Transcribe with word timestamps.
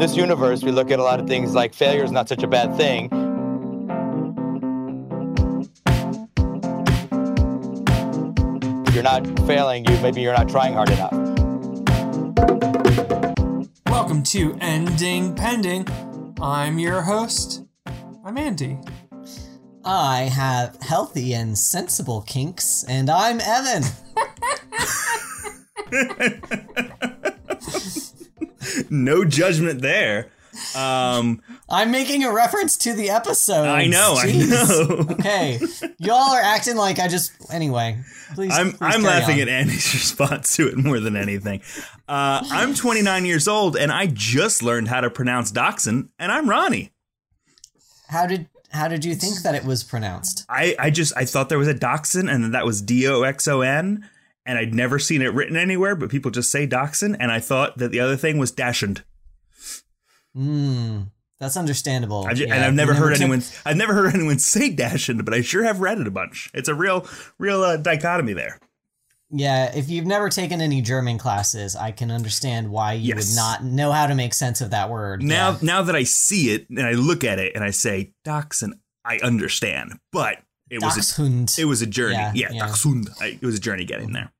this 0.00 0.16
universe, 0.16 0.62
we 0.62 0.72
look 0.72 0.90
at 0.90 0.98
a 0.98 1.02
lot 1.02 1.20
of 1.20 1.26
things 1.26 1.54
like 1.54 1.74
failure 1.74 2.02
is 2.02 2.10
not 2.10 2.26
such 2.26 2.42
a 2.42 2.46
bad 2.46 2.74
thing. 2.74 3.10
If 8.86 8.94
you're 8.94 9.04
not 9.04 9.26
failing, 9.46 9.84
you 9.84 10.00
maybe 10.00 10.22
you're 10.22 10.32
not 10.32 10.48
trying 10.48 10.72
hard 10.72 10.88
enough. 10.88 11.12
Welcome 13.90 14.22
to 14.22 14.56
Ending 14.62 15.34
Pending. 15.34 15.86
I'm 16.40 16.78
your 16.78 17.02
host. 17.02 17.62
I'm 18.24 18.38
Andy. 18.38 18.78
I 19.84 20.30
have 20.34 20.76
healthy 20.80 21.34
and 21.34 21.58
sensible 21.58 22.22
kinks, 22.22 22.86
and 22.88 23.10
I'm 23.10 23.38
Evan. 23.42 23.82
no 28.90 29.24
judgment 29.24 29.82
there. 29.82 30.30
Um, 30.74 31.42
I'm 31.68 31.90
making 31.90 32.24
a 32.24 32.32
reference 32.32 32.76
to 32.78 32.92
the 32.92 33.10
episode. 33.10 33.68
I 33.68 33.86
know, 33.86 34.14
I 34.16 34.32
know. 34.32 35.06
okay, 35.12 35.60
y'all 35.98 36.32
are 36.32 36.40
acting 36.40 36.76
like 36.76 36.98
I 36.98 37.08
just. 37.08 37.32
Anyway, 37.52 38.00
please. 38.34 38.52
I'm 38.52 38.72
please 38.72 38.78
I'm 38.80 39.02
laughing 39.02 39.36
on. 39.36 39.42
at 39.42 39.48
Andy's 39.48 39.94
response 39.94 40.56
to 40.56 40.68
it 40.68 40.76
more 40.76 40.98
than 40.98 41.16
anything. 41.16 41.62
Uh, 42.08 42.42
I'm 42.50 42.74
29 42.74 43.24
years 43.24 43.46
old 43.46 43.76
and 43.76 43.92
I 43.92 44.06
just 44.06 44.62
learned 44.62 44.88
how 44.88 45.00
to 45.00 45.10
pronounce 45.10 45.52
Dachshund, 45.52 46.08
and 46.18 46.32
I'm 46.32 46.50
Ronnie. 46.50 46.90
How 48.08 48.26
did 48.26 48.48
how 48.72 48.88
did 48.88 49.04
you 49.04 49.14
think 49.14 49.42
that 49.42 49.54
it 49.54 49.64
was 49.64 49.84
pronounced? 49.84 50.44
I 50.48 50.74
I 50.78 50.90
just 50.90 51.16
I 51.16 51.24
thought 51.24 51.48
there 51.48 51.58
was 51.58 51.68
a 51.68 51.74
Dachshund 51.74 52.28
and 52.28 52.44
that 52.44 52.52
that 52.52 52.66
was 52.66 52.82
D 52.82 53.06
O 53.06 53.22
X 53.22 53.46
O 53.46 53.60
N, 53.60 54.08
and 54.50 54.58
I'd 54.58 54.74
never 54.74 54.98
seen 54.98 55.22
it 55.22 55.32
written 55.32 55.56
anywhere, 55.56 55.94
but 55.94 56.10
people 56.10 56.32
just 56.32 56.50
say 56.50 56.66
Dachshund, 56.66 57.16
and 57.20 57.30
I 57.30 57.38
thought 57.38 57.78
that 57.78 57.92
the 57.92 58.00
other 58.00 58.16
thing 58.16 58.36
was 58.36 58.50
Dashund. 58.50 59.04
Hmm, 60.34 61.02
that's 61.38 61.56
understandable. 61.56 62.26
I've 62.28 62.36
ju- 62.36 62.46
Yeah, 62.46 62.54
and 62.54 62.64
I've 62.64 62.72
we 62.72 62.76
never 62.76 62.94
heard 62.94 63.12
took- 63.14 63.20
anyone. 63.22 63.42
I've 63.64 63.76
never 63.76 63.94
heard 63.94 64.14
anyone 64.14 64.38
say 64.54 64.74
Dashund, 64.74 65.24
but 65.24 65.34
I 65.34 65.40
sure 65.40 65.62
have 65.64 65.80
read 65.80 65.98
it 66.00 66.06
a 66.06 66.10
bunch. 66.10 66.50
It's 66.52 66.68
a 66.68 66.74
real, 66.74 67.06
real 67.38 67.62
uh, 67.62 67.76
dichotomy 67.76 68.32
there. 68.32 68.58
Yeah, 69.32 69.72
if 69.76 69.88
you've 69.88 70.06
never 70.06 70.28
taken 70.28 70.60
any 70.60 70.82
German 70.82 71.16
classes, 71.16 71.76
I 71.76 71.92
can 71.92 72.10
understand 72.10 72.68
why 72.68 72.94
you 72.94 73.14
Yes. 73.14 73.28
would 73.30 73.36
not 73.36 73.62
know 73.62 73.92
how 73.92 74.08
to 74.08 74.14
make 74.16 74.34
sense 74.34 74.60
of 74.60 74.70
that 74.70 74.90
word. 74.90 75.22
Now, 75.22 75.50
Yeah. 75.52 75.58
now 75.62 75.82
that 75.82 75.94
I 75.94 76.02
see 76.02 76.50
it 76.50 76.68
and 76.68 76.80
I 76.82 76.92
look 76.92 77.22
at 77.22 77.38
it 77.38 77.54
and 77.54 77.62
I 77.62 77.70
say 77.70 78.12
Dachshund, 78.24 78.74
I 79.04 79.18
understand. 79.18 80.00
But 80.10 80.38
it 80.68 80.82
was 80.82 80.96
a, 81.18 81.60
it 81.60 81.64
was 81.64 81.80
a 81.80 81.86
journey. 81.86 82.14
Yeah, 82.14 82.32
Yeah, 82.34 82.48
yeah. 82.52 82.66
Dachshund. 82.66 83.08
I, 83.20 83.38
it 83.40 83.42
was 83.42 83.54
a 83.56 83.60
journey 83.60 83.84
getting 83.84 84.12
there. 84.12 84.32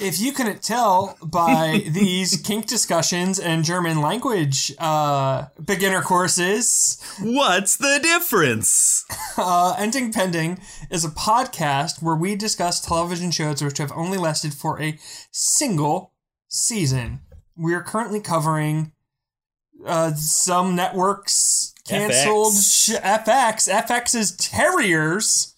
If 0.00 0.20
you 0.20 0.32
couldn't 0.32 0.62
tell 0.62 1.16
by 1.22 1.84
these 1.88 2.36
kink 2.42 2.66
discussions 2.66 3.38
and 3.38 3.64
German 3.64 4.00
language 4.00 4.72
uh, 4.78 5.46
beginner 5.64 6.02
courses, 6.02 6.98
What's 7.20 7.76
the 7.76 8.00
difference? 8.02 9.04
uh, 9.38 9.76
Ending 9.78 10.12
Pending 10.12 10.58
is 10.90 11.04
a 11.04 11.08
podcast 11.10 12.02
where 12.02 12.16
we 12.16 12.34
discuss 12.34 12.80
television 12.80 13.30
shows 13.30 13.62
which 13.62 13.78
have 13.78 13.92
only 13.92 14.18
lasted 14.18 14.52
for 14.52 14.80
a 14.82 14.98
single 15.30 16.12
season. 16.48 17.20
We 17.56 17.72
are 17.74 17.82
currently 17.82 18.20
covering 18.20 18.90
uh, 19.86 20.14
some 20.14 20.74
networks 20.74 21.72
canceled 21.86 22.54
FX. 22.54 22.86
sh- 22.86 23.00
FX. 23.00 23.68
FX's 23.72 24.36
Terriers. 24.36 25.53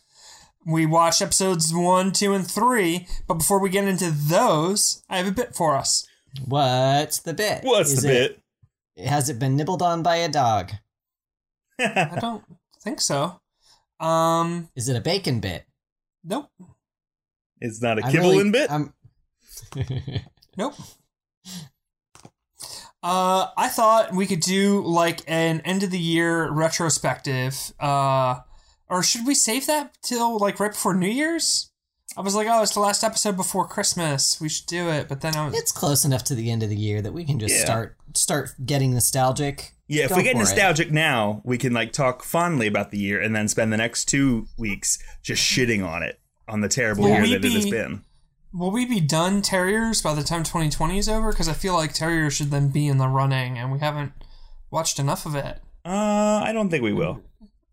We 0.66 0.84
watched 0.84 1.22
episodes 1.22 1.72
one, 1.72 2.10
two, 2.12 2.34
and 2.34 2.46
three. 2.50 3.06
But 3.28 3.34
before 3.34 3.60
we 3.60 3.70
get 3.70 3.86
into 3.86 4.10
those, 4.10 5.02
I 5.08 5.18
have 5.18 5.28
a 5.28 5.32
bit 5.32 5.54
for 5.54 5.76
us. 5.76 6.06
What's 6.44 7.20
the 7.20 7.32
bit? 7.34 7.62
What's 7.64 7.92
Is 7.92 8.02
the 8.02 8.08
it- 8.24 8.42
bit? 8.96 9.06
Has 9.06 9.28
it 9.28 9.38
been 9.38 9.56
nibbled 9.56 9.82
on 9.82 10.02
by 10.02 10.16
a 10.16 10.28
dog? 10.28 10.72
I 11.78 12.16
don't 12.20 12.42
think 12.82 13.00
so. 13.00 13.40
Um, 14.00 14.70
Is 14.74 14.88
it 14.88 14.96
a 14.96 15.00
bacon 15.02 15.40
bit? 15.40 15.64
nope, 16.24 16.50
it's 17.60 17.80
not 17.80 17.98
a 17.98 18.04
I 18.06 18.10
kibble 18.10 18.30
really- 18.30 18.40
in 18.40 18.52
bit. 18.52 18.70
I'm- 18.70 18.92
nope. 20.56 20.74
Uh, 23.02 23.48
I 23.56 23.68
thought 23.68 24.12
we 24.14 24.26
could 24.26 24.40
do 24.40 24.82
like 24.82 25.20
an 25.28 25.60
end 25.60 25.82
of 25.82 25.90
the 25.90 25.98
year 25.98 26.50
retrospective. 26.50 27.72
Uh, 27.78 28.40
or 28.88 29.02
should 29.02 29.26
we 29.26 29.34
save 29.34 29.66
that 29.66 29.96
till 30.02 30.38
like 30.38 30.60
right 30.60 30.72
before 30.72 30.94
New 30.94 31.08
Year's? 31.08 31.70
I 32.16 32.22
was 32.22 32.34
like, 32.34 32.46
oh, 32.50 32.62
it's 32.62 32.72
the 32.72 32.80
last 32.80 33.04
episode 33.04 33.36
before 33.36 33.66
Christmas. 33.68 34.40
We 34.40 34.48
should 34.48 34.66
do 34.66 34.88
it. 34.88 35.06
But 35.08 35.20
then 35.20 35.36
I 35.36 35.46
was, 35.46 35.54
it's 35.58 35.72
close 35.72 36.04
enough 36.04 36.24
to 36.24 36.34
the 36.34 36.50
end 36.50 36.62
of 36.62 36.70
the 36.70 36.76
year 36.76 37.02
that 37.02 37.12
we 37.12 37.24
can 37.24 37.38
just 37.38 37.54
Yeah. 37.54 37.64
start 37.64 37.96
start 38.14 38.50
getting 38.64 38.94
nostalgic. 38.94 39.72
Yeah, 39.88 40.04
if 40.04 40.10
Go 40.10 40.16
we 40.16 40.22
get 40.22 40.32
for 40.32 40.36
it. 40.38 40.40
nostalgic 40.40 40.90
now, 40.90 41.42
we 41.44 41.58
can 41.58 41.72
like 41.74 41.92
talk 41.92 42.22
fondly 42.22 42.66
about 42.66 42.90
the 42.90 42.98
year 42.98 43.20
and 43.20 43.36
then 43.36 43.48
spend 43.48 43.72
the 43.72 43.76
next 43.76 44.06
two 44.06 44.46
weeks 44.56 44.98
just 45.22 45.42
shitting 45.42 45.86
on 45.86 46.02
it, 46.02 46.18
on 46.48 46.60
the 46.62 46.68
terrible 46.68 47.04
Will 47.04 47.10
year 47.10 47.22
we 47.22 47.32
that 47.34 47.44
it 47.44 47.52
has 47.52 47.66
been. 47.70 48.02
will 48.52 48.70
we 48.70 48.86
be 48.86 49.00
done 49.00 49.42
Terriers 49.42 50.00
by 50.00 50.14
the 50.14 50.22
time 50.22 50.42
2020 50.42 50.96
is 50.98 51.08
over? 51.10 51.30
Because 51.30 51.48
I 51.48 51.52
feel 51.52 51.74
like 51.74 51.92
Terriers 51.92 52.32
should 52.34 52.50
then 52.50 52.68
be 52.70 52.86
in 52.88 52.96
the 52.96 53.08
running, 53.08 53.58
and 53.58 53.70
we 53.70 53.78
haven't 53.80 54.12
watched 54.70 54.98
enough 54.98 55.26
of 55.26 55.34
it. 55.34 55.60
Uh, 55.84 56.40
I 56.42 56.52
don't 56.54 56.70
think 56.70 56.82
we 56.82 56.92
will. 56.94 57.20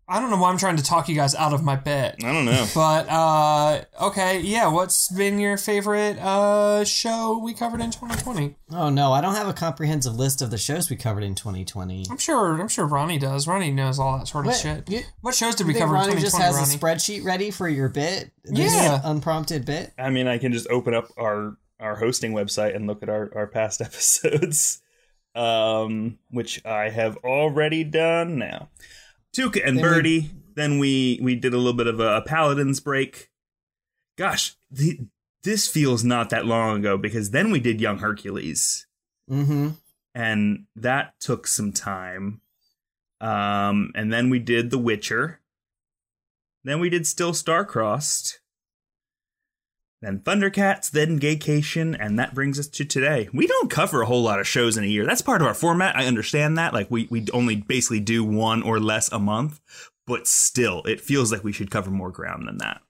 I 0.06 0.20
don't 0.20 0.28
know 0.30 0.36
why 0.36 0.50
I'm 0.50 0.58
trying 0.58 0.76
to 0.76 0.82
talk 0.82 1.08
you 1.08 1.14
guys 1.14 1.34
out 1.34 1.54
of 1.54 1.62
my 1.62 1.76
bit. 1.76 2.16
I 2.22 2.32
don't 2.32 2.44
know. 2.44 2.66
But 2.74 3.08
uh 3.08 3.84
okay, 4.02 4.40
yeah, 4.40 4.66
what's 4.68 5.08
been 5.10 5.38
your 5.38 5.56
favorite 5.56 6.18
uh 6.18 6.84
show 6.84 7.38
we 7.42 7.54
covered 7.54 7.80
in 7.80 7.90
2020? 7.90 8.54
Oh 8.72 8.90
no, 8.90 9.12
I 9.12 9.20
don't 9.22 9.34
have 9.34 9.48
a 9.48 9.54
comprehensive 9.54 10.14
list 10.14 10.42
of 10.42 10.50
the 10.50 10.58
shows 10.58 10.90
we 10.90 10.96
covered 10.96 11.22
in 11.24 11.34
2020. 11.34 12.04
I'm 12.10 12.18
sure 12.18 12.60
I'm 12.60 12.68
sure 12.68 12.84
Ronnie 12.86 13.18
does. 13.18 13.46
Ronnie 13.48 13.70
knows 13.72 13.98
all 13.98 14.18
that 14.18 14.28
sort 14.28 14.44
of 14.44 14.52
What? 14.52 14.60
shit. 14.60 14.90
You- 14.90 15.02
what 15.22 15.34
shows 15.34 15.54
did 15.54 15.66
we 15.66 15.72
I 15.72 15.74
think 15.74 15.84
cover 15.84 15.94
in 15.96 16.00
Ronnie 16.00 16.12
2020, 16.16 16.20
just 16.22 16.36
has 16.36 16.54
Ronnie? 16.56 16.74
a 16.74 16.78
spreadsheet 16.96 17.24
ready 17.24 17.50
for 17.50 17.66
your 17.68 17.88
bit. 17.88 18.30
This 18.44 18.74
Yeah. 18.74 19.00
unprompted 19.04 19.64
bit. 19.64 19.92
I 19.98 20.10
mean, 20.10 20.28
I 20.28 20.36
can 20.36 20.52
just 20.52 20.66
open 20.68 20.92
up 20.92 21.08
our 21.18 21.56
our 21.80 21.96
hosting 21.96 22.32
website 22.32 22.76
and 22.76 22.86
look 22.86 23.02
at 23.02 23.08
our 23.08 23.30
our 23.34 23.46
past 23.46 23.80
episodes, 23.80 24.82
um, 25.34 26.18
which 26.30 26.64
I 26.66 26.90
have 26.90 27.16
already 27.24 27.84
done 27.84 28.38
now. 28.38 28.68
Tuca 29.34 29.60
and 29.66 29.76
Then 29.78 29.84
we- 29.84 29.90
Bertie. 29.90 30.30
Then 30.56 30.78
we 30.78 31.18
we 31.20 31.34
did 31.34 31.52
a 31.52 31.56
little 31.56 31.72
bit 31.72 31.88
of 31.88 31.98
a, 31.98 32.22
Paladins 32.22 32.78
break. 32.78 33.30
Gosh, 34.16 34.54
the, 34.70 35.00
this 35.42 35.66
feels 35.66 36.04
not 36.04 36.30
that 36.30 36.46
long 36.46 36.78
ago 36.78 36.96
because 36.96 37.32
then 37.32 37.50
we 37.50 37.58
did 37.58 37.80
Young 37.80 37.98
Hercules, 37.98 38.86
Mm-hmm. 39.28 39.70
and 40.14 40.66
that 40.76 41.14
took 41.18 41.48
some 41.48 41.72
time. 41.72 42.40
Um, 43.20 43.90
and 43.96 44.12
then 44.12 44.30
we 44.30 44.38
did 44.38 44.70
The 44.70 44.78
Witcher. 44.78 45.40
Then 46.62 46.78
we 46.78 46.88
did 46.88 47.04
Still 47.06 47.32
Starcrossed. 47.32 48.34
Then 50.04 50.20
Thundercats, 50.20 50.90
then 50.90 51.18
Gaycation, 51.18 51.96
and 51.98 52.18
that 52.18 52.34
brings 52.34 52.58
us 52.58 52.66
to 52.68 52.84
today. 52.84 53.28
We 53.32 53.46
don't 53.46 53.70
cover 53.70 54.02
a 54.02 54.06
whole 54.06 54.22
lot 54.22 54.38
of 54.38 54.46
shows 54.46 54.76
in 54.76 54.84
a 54.84 54.86
year. 54.86 55.06
That's 55.06 55.22
part 55.22 55.40
of 55.40 55.46
our 55.46 55.54
format. 55.54 55.96
I 55.96 56.06
understand 56.06 56.58
that. 56.58 56.74
Like 56.74 56.90
we 56.90 57.08
we 57.10 57.26
only 57.32 57.56
basically 57.56 58.00
do 58.00 58.22
one 58.22 58.62
or 58.62 58.78
less 58.78 59.10
a 59.10 59.18
month, 59.18 59.60
but 60.06 60.26
still, 60.26 60.82
it 60.82 61.00
feels 61.00 61.32
like 61.32 61.42
we 61.42 61.52
should 61.52 61.70
cover 61.70 61.90
more 61.90 62.10
ground 62.10 62.46
than 62.46 62.58
that. 62.58 62.82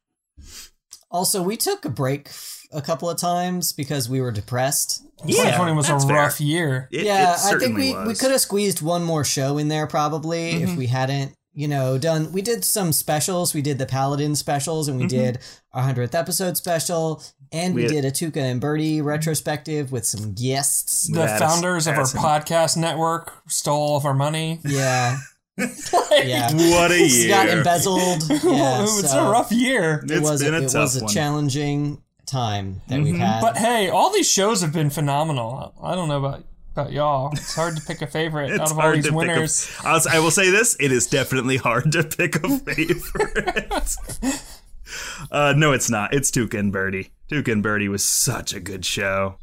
Also, 1.10 1.41
we 1.42 1.56
took 1.56 1.84
a 1.84 1.88
break 1.88 2.30
a 2.72 2.82
couple 2.82 3.08
of 3.08 3.16
times 3.16 3.72
because 3.72 4.08
we 4.08 4.20
were 4.20 4.32
depressed. 4.32 5.04
Yeah, 5.25 5.56
2020 5.56 5.72
was 5.72 5.88
a 5.88 5.92
that's 5.92 6.04
fair. 6.04 6.16
rough 6.16 6.41
year. 6.41 6.88
It, 6.91 7.04
yeah, 7.04 7.14
it 7.14 7.22
I 7.22 7.36
think 7.36 7.62
certainly 7.62 7.94
we, 7.94 8.06
we 8.08 8.14
could 8.14 8.32
have 8.32 8.41
squeezed 8.41 8.82
one 8.82 9.04
more 9.04 9.25
show 9.25 9.58
in 9.58 9.69
there 9.69 9.86
probably 9.86 10.50
if 10.50 10.70
mm-hmm. 10.70 10.78
we 10.78 10.86
hadn't, 10.88 11.32
you 11.54 11.69
know, 11.69 11.98
done. 11.98 12.32
We 12.32 12.42
did 12.42 12.65
some 12.65 12.92
specials. 12.92 13.54
We 13.54 13.62
did 13.62 13.78
the 13.78 13.87
Paladin 13.87 14.34
specials, 14.34 14.88
and 14.88 14.98
we 14.98 15.04
mm-hmm. 15.06 15.16
did 15.16 15.38
our 15.72 15.82
hundredth 15.82 16.15
episode 16.15 16.56
special, 16.56 17.22
and 17.53 17.75
we, 17.75 17.82
We 17.87 17.94
had- 17.94 18.03
did 18.03 18.04
a 18.04 18.10
Tuca 18.10 18.42
and 18.42 18.60
Bertie 18.60 19.00
retrospective 19.00 19.93
with 19.93 20.04
some 20.04 20.34
guests. 20.34 21.06
The 21.09 21.20
That's- 21.20 21.41
founders 21.41 21.87
of 21.87 21.97
our 21.97 22.04
podcast 22.04 22.76
network 22.76 23.32
stole 23.49 23.81
all 23.81 23.96
of 23.96 24.05
our 24.05 24.14
money. 24.14 24.61
Yeah, 24.64 25.19
yeah. 25.56 26.52
What 26.52 26.90
a 26.90 26.96
It 26.96 27.28
got 27.28 27.46
year! 27.46 27.58
embezzled. 27.58 28.23
Yeah, 28.44 28.82
it's 28.82 29.11
so 29.12 29.26
a 29.26 29.31
rough 29.31 29.52
year. 29.52 30.00
It 30.05 30.11
It's 30.11 30.28
was 30.31 30.43
been 30.43 30.55
a, 30.55 30.58
a 30.58 30.62
it 30.62 30.70
tough 30.70 30.82
was 30.82 30.96
a 31.00 31.05
one. 31.05 31.12
challenging 31.14 32.02
time 32.26 32.81
that 32.88 33.00
we've 33.00 33.14
mm-hmm. 33.14 33.23
had. 33.23 33.40
But 33.40 33.56
hey, 33.58 33.88
all 33.88 34.12
these 34.12 34.28
shows 34.31 34.61
have 34.62 34.73
been 34.73 34.90
phenomenal. 34.90 35.75
I 35.81 35.94
don't 35.94 36.08
know 36.08 36.19
about 36.19 36.44
about 36.75 36.93
y'all. 36.93 37.31
It's 37.32 37.55
hard 37.55 37.76
to 37.76 37.82
pick 37.82 38.03
a 38.03 38.06
favorite 38.06 38.61
out 38.61 38.71
of 38.73 38.79
all 38.79 38.93
these 38.93 39.11
winners. 39.11 39.71
a. 39.85 39.88
I'll, 39.88 40.00
I 40.11 40.19
will 40.19 40.32
say 40.32 40.50
this: 40.50 40.76
it 40.81 40.91
is 40.91 41.06
definitely 41.06 41.56
hard 41.56 41.93
to 41.93 42.03
pick 42.03 42.37
a 42.37 42.59
favorite. 42.59 43.73
uh, 45.31 45.55
no, 45.56 45.73
it's 45.73 45.88
not. 45.88 46.12
It's 46.12 46.31
Tuca 46.31 46.59
and 46.59 46.73
Bertie. 46.73 47.12
Tuca 47.31 47.53
and 47.53 47.62
Bertie 47.62 47.88
was 47.88 48.05
such 48.05 48.53
a 48.53 48.61
good 48.61 48.85
show. 48.85 49.38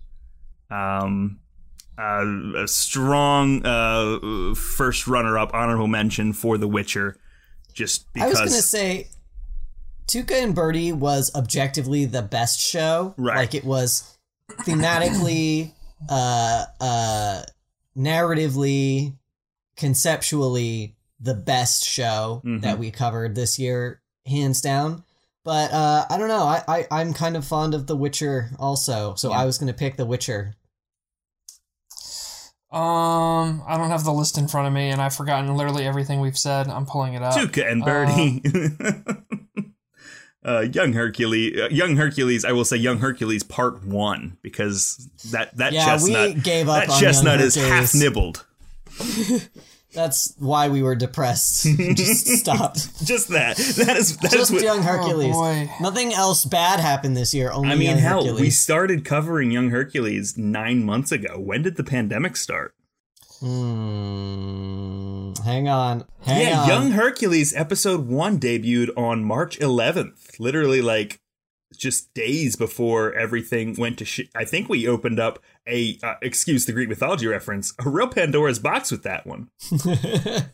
Um, 0.69 1.39
uh, 1.97 2.25
a 2.57 2.67
strong 2.67 3.65
uh, 3.65 4.53
first 4.55 5.07
runner-up, 5.07 5.53
honorable 5.53 5.87
mention 5.87 6.33
for 6.33 6.57
The 6.57 6.67
Witcher, 6.67 7.17
just 7.73 8.11
because 8.13 8.37
I 8.37 8.43
was 8.43 8.51
gonna 8.51 8.61
say, 8.61 9.07
Tuca 10.07 10.43
and 10.43 10.53
Bertie 10.53 10.91
was 10.91 11.33
objectively 11.33 12.03
the 12.03 12.21
best 12.21 12.59
show. 12.59 13.13
Right. 13.17 13.37
Like 13.37 13.55
it 13.55 13.63
was 13.63 14.17
thematically, 14.63 15.71
uh, 16.09 16.65
uh, 16.79 17.41
narratively, 17.97 19.15
conceptually 19.75 20.95
the 21.19 21.33
best 21.35 21.83
show 21.85 22.41
Mhm. 22.45 22.61
that 22.61 22.79
we 22.79 22.91
covered 22.91 23.35
this 23.35 23.59
year, 23.59 24.01
hands 24.25 24.61
down. 24.61 25.03
But 25.43 25.71
uh, 25.71 26.05
I 26.09 26.17
don't 26.17 26.27
know. 26.27 26.43
I, 26.43 26.63
I 26.67 26.87
I'm 26.91 27.13
kind 27.13 27.35
of 27.35 27.45
fond 27.45 27.73
of 27.73 27.87
The 27.87 27.95
Witcher 27.95 28.51
also, 28.59 29.15
so 29.15 29.29
Yeah. 29.31 29.39
I 29.39 29.45
was 29.45 29.57
gonna 29.57 29.73
pick 29.73 29.97
The 29.97 30.05
Witcher. 30.05 30.55
Um, 32.71 33.63
I 33.67 33.75
don't 33.77 33.89
have 33.89 34.05
the 34.05 34.13
list 34.13 34.37
in 34.37 34.47
front 34.47 34.67
of 34.67 34.73
me, 34.73 34.89
and 34.91 35.01
I've 35.01 35.13
forgotten 35.13 35.53
literally 35.57 35.85
everything 35.85 36.21
we've 36.21 36.37
said. 36.37 36.69
I'm 36.69 36.85
pulling 36.85 37.15
it 37.15 37.21
up. 37.21 37.33
Tuca 37.33 37.69
and 37.69 37.83
Bertie. 37.83 38.41
uh, 38.79 39.13
young 40.43 40.93
Hercules, 40.93 41.59
uh, 41.59 41.69
young 41.69 41.95
Hercules. 41.95 42.45
I 42.45 42.51
will 42.51 42.65
say, 42.65 42.77
young 42.77 42.99
Hercules 42.99 43.43
Part 43.43 43.83
One 43.83 44.37
because 44.41 45.09
that 45.31 45.55
that 45.57 45.73
Yeah, 45.73 45.85
chestnut, 45.85 46.35
we 46.35 46.41
gave 46.41 46.67
up 46.69 46.81
that 46.81 46.89
on 46.89 46.99
chestnut 46.99 47.39
Young 47.39 47.47
is 47.47 47.55
half 47.55 47.93
nibbled. 47.93 48.45
That's 49.93 50.33
why 50.39 50.69
we 50.69 50.81
were 50.81 50.95
depressed. 50.95 51.65
Just 51.95 52.27
stopped. 52.27 53.05
Just 53.05 53.27
that. 53.29 53.57
That 53.57 53.97
is 53.97 54.17
that 54.17 54.33
is 54.33 54.39
Just 54.39 54.53
what. 54.53 54.63
Young 54.63 54.81
Hercules. 54.81 55.35
Oh. 55.35 55.69
Nothing 55.81 56.13
else 56.13 56.45
bad 56.45 56.79
happened 56.79 57.17
this 57.17 57.33
year. 57.33 57.51
Only 57.51 57.71
I 57.71 57.75
mean, 57.75 57.89
Young 57.89 57.97
hell, 57.97 58.35
we 58.35 58.49
started 58.49 59.03
covering 59.03 59.51
Young 59.51 59.69
Hercules 59.69 60.37
nine 60.37 60.85
months 60.85 61.11
ago. 61.11 61.37
When 61.37 61.61
did 61.61 61.75
the 61.75 61.83
pandemic 61.83 62.37
start? 62.37 62.73
Hmm. 63.41 65.00
Hang 65.39 65.67
on. 65.67 66.05
Hang 66.21 66.47
yeah, 66.47 66.61
on. 66.61 66.67
Young 66.67 66.91
Hercules 66.91 67.55
episode 67.55 68.07
one 68.07 68.39
debuted 68.39 68.89
on 68.97 69.23
March 69.23 69.59
11th. 69.59 70.39
Literally, 70.39 70.81
like 70.81 71.19
just 71.77 72.13
days 72.13 72.55
before 72.55 73.13
everything 73.13 73.75
went 73.77 73.97
to 73.99 74.05
shit. 74.05 74.29
I 74.35 74.45
think 74.45 74.69
we 74.69 74.87
opened 74.87 75.19
up 75.19 75.39
a 75.67 75.97
uh, 76.03 76.15
excuse 76.21 76.65
the 76.65 76.73
Greek 76.73 76.89
mythology 76.89 77.27
reference, 77.27 77.73
a 77.79 77.89
real 77.89 78.07
Pandora's 78.07 78.59
box 78.59 78.91
with 78.91 79.03
that 79.03 79.25
one. 79.25 79.49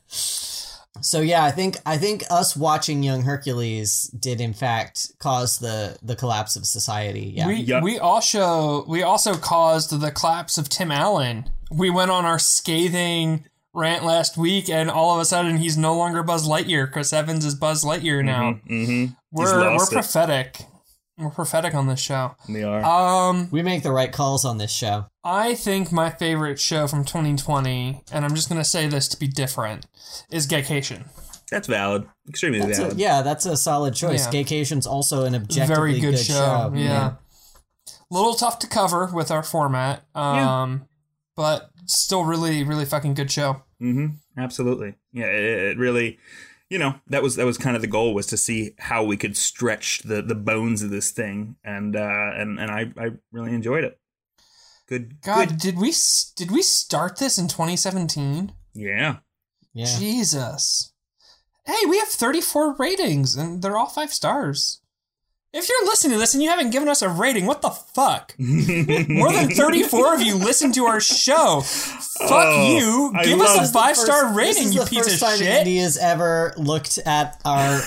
So 1.01 1.21
yeah, 1.21 1.43
I 1.43 1.51
think 1.51 1.77
I 1.85 1.97
think 1.97 2.23
us 2.29 2.55
watching 2.55 3.03
Young 3.03 3.23
Hercules 3.23 4.07
did 4.19 4.41
in 4.41 4.53
fact 4.53 5.11
cause 5.19 5.59
the 5.59 5.97
the 6.01 6.15
collapse 6.15 6.55
of 6.55 6.65
society. 6.65 7.33
Yeah. 7.35 7.47
We 7.47 7.55
Yeah. 7.55 7.81
we 7.81 7.99
also 7.99 8.85
we 8.87 9.03
also 9.03 9.35
caused 9.35 9.99
the 9.99 10.11
collapse 10.11 10.57
of 10.57 10.69
Tim 10.69 10.91
Allen. 10.91 11.49
We 11.71 11.89
went 11.89 12.11
on 12.11 12.25
our 12.25 12.39
scathing 12.39 13.45
rant 13.77 14.03
last 14.03 14.37
week, 14.37 14.69
and 14.69 14.89
all 14.89 15.13
of 15.13 15.21
a 15.21 15.25
sudden 15.25 15.57
he's 15.57 15.77
no 15.77 15.95
longer 15.95 16.23
Buzz 16.23 16.47
Lightyear. 16.47 16.91
Chris 16.91 17.13
Evans 17.13 17.45
is 17.45 17.55
Buzz 17.55 17.83
Lightyear 17.83 18.25
now. 18.25 18.59
Mm-hmm. 18.69 19.13
We're 19.31 19.59
we're 19.59 19.71
lost 19.73 19.91
it. 19.91 19.95
prophetic. 19.95 20.57
We're 21.17 21.29
prophetic 21.29 21.73
on 21.73 21.87
this 21.87 21.99
show. 21.99 22.35
They 22.49 22.63
are. 22.63 22.83
Um, 22.83 23.49
we 23.49 23.63
make 23.63 23.83
the 23.83 23.91
right 23.91 24.11
calls 24.11 24.45
on 24.45 24.57
this 24.57 24.71
show. 24.71 25.05
I 25.23 25.55
think 25.55 25.91
my 25.91 26.09
favorite 26.09 26.59
show 26.59 26.87
from 26.87 27.05
2020, 27.05 28.01
and 28.11 28.25
I'm 28.25 28.35
just 28.35 28.49
gonna 28.49 28.63
say 28.63 28.87
this 28.87 29.07
to 29.09 29.17
be 29.17 29.27
different, 29.27 29.85
is 30.31 30.47
Gaycation. 30.47 31.07
That's 31.49 31.67
valid. 31.67 32.05
Extremely 32.27 32.59
That's 32.59 32.77
a, 32.77 32.81
valid. 32.81 32.99
yeah, 32.99 33.21
that's 33.21 33.45
a 33.45 33.55
solid 33.55 33.93
choice. 33.93 34.31
Yeah. 34.31 34.43
Gaycation's 34.43 34.85
also 34.85 35.23
an 35.23 35.33
objectively 35.33 35.75
Very 35.75 35.99
good, 35.99 36.15
good, 36.15 36.19
show. 36.19 36.73
Yeah. 36.75 37.13
Little 38.11 38.33
tough 38.33 38.59
to 38.59 38.67
cover 38.67 39.09
with 39.13 39.31
our 39.31 39.43
format. 39.43 40.03
Um, 40.13 40.87
but 41.37 41.69
still 41.85 42.25
really, 42.25 42.63
really 42.63 42.83
fucking 42.83 43.13
good 43.13 43.31
show. 43.31 43.63
Mm-hmm. 43.81 44.07
Absolutely. 44.39 44.95
Yeah. 45.13 45.25
It, 45.25 45.71
it 45.71 45.77
really, 45.77 46.19
you 46.69 46.79
know, 46.79 46.95
that 47.07 47.23
was 47.23 47.35
that 47.35 47.45
was 47.45 47.57
kind 47.57 47.75
of 47.75 47.81
the 47.81 47.87
goal 47.87 48.13
was 48.13 48.27
to 48.27 48.37
see 48.37 48.73
how 48.77 49.03
we 49.03 49.17
could 49.17 49.37
stretch 49.37 50.01
the 50.03 50.21
the 50.21 50.35
bones 50.35 50.81
of 50.83 50.89
this 50.89 51.11
thing, 51.11 51.55
and 51.63 51.95
uh, 51.95 52.31
and 52.35 52.59
and 52.59 52.71
I 52.71 52.91
I 52.97 53.11
really 53.31 53.53
enjoyed 53.53 53.83
it. 53.83 53.99
Good. 54.87 55.21
God, 55.21 55.49
Good. 55.49 55.57
did 55.59 55.77
we 55.77 55.93
did 56.35 56.51
we 56.51 56.61
start 56.61 57.17
this 57.17 57.37
in 57.37 57.47
2017? 57.47 58.53
Yeah. 58.73 59.17
Yeah. 59.73 59.97
Jesus. 59.97 60.93
Hey, 61.65 61.85
we 61.89 61.99
have 61.99 62.07
34 62.07 62.77
ratings 62.79 63.35
and 63.35 63.61
they're 63.61 63.77
all 63.77 63.89
5 63.89 64.13
stars. 64.13 64.81
If 65.53 65.69
you're 65.69 65.85
listening 65.85 66.13
to 66.13 66.19
this 66.19 66.33
and 66.33 66.43
you 66.43 66.49
haven't 66.49 66.71
given 66.71 66.89
us 66.89 67.01
a 67.01 67.09
rating, 67.09 67.45
what 67.45 67.61
the 67.61 67.69
fuck? 67.69 68.35
More 68.39 69.31
than 69.31 69.49
34 69.49 70.15
of 70.15 70.21
you 70.21 70.35
listen 70.35 70.71
to 70.73 70.85
our 70.85 70.99
show. 70.99 71.61
Fuck 71.61 72.29
Oh, 72.31 73.11
you. 73.13 73.23
Give 73.23 73.39
love- 73.39 73.57
us 73.57 73.71
a 73.71 73.73
5-star 73.73 74.23
First- 74.25 74.35
rating, 74.35 74.53
this 74.55 74.65
is 74.67 74.75
you 74.75 74.83
the 74.83 74.89
piece 74.89 74.99
first 75.05 75.13
of 75.15 75.19
time 75.27 75.37
shit. 75.37 75.47
Andy 75.47 75.77
has 75.77 75.97
ever 75.97 76.53
looked 76.57 76.97
at 76.99 77.39
our 77.45 77.79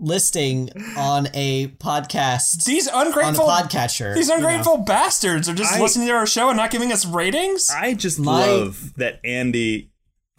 listing 0.00 0.70
on 0.96 1.28
a 1.34 1.68
podcast 1.78 2.64
These 2.64 2.88
on 2.88 3.06
a 3.06 3.06
ungrateful 3.08 3.46
podcatcher. 3.46 4.14
These 4.14 4.28
you 4.28 4.34
know. 4.36 4.38
ungrateful 4.48 4.78
bastards 4.78 5.48
are 5.48 5.54
just 5.54 5.74
I- 5.74 5.80
listening 5.80 6.08
to 6.08 6.12
our 6.14 6.26
show 6.26 6.48
and 6.48 6.56
not 6.56 6.70
giving 6.70 6.92
us 6.92 7.06
ratings. 7.06 7.70
I 7.70 7.94
just 7.94 8.18
My- 8.18 8.46
love 8.46 8.94
that 8.96 9.20
Andy, 9.24 9.90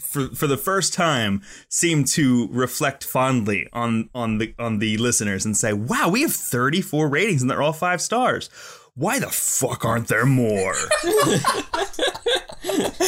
for 0.01 0.27
for 0.29 0.47
the 0.47 0.57
first 0.57 0.93
time, 0.93 1.41
seem 1.69 2.03
to 2.05 2.47
reflect 2.51 3.03
fondly 3.03 3.67
on 3.73 4.09
on 4.15 4.37
the 4.37 4.53
on 4.57 4.79
the 4.79 4.97
listeners 4.97 5.45
and 5.45 5.55
say, 5.55 5.73
"Wow, 5.73 6.09
we 6.09 6.21
have 6.21 6.33
34 6.33 7.07
ratings 7.07 7.41
and 7.41 7.49
they're 7.49 7.61
all 7.61 7.73
five 7.73 8.01
stars. 8.01 8.49
Why 8.95 9.19
the 9.19 9.29
fuck 9.29 9.85
aren't 9.85 10.07
there 10.07 10.25
more?" 10.25 10.75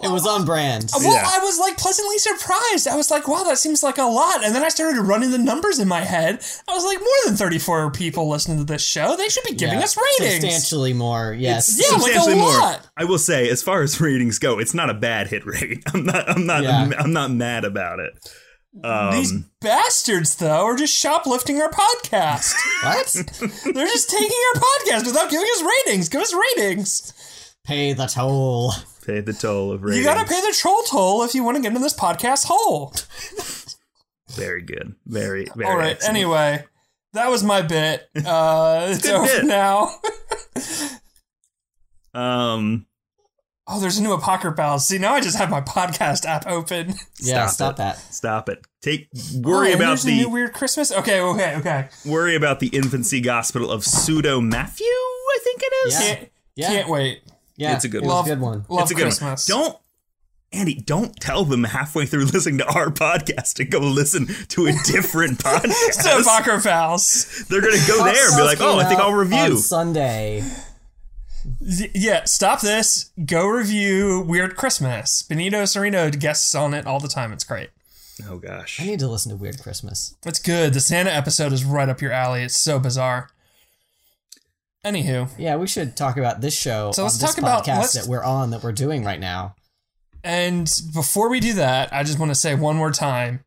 It 0.00 0.12
was 0.12 0.24
on 0.28 0.44
brand. 0.44 0.88
well, 0.94 1.02
Yeah. 1.12 1.24
I 1.26 1.40
was 1.40 1.58
like 1.58 1.76
pleasantly 1.76 2.18
surprised. 2.18 2.86
I 2.86 2.94
was 2.94 3.10
like, 3.10 3.26
wow, 3.26 3.42
that 3.42 3.58
seems 3.58 3.82
like 3.82 3.98
a 3.98 4.04
lot. 4.04 4.44
And 4.44 4.54
then 4.54 4.62
I 4.62 4.68
started 4.68 5.00
running 5.02 5.32
the 5.32 5.38
numbers 5.38 5.80
in 5.80 5.88
my 5.88 6.02
head. 6.02 6.40
I 6.68 6.72
was 6.74 6.84
like, 6.84 7.00
more 7.00 7.08
than 7.26 7.34
34 7.34 7.90
people 7.90 8.28
listening 8.28 8.58
to 8.58 8.64
this 8.64 8.80
show. 8.80 9.16
They 9.16 9.28
should 9.28 9.42
be 9.42 9.54
giving 9.54 9.78
Yeah, 9.80 9.84
us 9.84 9.96
ratings. 9.96 10.34
Substantially 10.40 10.92
more, 10.92 11.32
yes. 11.36 11.76
Yeah, 11.80 11.96
like 11.96 12.12
a 12.12 12.14
Substantially 12.14 12.36
more. 12.36 12.52
lot. 12.52 12.86
I 12.96 13.04
will 13.04 13.18
say, 13.18 13.50
as 13.50 13.60
far 13.62 13.82
as 13.82 14.00
ratings 14.00 14.38
go, 14.38 14.60
it's 14.60 14.72
not 14.72 14.88
a 14.88 14.94
bad 14.94 15.26
hit 15.26 15.44
rate. 15.44 15.82
I'm 15.92 16.04
not. 16.04 16.28
I'm 16.30 16.46
not. 16.46 16.62
Yeah. 16.62 16.90
I'm 16.96 17.12
not 17.12 17.32
mad 17.32 17.64
about 17.64 17.98
it. 17.98 18.12
These 19.12 19.32
Um, 19.32 19.50
bastards, 19.60 20.36
though, 20.36 20.64
are 20.64 20.76
just 20.76 20.94
shoplifting 20.94 21.60
our 21.60 21.70
podcast. 21.70 22.54
What? 22.84 23.12
They're 23.74 23.86
just 23.86 24.10
taking 24.10 24.38
our 24.54 24.60
podcast 24.60 25.06
without 25.06 25.28
giving 25.30 25.46
us 25.56 25.62
ratings. 25.86 26.08
Give 26.08 26.20
us 26.20 26.32
ratings. 26.32 27.12
Pay 27.68 27.92
the 27.92 28.06
toll. 28.06 28.72
pay 29.04 29.20
the 29.20 29.34
toll 29.34 29.72
of 29.72 29.82
ratings. 29.82 29.98
You 29.98 30.04
gotta 30.04 30.26
pay 30.26 30.40
the 30.40 30.54
troll 30.58 30.82
toll 30.84 31.22
if 31.22 31.34
you 31.34 31.44
want 31.44 31.56
to 31.56 31.62
get 31.62 31.68
into 31.68 31.80
this 31.80 31.92
podcast 31.94 32.46
hole. 32.46 32.94
Very 34.34 34.62
good. 34.62 34.94
Very. 35.06 35.46
Very. 35.54 35.68
All 35.70 35.76
right. 35.76 35.92
excellent. 35.92 36.16
Anyway, 36.16 36.64
that 37.12 37.28
was 37.30 37.44
my 37.44 37.60
bit. 37.62 38.08
Uh, 38.26 38.86
it's 38.90 39.06
over 39.06 39.26
bit. 39.26 39.44
now. 39.44 39.90
Um. 42.14 42.86
Oh, 43.70 43.78
there's 43.80 43.98
a 43.98 44.02
new 44.02 44.12
Apocryphal. 44.14 44.78
See, 44.78 44.96
now 44.96 45.12
I 45.12 45.20
just 45.20 45.36
have 45.36 45.50
my 45.50 45.60
podcast 45.60 46.24
app 46.24 46.46
open. 46.46 46.94
Yeah, 47.20 47.46
Stop 47.48 47.50
stop 47.50 47.76
that. 47.76 47.98
Stop 48.14 48.48
it. 48.48 48.66
Take 48.80 49.08
worry 49.36 49.68
Oh, 49.68 49.72
and 49.72 49.74
about 49.74 49.86
there's 49.88 50.04
a 50.04 50.06
the 50.06 50.16
new 50.16 50.30
weird 50.30 50.54
Christmas. 50.54 50.90
Okay, 50.90 51.20
okay, 51.20 51.56
okay. 51.56 51.88
worry 52.06 52.34
about 52.34 52.60
the 52.60 52.68
infancy 52.68 53.20
gospel 53.20 53.70
of 53.70 53.84
pseudo 53.84 54.40
Matthew. 54.40 54.86
I 54.86 55.38
think 55.44 55.60
it 55.62 55.72
is. 55.86 55.92
Yeah. 56.00 56.14
Can't, 56.14 56.28
Yeah. 56.56 56.68
can't 56.68 56.88
wait. 56.88 57.20
Yeah, 57.58 57.74
It's 57.74 57.84
a 57.84 57.88
good 57.88 58.02
it 58.04 58.06
one. 58.06 58.16
was 58.16 58.26
a 58.26 58.30
good 58.30 58.40
one. 58.40 58.64
Love 58.70 58.82
it's 58.82 58.90
a 58.92 58.94
good 58.94 59.02
Christmas. 59.02 59.48
one. 59.50 59.60
Don't. 59.60 59.78
Andy, 60.50 60.74
don't 60.76 61.14
tell 61.20 61.44
them 61.44 61.64
halfway 61.64 62.06
through 62.06 62.24
listening 62.32 62.56
to 62.58 62.66
our 62.66 62.86
podcast 62.86 63.52
to 63.56 63.64
go 63.66 63.80
listen 63.80 64.28
to 64.48 64.66
a 64.66 64.72
different 64.86 65.40
to 65.40 65.44
podcast. 65.44 66.20
Apocryphals. 66.22 67.44
They're 67.50 67.60
gonna 67.60 67.76
go 67.86 68.02
there 68.04 68.28
and 68.28 68.36
be 68.38 68.42
like, 68.44 68.60
"Oh, 68.62 68.78
I 68.78 68.84
think 68.84 68.98
I'll 68.98 69.08
On 69.08 69.14
review." 69.14 69.58
Sunday. 69.58 70.42
Yeah, 71.60 72.24
stop 72.24 72.60
this. 72.60 73.10
Go 73.24 73.46
review 73.46 74.20
Weird 74.20 74.56
Christmas. 74.56 75.22
Benito 75.22 75.64
Sereno 75.64 76.10
guests 76.10 76.54
on 76.54 76.72
it 76.74 76.86
all 76.86 77.00
the 77.00 77.08
time. 77.08 77.32
It's 77.32 77.44
great. 77.44 77.70
Oh 78.28 78.38
gosh. 78.38 78.80
I 78.80 78.84
need 78.86 78.98
to 79.00 79.08
listen 79.08 79.30
to 79.30 79.36
Weird 79.36 79.60
Christmas. 79.62 80.14
It's 80.26 80.40
good. 80.40 80.72
The 80.74 80.80
Santa 80.80 81.10
episode 81.10 81.52
is 81.52 81.64
right 81.64 81.88
up 81.88 82.00
your 82.00 82.12
alley. 82.12 82.42
It's 82.42 82.56
so 82.58 82.78
bizarre. 82.78 83.28
Anywho, 84.84 85.28
Yeah, 85.38 85.56
we 85.56 85.66
should 85.66 85.96
talk 85.96 86.16
about 86.16 86.40
this 86.40 86.54
show 86.56 86.92
So 86.92 87.02
let's 87.02 87.18
this 87.18 87.30
talk 87.34 87.38
about- 87.38 87.64
podcast 87.64 87.76
let's- 87.78 87.92
that 87.94 88.06
we're 88.06 88.22
on 88.22 88.50
that 88.50 88.62
we're 88.62 88.72
doing 88.72 89.04
right 89.04 89.20
now. 89.20 89.54
and 90.24 90.70
before 90.94 91.28
we 91.28 91.40
do 91.40 91.54
that, 91.54 91.92
I 91.92 92.02
just 92.02 92.18
want 92.18 92.30
to 92.30 92.34
say 92.34 92.54
one 92.54 92.76
more 92.76 92.90
time 92.92 93.40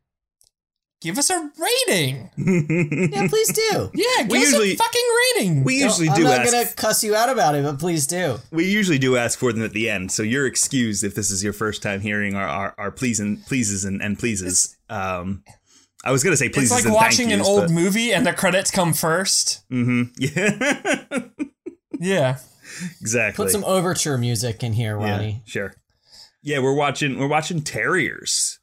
give 1.00 1.18
us 1.18 1.30
a 1.30 1.50
rating. 1.58 2.30
Yeah, 2.36 3.26
please 3.28 3.52
do. 3.52 3.90
Yeah, 3.92 4.22
give 4.22 4.28
We 4.30 4.38
us 4.38 4.44
usually- 4.44 4.72
a 4.74 4.76
fucking 4.76 5.08
rating. 5.36 5.64
we 5.64 5.76
usually 5.82 6.06
do. 6.08 6.12
I'm 6.14 6.22
not 6.22 6.40
ask. 6.42 6.52
gonna 6.52 6.68
cuss 6.76 7.02
you 7.02 7.14
out 7.16 7.28
about 7.28 7.54
it, 7.56 7.64
but 7.64 7.78
please 7.80 8.06
do. 8.06 8.38
We 8.52 8.66
usually 8.70 8.98
do 8.98 9.16
ask 9.16 9.36
for 9.38 9.52
them 9.52 9.64
at 9.64 9.72
the 9.72 9.90
end, 9.90 10.12
so 10.12 10.22
you're 10.22 10.46
excused 10.46 11.02
if 11.02 11.14
this 11.16 11.30
is 11.32 11.42
your 11.42 11.52
first 11.54 11.82
time 11.82 12.00
hearing 12.02 12.34
our 12.36 12.46
our, 12.46 12.74
our 12.78 12.90
please 12.92 13.18
and 13.20 13.44
pleases 13.46 13.84
and, 13.84 14.00
and 14.00 14.16
pleases. 14.18 14.76
Um, 14.88 15.42
I 16.04 16.10
was 16.10 16.24
gonna 16.24 16.36
say 16.36 16.48
please. 16.48 16.64
it's 16.64 16.72
like 16.72 16.84
and 16.84 16.94
watching 16.94 17.28
thank 17.28 17.40
an 17.40 17.46
old 17.46 17.62
but- 17.62 17.70
movie 17.70 18.12
and 18.12 18.26
the 18.26 18.32
credits 18.32 18.70
come 18.70 18.92
first. 18.92 19.62
Mm-hmm. 19.70 20.02
Yeah, 20.18 21.28
Yeah. 22.00 22.38
exactly. 23.00 23.44
Put 23.44 23.52
some 23.52 23.64
overture 23.64 24.18
music 24.18 24.62
in 24.62 24.72
here, 24.72 24.98
yeah, 25.00 25.10
Ronnie. 25.10 25.42
sure. 25.46 25.74
Yeah, 26.42 26.58
we're 26.58 26.74
watching 26.74 27.18
we're 27.18 27.28
watching 27.28 27.60
Terriers. 27.62 28.58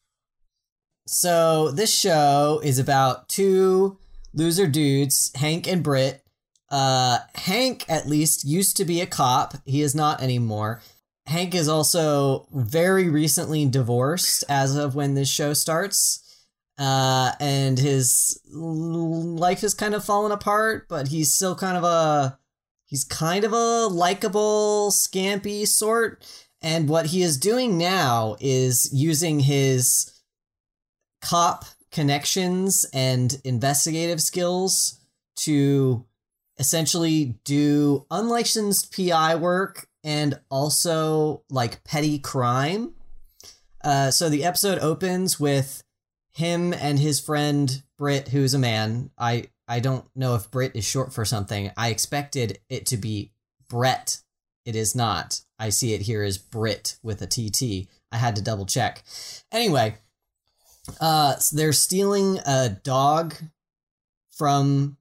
So 1.08 1.72
this 1.72 1.94
show 1.98 2.62
is 2.64 2.78
about 2.78 3.30
two 3.30 3.98
loser 4.34 4.68
dudes, 4.68 5.32
Hank 5.36 5.68
and 5.68 5.82
Britt. 5.84 6.22
Uh, 6.70 7.20
Hank 7.36 7.84
at 7.90 8.08
least 8.08 8.46
used 8.46 8.78
to 8.78 8.86
be 8.86 9.02
a 9.02 9.08
cop. 9.08 9.56
He 9.66 9.82
is 9.82 9.96
not 9.96 10.22
anymore. 10.22 10.82
Hank 11.26 11.56
is 11.56 11.68
also 11.68 12.48
very 12.54 13.10
recently 13.10 13.66
divorced 13.66 14.44
as 14.50 14.76
of 14.76 14.94
when 14.94 15.14
this 15.16 15.30
show 15.30 15.54
starts. 15.54 16.24
Uh, 16.80 17.34
and 17.42 17.78
his 17.78 18.40
life 18.50 19.64
is 19.66 19.74
kind 19.74 19.94
of 19.94 20.06
fallen 20.06 20.32
apart, 20.32 20.88
but 20.88 21.10
he's 21.10 21.34
still 21.34 21.54
kind 21.54 21.76
of 21.76 21.84
a 21.84 22.40
he's 22.86 23.04
kind 23.04 23.44
of 23.44 23.52
a 23.52 23.88
likable, 23.88 24.90
scampy 24.90 25.68
sort. 25.68 26.26
And 26.62 26.88
what 26.88 27.08
he 27.08 27.22
is 27.22 27.38
doing 27.38 27.78
now 27.78 28.38
is 28.40 28.90
using 28.94 29.42
his 29.42 30.10
cop 31.22 31.66
connections 31.92 32.86
and 32.94 33.42
investigative 33.44 34.22
skills 34.22 35.02
to 35.38 36.06
essentially 36.60 37.40
do 37.44 38.06
unlicensed 38.10 38.96
PI 38.96 39.36
work 39.36 39.88
and 40.04 40.40
also 40.50 41.44
like 41.50 41.84
petty 41.84 42.20
crime. 42.20 42.94
Uh, 43.84 44.12
so 44.12 44.30
the 44.30 44.46
episode 44.46 44.80
opens 44.80 45.40
with 45.40 45.82
him 46.40 46.74
and 46.74 46.98
his 46.98 47.20
friend 47.20 47.84
Britt, 47.98 48.30
who's 48.30 48.54
a 48.54 48.60
man. 48.60 49.12
I 49.18 49.50
I 49.68 49.80
don't 49.80 50.06
know 50.16 50.36
if 50.36 50.50
Britt 50.50 50.76
is 50.76 50.86
short 50.86 51.14
for 51.14 51.26
something. 51.26 51.72
I 51.78 51.90
expected 51.90 52.60
it 52.70 52.88
to 52.88 52.98
be 52.98 53.32
Brett. 53.70 54.18
It 54.66 54.76
is 54.76 54.96
not. 54.96 55.42
I 55.60 55.70
see 55.70 55.94
it 55.94 56.02
here 56.02 56.24
as 56.24 56.38
Brit 56.38 56.98
with 57.04 57.22
a 57.22 57.28
TT. 57.28 57.88
I 58.12 58.18
had 58.18 58.36
to 58.38 58.42
double 58.42 58.66
check. 58.66 59.04
Anyway, 59.52 59.96
uh, 61.00 61.36
so 61.36 61.56
they're 61.56 61.74
stealing 61.74 62.40
a 62.46 62.70
dog 62.84 63.36
from 64.32 64.98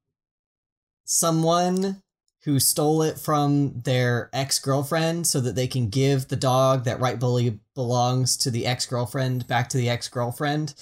someone 1.04 2.02
who 2.44 2.60
stole 2.60 3.02
it 3.02 3.18
from 3.18 3.80
their 3.84 4.30
ex 4.32 4.58
girlfriend 4.58 5.26
so 5.26 5.40
that 5.40 5.54
they 5.54 5.66
can 5.66 5.88
give 5.88 6.28
the 6.28 6.36
dog 6.36 6.84
that 6.84 7.00
rightfully 7.00 7.60
belongs 7.74 8.36
to 8.36 8.50
the 8.50 8.66
ex 8.66 8.86
girlfriend 8.86 9.46
back 9.46 9.68
to 9.68 9.76
the 9.76 9.88
ex 9.88 10.08
girlfriend. 10.08 10.74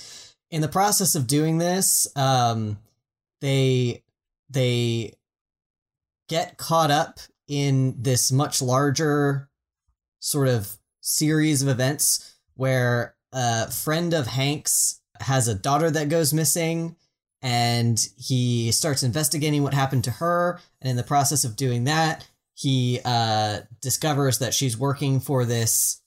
In 0.51 0.61
the 0.61 0.69
process 0.69 1.15
of 1.15 1.27
doing 1.27 1.59
this, 1.59 2.07
um, 2.17 2.79
they 3.41 4.03
they 4.49 5.15
get 6.29 6.57
caught 6.57 6.91
up 6.91 7.21
in 7.49 7.95
this 8.01 8.31
much 8.31 8.63
larger 8.63 9.49
sort 10.21 10.49
of 10.49 10.77
series 11.01 11.63
of 11.63 11.69
events 11.69 12.35
where 12.55 13.15
a 13.33 13.71
friend 13.71 14.13
of 14.15 14.27
Hank's 14.27 15.01
has 15.21 15.49
a 15.49 15.55
daughter 15.55 15.91
that 15.91 16.09
goes 16.09 16.35
missing 16.35 16.97
and 17.43 18.09
he 18.17 18.73
starts 18.73 19.03
investigating 19.03 19.63
what 19.63 19.75
happened 19.75 20.05
to 20.05 20.11
her. 20.11 20.61
And 20.81 20.91
in 20.91 20.97
the 20.97 21.03
process 21.03 21.45
of 21.45 21.57
doing 21.57 21.85
that 21.85 22.27
he 22.57 23.01
uh, 23.05 23.61
discovers 23.83 24.39
that 24.39 24.55
she's 24.55 24.79
working 24.79 25.21
for 25.21 25.45
this 25.45 26.01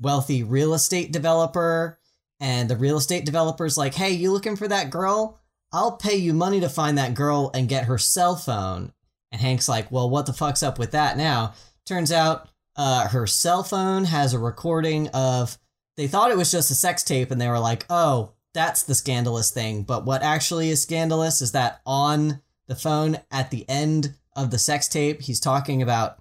wealthy 0.00 0.42
real 0.42 0.74
estate 0.74 1.12
developer 1.12 1.98
and 2.42 2.68
the 2.68 2.76
real 2.76 2.98
estate 2.98 3.24
developer's 3.24 3.78
like 3.78 3.94
hey 3.94 4.10
you 4.10 4.30
looking 4.30 4.56
for 4.56 4.68
that 4.68 4.90
girl? 4.90 5.38
I'll 5.72 5.96
pay 5.96 6.16
you 6.16 6.34
money 6.34 6.60
to 6.60 6.68
find 6.68 6.98
that 6.98 7.14
girl 7.14 7.50
and 7.54 7.68
get 7.68 7.86
her 7.86 7.96
cell 7.96 8.36
phone. 8.36 8.92
And 9.30 9.40
hank's 9.40 9.68
like 9.68 9.90
well 9.90 10.10
what 10.10 10.26
the 10.26 10.34
fuck's 10.34 10.62
up 10.62 10.78
with 10.78 10.90
that 10.90 11.16
now? 11.16 11.54
Turns 11.86 12.12
out 12.12 12.48
uh, 12.76 13.08
her 13.08 13.26
cell 13.26 13.62
phone 13.62 14.04
has 14.04 14.34
a 14.34 14.38
recording 14.38 15.08
of 15.08 15.56
they 15.96 16.06
thought 16.06 16.30
it 16.30 16.36
was 16.36 16.50
just 16.50 16.70
a 16.70 16.74
sex 16.74 17.02
tape 17.02 17.30
and 17.30 17.40
they 17.40 17.48
were 17.48 17.58
like 17.58 17.86
oh 17.88 18.34
that's 18.54 18.82
the 18.82 18.94
scandalous 18.94 19.50
thing. 19.50 19.82
But 19.82 20.04
what 20.04 20.22
actually 20.22 20.68
is 20.68 20.82
scandalous 20.82 21.40
is 21.40 21.52
that 21.52 21.80
on 21.86 22.42
the 22.66 22.74
phone 22.74 23.18
at 23.30 23.50
the 23.50 23.68
end 23.68 24.14
of 24.36 24.50
the 24.50 24.58
sex 24.58 24.88
tape, 24.88 25.22
he's 25.22 25.40
talking 25.40 25.82
about 25.82 26.18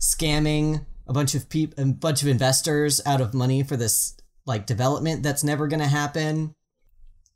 scamming 0.00 0.84
a 1.06 1.12
bunch 1.12 1.34
of 1.34 1.48
people, 1.48 1.82
a 1.82 1.86
bunch 1.86 2.22
of 2.22 2.28
investors 2.28 3.00
out 3.06 3.20
of 3.20 3.34
money 3.34 3.62
for 3.62 3.76
this 3.76 4.16
like 4.48 4.66
development 4.66 5.22
that's 5.22 5.44
never 5.44 5.68
going 5.68 5.78
to 5.80 5.86
happen. 5.86 6.54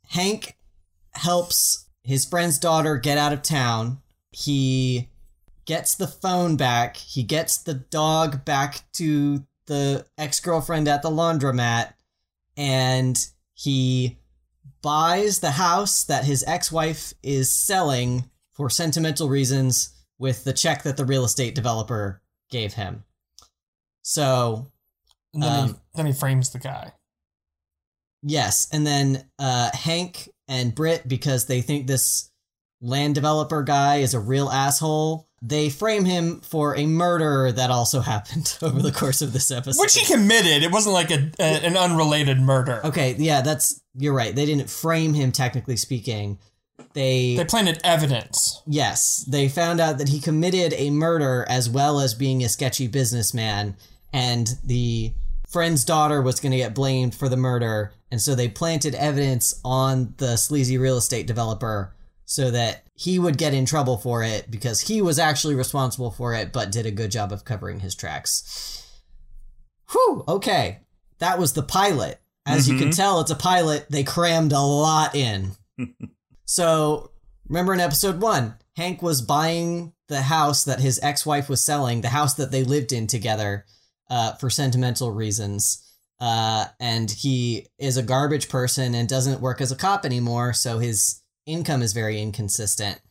Hank 0.09 0.57
helps 1.13 1.87
his 2.03 2.25
friend's 2.25 2.59
daughter 2.59 2.97
get 2.97 3.17
out 3.17 3.31
of 3.31 3.41
town. 3.41 3.99
He 4.31 5.09
gets 5.65 5.95
the 5.95 6.07
phone 6.07 6.57
back. 6.57 6.97
He 6.97 7.23
gets 7.23 7.57
the 7.57 7.75
dog 7.75 8.43
back 8.43 8.81
to 8.93 9.45
the 9.67 10.05
ex 10.17 10.41
girlfriend 10.41 10.89
at 10.89 11.03
the 11.03 11.09
laundromat. 11.09 11.93
And 12.57 13.17
he 13.53 14.17
buys 14.81 15.39
the 15.39 15.51
house 15.51 16.03
that 16.03 16.25
his 16.25 16.43
ex-wife 16.45 17.13
is 17.23 17.49
selling 17.49 18.29
for 18.51 18.69
sentimental 18.69 19.29
reasons 19.29 19.93
with 20.19 20.43
the 20.43 20.53
check 20.53 20.83
that 20.83 20.97
the 20.97 21.05
real 21.05 21.23
estate 21.23 21.55
developer 21.55 22.21
gave 22.49 22.73
him. 22.73 23.03
So, 24.01 24.67
then, 25.33 25.41
he, 25.41 25.71
Um, 25.71 25.81
then 25.95 26.05
he 26.07 26.13
frames 26.13 26.49
the 26.49 26.59
guy. 26.59 26.91
Yes, 28.23 28.67
and 28.71 28.87
then 28.87 29.25
uh, 29.37 29.69
Hank 29.73 30.29
and 30.47 30.73
Britt, 30.73 31.07
because 31.07 31.45
they 31.45 31.61
think 31.61 31.87
this 31.87 32.31
land 32.81 33.15
developer 33.15 33.63
guy 33.63 33.97
is 33.97 34.13
a 34.13 34.19
real 34.19 34.49
asshole, 34.49 35.27
they 35.41 35.69
frame 35.69 36.05
him 36.05 36.39
for 36.39 36.75
a 36.75 36.85
murder 36.85 37.51
that 37.51 37.69
also 37.69 37.99
happened 38.13 38.57
over 38.61 38.81
the 38.81 38.91
course 38.91 39.21
of 39.21 39.33
this 39.33 39.51
episode. 39.51 39.81
Which 39.81 39.95
he 39.95 40.05
committed. 40.05 40.63
It 40.63 40.71
wasn't 40.71 40.93
like 40.93 41.11
a, 41.11 41.31
a 41.39 41.65
an 41.65 41.77
unrelated 41.77 42.39
murder. 42.39 42.81
okay, 42.85 43.15
yeah, 43.17 43.41
that's 43.41 43.81
you're 43.95 44.13
right. 44.13 44.35
They 44.35 44.45
didn't 44.45 44.69
frame 44.69 45.13
him 45.13 45.31
technically 45.31 45.77
speaking. 45.77 46.39
They 46.93 47.35
They 47.35 47.45
planted 47.45 47.79
evidence. 47.83 48.61
Yes, 48.65 49.25
they 49.27 49.49
found 49.49 49.79
out 49.79 49.97
that 49.97 50.09
he 50.09 50.19
committed 50.19 50.73
a 50.73 50.89
murder 50.89 51.45
as 51.47 51.69
well 51.69 51.99
as 51.99 52.13
being 52.13 52.43
a 52.43 52.49
sketchy 52.49 52.87
businessman, 52.87 53.75
and 54.11 54.47
the 54.63 55.13
friend's 55.53 55.85
daughter 55.85 56.21
was 56.21 56.39
going 56.39 56.51
to 56.51 56.57
get 56.57 56.75
blamed 56.75 57.15
for 57.15 57.29
the 57.29 57.37
murder, 57.37 57.93
and 58.11 58.19
so 58.19 58.35
they 58.35 58.49
planted 58.49 58.95
evidence 58.95 59.61
on 59.63 60.15
the 60.17 60.35
sleazy 60.35 60.77
real 60.77 60.97
estate 60.97 61.27
developer 61.27 61.95
so 62.25 62.51
that 62.51 62.83
he 62.95 63.19
would 63.19 63.37
get 63.37 63.53
in 63.53 63.65
trouble 63.65 63.97
for 63.97 64.23
it 64.23 64.49
because 64.49 64.81
he 64.81 65.01
was 65.01 65.19
actually 65.19 65.55
responsible 65.55 66.09
for 66.09 66.33
it 66.33 66.51
but 66.51 66.71
did 66.71 66.85
a 66.85 66.91
good 66.91 67.11
job 67.11 67.31
of 67.31 67.45
covering 67.45 67.79
his 67.79 67.95
tracks. 67.95 69.01
Whew, 69.91 70.23
okay. 70.27 70.79
That 71.19 71.37
was 71.37 71.53
the 71.53 71.63
pilot. 71.63 72.19
As 72.45 72.67
you 72.67 72.77
can 72.77 72.89
mm-hmm. 72.89 72.97
tell, 72.97 73.21
it's 73.21 73.31
a 73.31 73.35
pilot. 73.35 73.85
They 73.89 74.03
crammed 74.03 74.51
a 74.51 74.59
lot 74.59 75.15
in. 75.15 75.51
So 76.45 77.11
remember 77.47 77.73
in 77.73 77.79
episode 77.79 78.21
one, 78.21 78.55
Hank 78.75 79.01
was 79.01 79.21
buying 79.21 79.93
the 80.07 80.23
house 80.23 80.65
that 80.65 80.81
his 80.81 80.99
ex-wife 81.01 81.49
was 81.49 81.63
selling, 81.63 82.01
the 82.01 82.09
house 82.09 82.33
that 82.35 82.51
they 82.51 82.63
lived 82.63 82.91
in 82.91 83.07
together, 83.07 83.65
uh, 84.09 84.33
for 84.33 84.49
sentimental 84.49 85.11
reasons. 85.11 85.79
Uh, 86.19 86.65
and 86.79 87.11
he 87.11 87.67
is 87.77 87.97
a 87.97 88.03
garbage 88.03 88.47
person 88.47 88.95
and 88.95 89.09
doesn't 89.09 89.41
work 89.41 89.59
as 89.59 89.71
a 89.71 89.75
cop 89.75 90.05
anymore, 90.05 90.53
so 90.53 90.79
his 90.79 91.21
income 91.45 91.81
is 91.81 91.93
very 91.93 92.21
inconsistent. 92.21 93.01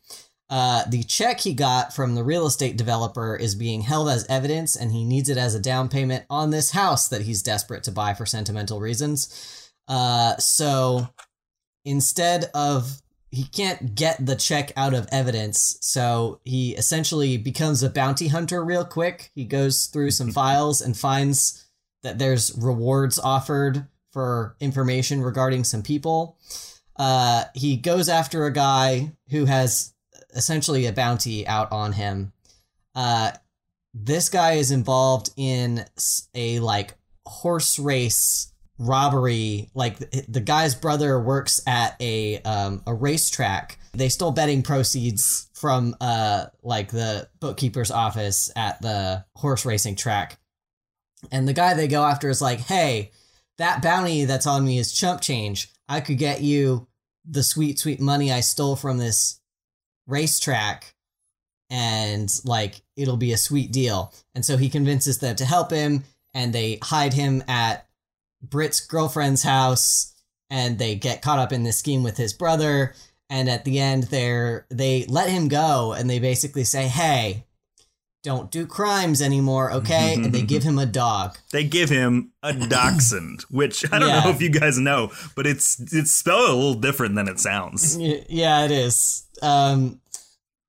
Uh, 0.48 0.84
the 0.88 1.02
check 1.02 1.40
he 1.40 1.54
got 1.54 1.94
from 1.94 2.14
the 2.14 2.22
real 2.22 2.46
estate 2.46 2.76
developer 2.76 3.36
is 3.36 3.54
being 3.54 3.82
held 3.82 4.08
as 4.08 4.26
evidence, 4.28 4.76
and 4.76 4.92
he 4.92 5.04
needs 5.04 5.28
it 5.28 5.38
as 5.38 5.54
a 5.54 5.60
down 5.60 5.88
payment 5.88 6.24
on 6.30 6.50
this 6.50 6.70
house 6.70 7.08
that 7.08 7.22
he's 7.22 7.42
desperate 7.42 7.82
to 7.82 7.90
buy 7.90 8.14
for 8.14 8.26
sentimental 8.26 8.80
reasons. 8.80 9.72
Uh, 9.88 10.36
so 10.36 11.08
instead 11.84 12.50
of 12.54 13.01
he 13.32 13.44
can't 13.44 13.94
get 13.94 14.24
the 14.24 14.36
check 14.36 14.72
out 14.76 14.92
of 14.92 15.08
evidence, 15.10 15.78
so 15.80 16.40
he 16.44 16.76
essentially 16.76 17.38
becomes 17.38 17.82
a 17.82 17.88
bounty 17.88 18.28
hunter 18.28 18.62
real 18.62 18.84
quick. 18.84 19.30
He 19.34 19.44
goes 19.44 19.86
through 19.86 20.10
some 20.10 20.30
files 20.32 20.82
and 20.82 20.96
finds 20.96 21.64
that 22.02 22.18
there's 22.18 22.56
rewards 22.58 23.18
offered 23.18 23.86
for 24.12 24.54
information 24.60 25.22
regarding 25.22 25.64
some 25.64 25.82
people. 25.82 26.36
Uh, 26.96 27.44
he 27.54 27.78
goes 27.78 28.10
after 28.10 28.44
a 28.44 28.52
guy 28.52 29.12
who 29.30 29.46
has 29.46 29.94
essentially 30.34 30.84
a 30.84 30.92
bounty 30.92 31.46
out 31.46 31.72
on 31.72 31.92
him. 31.92 32.32
Uh, 32.94 33.32
this 33.94 34.28
guy 34.28 34.52
is 34.52 34.70
involved 34.70 35.30
in 35.38 35.86
a 36.34 36.60
like 36.60 36.94
horse 37.24 37.78
race 37.78 38.51
robbery 38.78 39.70
like 39.74 39.98
the, 39.98 40.40
guy's 40.40 40.74
brother 40.74 41.20
works 41.20 41.60
at 41.66 41.96
a 42.00 42.40
um 42.42 42.82
a 42.86 42.94
racetrack. 42.94 43.78
They 43.92 44.08
stole 44.08 44.32
betting 44.32 44.62
proceeds 44.62 45.48
from 45.54 45.94
uh 46.00 46.46
like 46.62 46.90
the 46.90 47.28
bookkeeper's 47.40 47.90
office 47.90 48.50
at 48.56 48.80
the 48.82 49.24
horse 49.36 49.64
racing 49.64 49.96
track. 49.96 50.38
And 51.30 51.46
the 51.46 51.52
guy 51.52 51.74
they 51.74 51.88
go 51.88 52.04
after 52.04 52.28
is 52.28 52.42
like 52.42 52.60
hey 52.60 53.12
that 53.58 53.82
bounty 53.82 54.24
that's 54.24 54.46
on 54.46 54.64
me 54.64 54.78
is 54.78 54.92
chump 54.92 55.20
change. 55.20 55.70
I 55.88 56.00
could 56.00 56.18
get 56.18 56.40
you 56.40 56.88
the 57.24 57.42
sweet 57.42 57.78
sweet 57.78 58.00
money 58.00 58.32
i 58.32 58.40
stole 58.40 58.74
from 58.74 58.98
this 58.98 59.38
racetrack 60.08 60.92
and 61.72 62.30
like 62.44 62.82
it'll 62.96 63.16
be 63.16 63.32
a 63.32 63.38
sweet 63.38 63.72
deal. 63.72 64.12
And 64.34 64.44
so 64.44 64.58
he 64.58 64.68
convinces 64.68 65.18
them 65.18 65.36
to 65.36 65.44
help 65.46 65.70
him 65.70 66.04
and 66.34 66.52
they 66.52 66.78
hide 66.82 67.14
him 67.14 67.42
at 67.48 67.86
Britt's 68.42 68.80
girlfriend's 68.80 69.42
house 69.42 70.14
and 70.50 70.78
they 70.78 70.94
get 70.94 71.22
caught 71.22 71.38
up 71.38 71.52
in 71.52 71.62
this 71.62 71.78
scheme 71.78 72.02
with 72.02 72.16
his 72.16 72.32
brother 72.32 72.94
and 73.30 73.48
at 73.48 73.64
the 73.64 73.78
end 73.78 74.04
they're 74.04 74.66
they 74.70 75.04
let 75.08 75.28
him 75.30 75.48
go 75.48 75.92
and 75.92 76.10
they 76.10 76.18
basically 76.18 76.64
say 76.64 76.88
hey 76.88 77.44
don't 78.24 78.52
do 78.52 78.66
crimes 78.66 79.20
anymore, 79.20 79.72
okay? 79.72 80.14
and 80.14 80.32
they 80.32 80.42
give 80.42 80.62
him 80.62 80.78
a 80.78 80.86
dog. 80.86 81.36
They 81.50 81.64
give 81.64 81.88
him 81.88 82.30
a 82.40 82.52
dachshund, 82.52 83.44
which 83.50 83.84
I 83.92 83.98
don't 83.98 84.08
Yeah. 84.08 84.20
know 84.22 84.30
if 84.30 84.40
you 84.40 84.48
guys 84.48 84.78
know, 84.78 85.10
but 85.34 85.44
it's 85.44 85.80
it's 85.92 86.12
spelled 86.12 86.48
a 86.48 86.54
little 86.54 86.74
different 86.74 87.16
than 87.16 87.26
it 87.26 87.40
sounds. 87.40 87.98
Yeah, 87.98 88.64
it 88.64 88.70
is. 88.70 89.26
Um, 89.42 90.00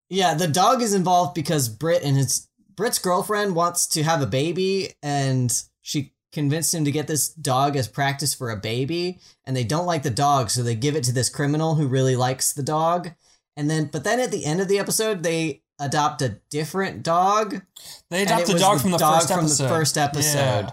yeah, 0.10 0.34
the 0.34 0.48
dog 0.48 0.82
is 0.82 0.96
involved 0.96 1.36
because 1.36 1.70
Brit 1.70 2.02
and 2.02 2.18
his 2.18 2.48
Brit's 2.76 2.98
girlfriend 2.98 3.54
wants 3.56 3.86
to 3.90 4.02
have 4.02 4.24
a 4.24 4.26
baby, 4.28 4.90
and 5.04 5.54
she 5.82 6.14
convinced 6.34 6.74
him 6.74 6.84
to 6.84 6.92
get 6.92 7.08
this 7.08 7.30
dog 7.30 7.78
as 7.78 7.88
practice 7.88 8.34
for 8.34 8.50
a 8.50 8.58
baby. 8.58 9.20
And 9.46 9.56
they 9.56 9.64
don't 9.64 9.86
like 9.86 10.04
the 10.04 10.10
dog, 10.10 10.50
so 10.50 10.64
they 10.64 10.76
give 10.76 10.96
it 10.96 11.04
to 11.06 11.14
this 11.14 11.30
criminal 11.30 11.76
who 11.76 11.88
really 11.88 12.16
likes 12.16 12.52
the 12.52 12.64
dog. 12.64 13.12
And 13.56 13.70
then, 13.70 13.90
but 13.92 14.04
then 14.04 14.20
at 14.20 14.32
the 14.32 14.46
end 14.46 14.60
of 14.60 14.68
the 14.68 14.80
episode, 14.80 15.24
they 15.24 15.62
adopt 15.80 16.22
a 16.22 16.40
different 16.50 17.04
dog. 17.04 17.62
They 18.10 18.24
adopt 18.24 18.50
a 18.50 18.58
dog 18.58 18.82
from 18.82 18.92
the 18.92 18.98
dog 18.98 19.22
first 19.22 19.30
from 19.34 19.40
episode. 19.46 19.64
the 19.64 19.70
first 19.70 19.98
episode, 19.98 20.66
Yeah. 20.66 20.72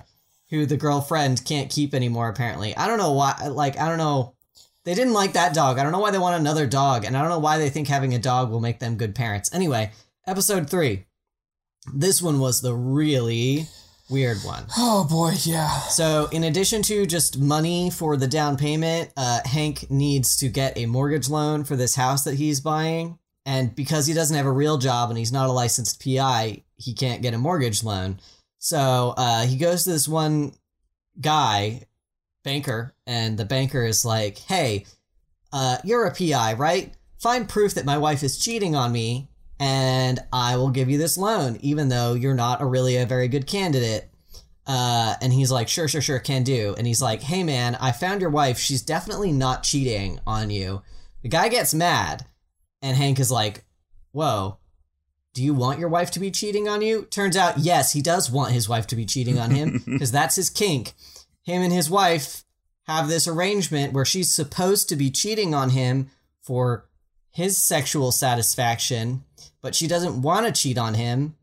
who 0.50 0.66
the 0.66 0.76
girlfriend 0.76 1.44
can't 1.44 1.70
keep 1.70 1.94
anymore. 1.94 2.28
Apparently, 2.28 2.76
I 2.76 2.86
don't 2.86 2.98
know 2.98 3.12
why. 3.12 3.48
Like, 3.48 3.78
I 3.78 3.88
don't 3.88 3.98
know. 3.98 4.34
They 4.84 4.94
didn't 4.94 5.12
like 5.12 5.34
that 5.34 5.52
dog. 5.52 5.78
I 5.78 5.82
don't 5.82 5.92
know 5.92 5.98
why 5.98 6.10
they 6.10 6.18
want 6.18 6.40
another 6.40 6.66
dog, 6.66 7.04
and 7.04 7.16
I 7.16 7.20
don't 7.20 7.28
know 7.28 7.38
why 7.38 7.58
they 7.58 7.68
think 7.68 7.86
having 7.88 8.14
a 8.14 8.18
dog 8.18 8.50
will 8.50 8.60
make 8.60 8.80
them 8.80 8.96
good 8.96 9.14
parents. 9.14 9.52
Anyway, 9.52 9.92
episode 10.26 10.70
three. 10.70 11.04
This 11.94 12.22
one 12.22 12.40
was 12.40 12.60
the 12.62 12.74
really 12.74 13.66
weird 14.10 14.38
one. 14.38 14.64
Oh 14.76 15.06
boy, 15.08 15.34
yeah. 15.42 15.68
So, 15.88 16.28
in 16.32 16.44
addition 16.44 16.82
to 16.82 17.06
just 17.06 17.38
money 17.38 17.90
for 17.90 18.16
the 18.16 18.26
down 18.26 18.56
payment, 18.56 19.12
uh, 19.16 19.40
Hank 19.44 19.90
needs 19.90 20.36
to 20.36 20.48
get 20.48 20.76
a 20.76 20.86
mortgage 20.86 21.28
loan 21.28 21.64
for 21.64 21.76
this 21.76 21.94
house 21.94 22.24
that 22.24 22.34
he's 22.34 22.60
buying. 22.60 23.18
And 23.46 23.74
because 23.74 24.06
he 24.06 24.14
doesn't 24.14 24.36
have 24.36 24.46
a 24.46 24.52
real 24.52 24.76
job 24.76 25.08
and 25.08 25.18
he's 25.18 25.32
not 25.32 25.48
a 25.48 25.52
licensed 25.52 26.04
PI, 26.04 26.62
he 26.76 26.94
can't 26.94 27.22
get 27.22 27.34
a 27.34 27.38
mortgage 27.38 27.82
loan. 27.82 28.20
So, 28.58 29.14
uh, 29.16 29.46
he 29.46 29.56
goes 29.56 29.84
to 29.84 29.90
this 29.90 30.06
one 30.06 30.52
guy, 31.20 31.86
banker, 32.44 32.94
and 33.06 33.38
the 33.38 33.44
banker 33.44 33.84
is 33.84 34.04
like, 34.04 34.38
hey, 34.38 34.84
uh, 35.52 35.78
you're 35.84 36.06
a 36.06 36.14
PI, 36.14 36.54
right? 36.54 36.92
Find 37.18 37.48
proof 37.48 37.74
that 37.74 37.84
my 37.84 37.98
wife 37.98 38.22
is 38.22 38.38
cheating 38.38 38.74
on 38.76 38.92
me, 38.92 39.29
and 39.60 40.18
I 40.32 40.56
will 40.56 40.70
give 40.70 40.88
you 40.88 40.96
this 40.96 41.18
loan, 41.18 41.58
even 41.60 41.90
though 41.90 42.14
you're 42.14 42.34
not 42.34 42.62
a 42.62 42.66
really 42.66 42.96
a 42.96 43.04
very 43.04 43.28
good 43.28 43.46
candidate. 43.46 44.08
Uh, 44.66 45.14
and 45.20 45.32
he's 45.32 45.52
like, 45.52 45.68
sure, 45.68 45.86
sure, 45.86 46.00
sure, 46.00 46.18
can 46.18 46.42
do. 46.42 46.74
And 46.78 46.86
he's 46.86 47.02
like, 47.02 47.22
hey 47.22 47.44
man, 47.44 47.76
I 47.78 47.92
found 47.92 48.22
your 48.22 48.30
wife. 48.30 48.58
She's 48.58 48.82
definitely 48.82 49.32
not 49.32 49.62
cheating 49.62 50.18
on 50.26 50.48
you. 50.48 50.80
The 51.22 51.28
guy 51.28 51.48
gets 51.48 51.74
mad, 51.74 52.24
and 52.80 52.96
Hank 52.96 53.20
is 53.20 53.30
like, 53.30 53.64
whoa, 54.12 54.56
do 55.34 55.44
you 55.44 55.52
want 55.52 55.78
your 55.78 55.90
wife 55.90 56.10
to 56.12 56.20
be 56.20 56.30
cheating 56.30 56.66
on 56.66 56.80
you? 56.80 57.02
Turns 57.02 57.36
out, 57.36 57.58
yes, 57.58 57.92
he 57.92 58.00
does 58.00 58.30
want 58.30 58.52
his 58.52 58.68
wife 58.68 58.86
to 58.88 58.96
be 58.96 59.04
cheating 59.04 59.38
on 59.38 59.50
him 59.50 59.82
because 59.86 60.10
that's 60.10 60.36
his 60.36 60.48
kink. 60.48 60.94
Him 61.42 61.60
and 61.60 61.72
his 61.72 61.90
wife 61.90 62.44
have 62.84 63.08
this 63.08 63.28
arrangement 63.28 63.92
where 63.92 64.06
she's 64.06 64.34
supposed 64.34 64.88
to 64.88 64.96
be 64.96 65.10
cheating 65.10 65.54
on 65.54 65.70
him 65.70 66.10
for 66.40 66.88
his 67.30 67.56
sexual 67.56 68.10
satisfaction, 68.10 69.24
but 69.62 69.74
she 69.74 69.86
doesn't 69.86 70.22
want 70.22 70.46
to 70.46 70.52
cheat 70.52 70.78
on 70.78 70.94
him. 70.94 71.36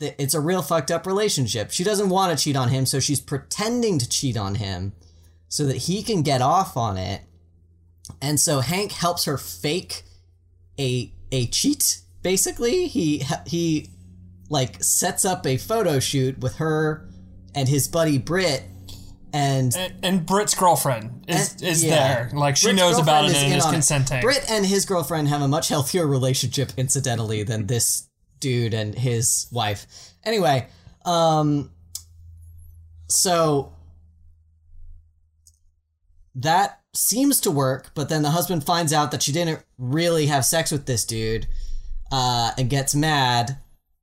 It's 0.00 0.34
a 0.34 0.40
real 0.40 0.62
fucked 0.62 0.90
up 0.90 1.06
relationship. 1.06 1.70
She 1.70 1.84
doesn't 1.84 2.08
want 2.08 2.36
to 2.36 2.42
cheat 2.42 2.56
on 2.56 2.70
him, 2.70 2.86
so 2.86 2.98
she's 2.98 3.20
pretending 3.20 3.98
to 3.98 4.08
cheat 4.08 4.36
on 4.36 4.56
him 4.56 4.92
so 5.48 5.64
that 5.66 5.76
he 5.76 6.02
can 6.02 6.22
get 6.22 6.40
off 6.40 6.76
on 6.76 6.96
it. 6.96 7.22
And 8.20 8.40
so 8.40 8.60
Hank 8.60 8.92
helps 8.92 9.26
her 9.26 9.38
fake 9.38 10.02
a 10.78 11.12
a 11.30 11.46
cheat. 11.46 12.00
Basically, 12.22 12.88
he 12.88 13.24
he 13.46 13.90
like 14.48 14.82
sets 14.82 15.24
up 15.24 15.46
a 15.46 15.56
photo 15.56 16.00
shoot 16.00 16.38
with 16.38 16.56
her 16.56 17.08
and 17.54 17.68
his 17.68 17.86
buddy 17.88 18.18
Britt, 18.18 18.64
and 19.32 19.74
And, 19.76 19.94
and 20.02 20.26
Britt's 20.26 20.54
girlfriend 20.54 21.24
is 21.28 21.52
and- 21.52 21.62
is 21.62 21.84
yeah. 21.84 21.90
there. 22.28 22.30
Like 22.34 22.56
she 22.56 22.66
Britt's 22.66 22.78
knows 22.80 22.98
about 22.98 23.24
it 23.24 23.32
is 23.32 23.42
and 23.42 23.54
is 23.54 23.64
it. 23.66 23.70
consenting. 23.72 24.20
Britt 24.20 24.44
and 24.50 24.64
his 24.66 24.84
girlfriend 24.84 25.28
have 25.28 25.42
a 25.42 25.48
much 25.48 25.68
healthier 25.68 26.06
relationship, 26.06 26.72
incidentally, 26.76 27.42
than 27.42 27.66
this 27.66 28.08
dude 28.40 28.74
and 28.74 28.94
his 28.94 29.46
wife. 29.52 29.86
Anyway, 30.24 30.66
um, 31.04 31.70
so 33.08 33.72
that 36.34 36.80
seems 36.94 37.40
to 37.40 37.50
work, 37.50 37.90
but 37.94 38.08
then 38.08 38.22
the 38.22 38.30
husband 38.30 38.64
finds 38.64 38.92
out 38.92 39.10
that 39.10 39.22
she 39.22 39.32
didn't 39.32 39.62
really 39.78 40.26
have 40.26 40.44
sex 40.44 40.70
with 40.70 40.86
this 40.86 41.04
dude, 41.04 41.46
uh, 42.10 42.52
and 42.58 42.68
gets 42.70 42.94
mad 42.94 43.58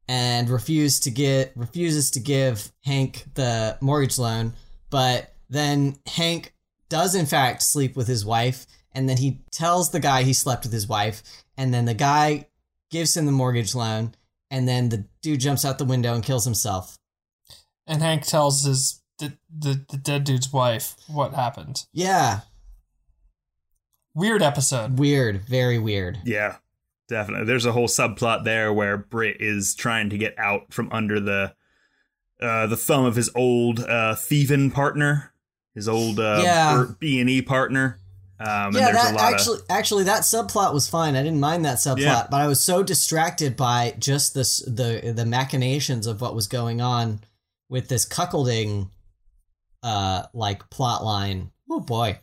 and 0.07 0.49
refuse 0.49 0.99
to 1.01 1.11
get 1.11 1.51
refuses 1.55 2.09
to 2.11 2.19
give 2.19 2.71
Hank 2.83 3.25
the 3.35 3.77
mortgage 3.81 4.17
loan. 4.17 4.53
But 4.89 5.33
then 5.49 5.97
Hank 6.07 6.53
does 6.89 7.15
in 7.15 7.25
fact 7.25 7.61
sleep 7.63 7.95
with 7.95 8.07
his 8.07 8.25
wife, 8.25 8.65
and 8.93 9.07
then 9.07 9.17
he 9.17 9.41
tells 9.51 9.91
the 9.91 9.99
guy 9.99 10.23
he 10.23 10.33
slept 10.33 10.63
with 10.63 10.73
his 10.73 10.87
wife, 10.87 11.21
and 11.57 11.73
then 11.73 11.85
the 11.85 11.93
guy 11.93 12.47
gives 12.89 13.15
him 13.15 13.25
the 13.27 13.31
mortgage 13.31 13.75
loan, 13.75 14.15
and 14.49 14.67
then 14.67 14.89
the 14.89 15.05
dude 15.21 15.39
jumps 15.39 15.63
out 15.65 15.77
the 15.77 15.85
window 15.85 16.13
and 16.15 16.23
kills 16.23 16.45
himself. 16.45 16.97
and 17.85 18.01
Hank 18.01 18.25
tells 18.25 18.63
his 18.65 19.01
the, 19.19 19.33
the 19.55 19.85
the 19.89 19.97
dead 19.97 20.23
dude's 20.23 20.51
wife 20.53 20.95
what 21.07 21.33
happened. 21.33 21.85
Yeah, 21.93 22.41
Weird 24.15 24.41
episode. 24.41 24.97
weird, 24.99 25.41
very 25.47 25.77
weird. 25.77 26.19
Yeah, 26.25 26.57
definitely. 27.07 27.45
There's 27.45 27.65
a 27.65 27.71
whole 27.71 27.87
subplot 27.87 28.43
there 28.43 28.73
where 28.73 28.97
Britt 28.97 29.37
is 29.39 29.75
trying 29.75 30.09
to 30.09 30.17
get 30.17 30.37
out 30.37 30.73
from 30.73 30.89
under 30.91 31.19
the 31.19 31.53
uh, 32.41 32.67
the 32.67 32.77
thumb 32.77 33.05
of 33.05 33.15
his 33.15 33.29
old 33.35 33.79
uh, 33.81 34.15
thieving 34.15 34.71
partner, 34.71 35.33
his 35.75 35.87
old 35.89 36.19
uh, 36.19 36.41
Yeah. 36.43 36.85
B 36.99 37.19
and 37.19 37.29
E 37.29 37.41
partner. 37.41 37.99
Um, 38.41 38.73
yeah, 38.73 38.87
and 38.87 38.95
that 38.95 39.11
a 39.11 39.15
lot 39.15 39.33
actually 39.33 39.59
actually 39.69 40.03
that 40.05 40.21
subplot 40.21 40.73
was 40.73 40.87
fine. 40.89 41.17
I 41.17 41.23
didn't 41.23 41.41
mind 41.41 41.65
that 41.65 41.75
subplot, 41.77 41.97
Yeah. 41.99 42.27
but 42.31 42.39
I 42.39 42.47
was 42.47 42.61
so 42.61 42.81
distracted 42.83 43.57
by 43.57 43.93
just 43.99 44.33
this 44.33 44.59
the 44.59 45.11
the 45.13 45.25
machinations 45.25 46.07
of 46.07 46.21
what 46.21 46.33
was 46.35 46.47
going 46.47 46.79
on 46.79 47.19
with 47.67 47.89
this 47.89 48.07
cuckolding 48.07 48.91
uh 49.83 50.23
like 50.33 50.69
plot 50.69 51.03
line. 51.03 51.51
Oh 51.69 51.81
boy. 51.81 52.19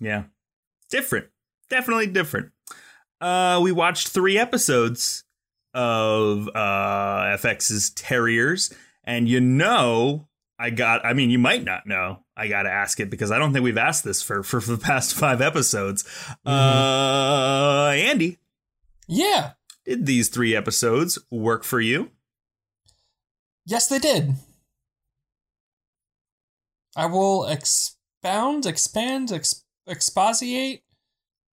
yeah, 0.00 0.24
different, 0.90 1.26
definitely 1.70 2.08
different. 2.08 2.50
Uh, 3.20 3.60
we 3.62 3.70
watched 3.70 4.08
three 4.08 4.36
episodes 4.36 5.22
of 5.72 6.48
uh, 6.48 7.36
FX's 7.38 7.90
Terriers, 7.90 8.74
and 9.04 9.28
you 9.28 9.40
know, 9.40 10.28
I 10.58 10.70
got. 10.70 11.04
I 11.04 11.12
mean, 11.12 11.30
you 11.30 11.38
might 11.38 11.64
not 11.64 11.86
know. 11.86 12.20
I 12.36 12.48
got 12.48 12.62
to 12.64 12.70
ask 12.70 12.98
it 13.00 13.10
because 13.10 13.30
I 13.30 13.38
don't 13.38 13.52
think 13.52 13.62
we've 13.64 13.78
asked 13.78 14.04
this 14.04 14.22
for 14.22 14.42
for, 14.42 14.60
for 14.60 14.72
the 14.72 14.78
past 14.78 15.14
five 15.16 15.40
episodes. 15.40 16.04
Uh, 16.44 17.92
Andy, 17.94 18.38
Yeah. 19.06 19.52
did 19.84 20.06
these 20.06 20.28
three 20.28 20.54
episodes 20.56 21.18
work 21.30 21.64
for 21.64 21.80
you? 21.80 22.10
Yes, 23.66 23.86
they 23.88 23.98
did. 23.98 24.34
I 26.96 27.06
will 27.06 27.46
expound, 27.46 28.66
expand, 28.66 29.32
ex- 29.32 29.64
exposiate 29.88 30.83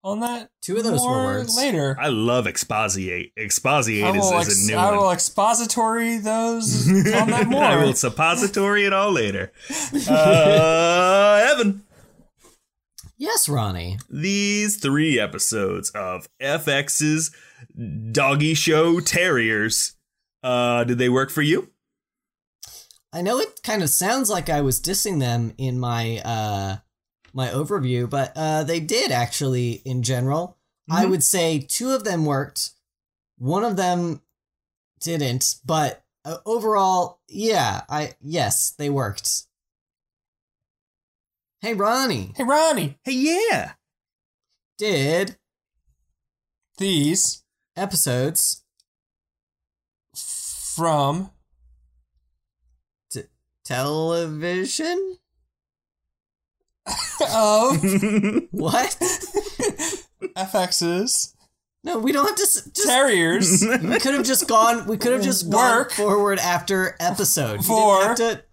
on 0.04 0.20
that. 0.22 0.50
Two 0.62 0.78
of 0.78 0.84
those 0.84 1.02
were 1.02 1.12
words. 1.26 1.56
later. 1.56 1.96
I 2.00 2.08
love 2.10 2.48
exposiate. 2.48 3.32
I 3.38 3.42
Exposiate 3.42 4.16
will, 4.16 4.22
is, 4.22 4.32
ex- 4.32 4.48
is 4.50 4.68
a 4.70 4.72
new 4.72 4.78
I 4.78 4.86
one. 4.92 4.98
will 4.98 5.12
expository 5.12 6.18
those 6.18 6.88
on 6.90 7.30
that 7.30 7.48
more. 7.50 7.64
I 7.64 7.84
will 7.84 7.94
suppository 7.94 8.86
it 8.86 8.94
all 8.94 9.12
later. 9.12 9.52
Uh, 10.10 11.50
Evan, 11.54 11.84
Yes, 13.18 13.48
Ronnie. 13.48 14.00
these 14.10 14.78
three 14.78 15.20
episodes 15.20 15.92
of 15.92 16.28
FX's 16.42 17.32
Doggy 18.12 18.56
Show 18.56 19.00
Terriers, 19.00 19.96
uh, 20.44 20.84
did 20.86 20.98
they 20.98 21.10
work 21.10 21.30
for 21.30 21.44
you? 21.44 21.70
I 23.14 23.22
know 23.22 23.40
it 23.40 23.60
kind 23.64 23.84
of 23.84 23.90
sounds 23.90 24.30
like 24.30 24.50
I 24.50 24.62
was 24.62 24.82
dissing 24.82 25.20
them 25.20 25.54
in 25.58 25.78
my 25.80 26.20
uh 26.26 26.78
my 27.34 27.48
overview, 27.50 28.10
but 28.10 28.32
uh 28.36 28.64
they 28.64 28.80
did 28.80 29.12
actually 29.12 29.82
in 29.86 30.04
general. 30.04 30.58
I 30.90 31.06
Mhm. 31.06 31.10
would 31.12 31.24
say 31.24 31.60
two 31.60 31.92
of 31.92 32.04
them 32.04 32.26
worked. 32.26 32.72
One 33.38 33.64
of 33.64 33.76
them 33.76 34.22
didn't, 35.00 35.56
but 35.66 36.04
uh, 36.24 36.38
overall, 36.46 37.22
yeah, 37.28 37.82
I 37.90 38.16
yes, 38.22 38.72
they 38.72 38.90
worked. 38.90 39.44
Hey 41.62 41.74
Ronnie, 41.74 42.34
hey, 42.36 42.44
Ronnie, 42.44 43.00
Hey, 43.04 43.14
yeah. 43.14 43.74
did 44.78 45.38
these 46.78 47.44
episodes 47.76 48.64
from 50.14 51.32
television? 53.64 55.18
of 56.88 56.94
oh. 57.22 58.42
What? 58.52 58.98
FX's 60.36 61.36
No, 61.84 62.00
we 62.00 62.12
don't 62.12 62.26
have 62.28 62.36
to. 62.36 62.44
s- 62.44 62.70
Just, 62.76 62.88
Terriers. 62.88 63.64
we 63.84 64.00
could 64.00 64.14
have 64.14 64.26
just 64.26 64.48
gone. 64.48 64.86
We 64.88 64.98
could 64.98 65.14
have 65.14 65.22
just 65.24 65.50
gone 65.50 65.78
Work. 65.80 65.92
forward 65.92 66.40
after 66.40 66.96
episode. 67.00 67.58
You 67.58 67.64
For- 67.64 68.16
to- 68.16 68.44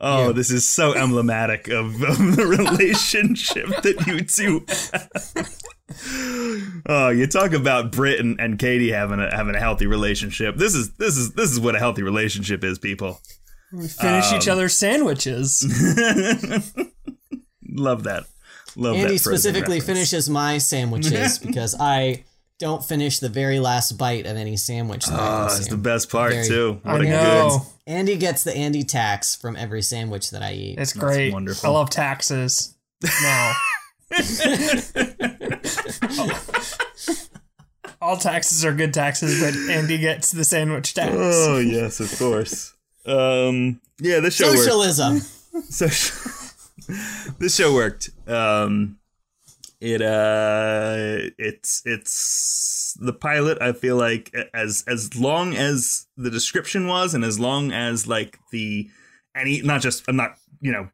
Oh, 0.00 0.26
Yeah. 0.26 0.32
this 0.32 0.50
is 0.50 0.68
so 0.68 0.92
emblematic 0.92 1.68
of, 1.68 2.02
of 2.02 2.36
the 2.36 2.44
relationship 2.44 3.68
that 3.82 4.06
you 4.06 4.20
two. 4.24 4.64
have. 4.92 6.82
oh, 6.88 7.08
you 7.10 7.26
talk 7.28 7.52
about 7.52 7.92
Britt 7.92 8.18
and, 8.20 8.38
and 8.40 8.58
Katie 8.58 8.90
having 8.90 9.20
a 9.20 9.34
having 9.34 9.54
a 9.54 9.58
healthy 9.60 9.86
relationship. 9.86 10.56
This 10.56 10.74
is 10.74 10.92
this 10.94 11.16
is 11.16 11.32
this 11.34 11.50
is 11.52 11.60
what 11.60 11.76
a 11.76 11.78
healthy 11.78 12.02
relationship 12.02 12.64
is, 12.64 12.78
people. 12.78 13.20
We 13.74 13.88
finish 13.88 14.32
each 14.32 14.46
Um, 14.48 14.52
other's 14.52 14.76
sandwiches. 14.76 15.62
Love 17.68 18.04
that. 18.04 18.24
Love 18.76 18.96
Andy 18.96 19.14
that 19.14 19.20
Frozen 19.22 19.38
specifically 19.38 19.78
reference. 19.80 19.84
finishes 20.10 20.30
my 20.30 20.58
sandwiches 20.58 21.38
because 21.44 21.74
I 21.78 22.24
don't 22.60 22.84
finish 22.84 23.18
the 23.18 23.28
very 23.28 23.58
last 23.58 23.98
bite 23.98 24.26
of 24.26 24.36
any 24.36 24.56
sandwich 24.56 25.06
that 25.06 25.18
Oh, 25.20 25.46
it's 25.56 25.68
the 25.68 25.76
best 25.76 26.10
part 26.10 26.32
Very- 26.32 26.46
too. 26.46 26.80
What 26.82 27.00
a 27.00 27.04
know. 27.04 27.58
good. 27.58 27.60
Andy 27.92 28.16
gets 28.16 28.44
the 28.44 28.56
Andy 28.56 28.82
tax 28.84 29.34
from 29.36 29.56
every 29.56 29.82
sandwich 29.82 30.30
that 30.30 30.42
I 30.42 30.52
eat. 30.52 30.78
It's 30.78 30.92
great. 30.92 31.32
wonderful. 31.32 31.68
I 31.68 31.72
love 31.72 31.90
taxes. 31.90 32.74
Now. 33.22 33.52
All 38.00 38.16
taxes 38.18 38.64
are 38.64 38.72
good 38.74 38.92
taxes, 38.92 39.40
but 39.40 39.54
Andy 39.74 39.96
gets 39.98 40.30
the 40.30 40.44
sandwich 40.44 40.92
tax. 40.94 41.14
Oh 41.16 41.58
yes, 41.58 42.00
of 42.00 42.16
course. 42.18 42.73
Um, 43.06 43.80
yeah, 44.00 44.20
this 44.20 44.36
show 44.36 44.46
worked. 44.46 44.58
Socialism. 44.58 45.20
So 45.70 45.86
this 47.38 47.54
show 47.54 47.72
worked. 47.72 48.10
Um, 48.26 48.98
it 49.80 50.02
uh, 50.02 51.30
it's 51.38 51.80
it's 51.84 52.96
the 53.00 53.12
pilot. 53.12 53.62
I 53.62 53.72
feel 53.72 53.96
like 53.96 54.34
as 54.52 54.82
as 54.88 55.14
long 55.16 55.54
as 55.54 56.06
the 56.16 56.30
description 56.30 56.88
was, 56.88 57.14
and 57.14 57.24
as 57.24 57.38
long 57.38 57.70
as 57.70 58.08
like 58.08 58.38
the 58.50 58.90
any 59.36 59.62
not 59.62 59.80
just 59.80 60.02
I'm 60.08 60.16
not 60.16 60.36
you 60.60 60.72
know 60.72 60.88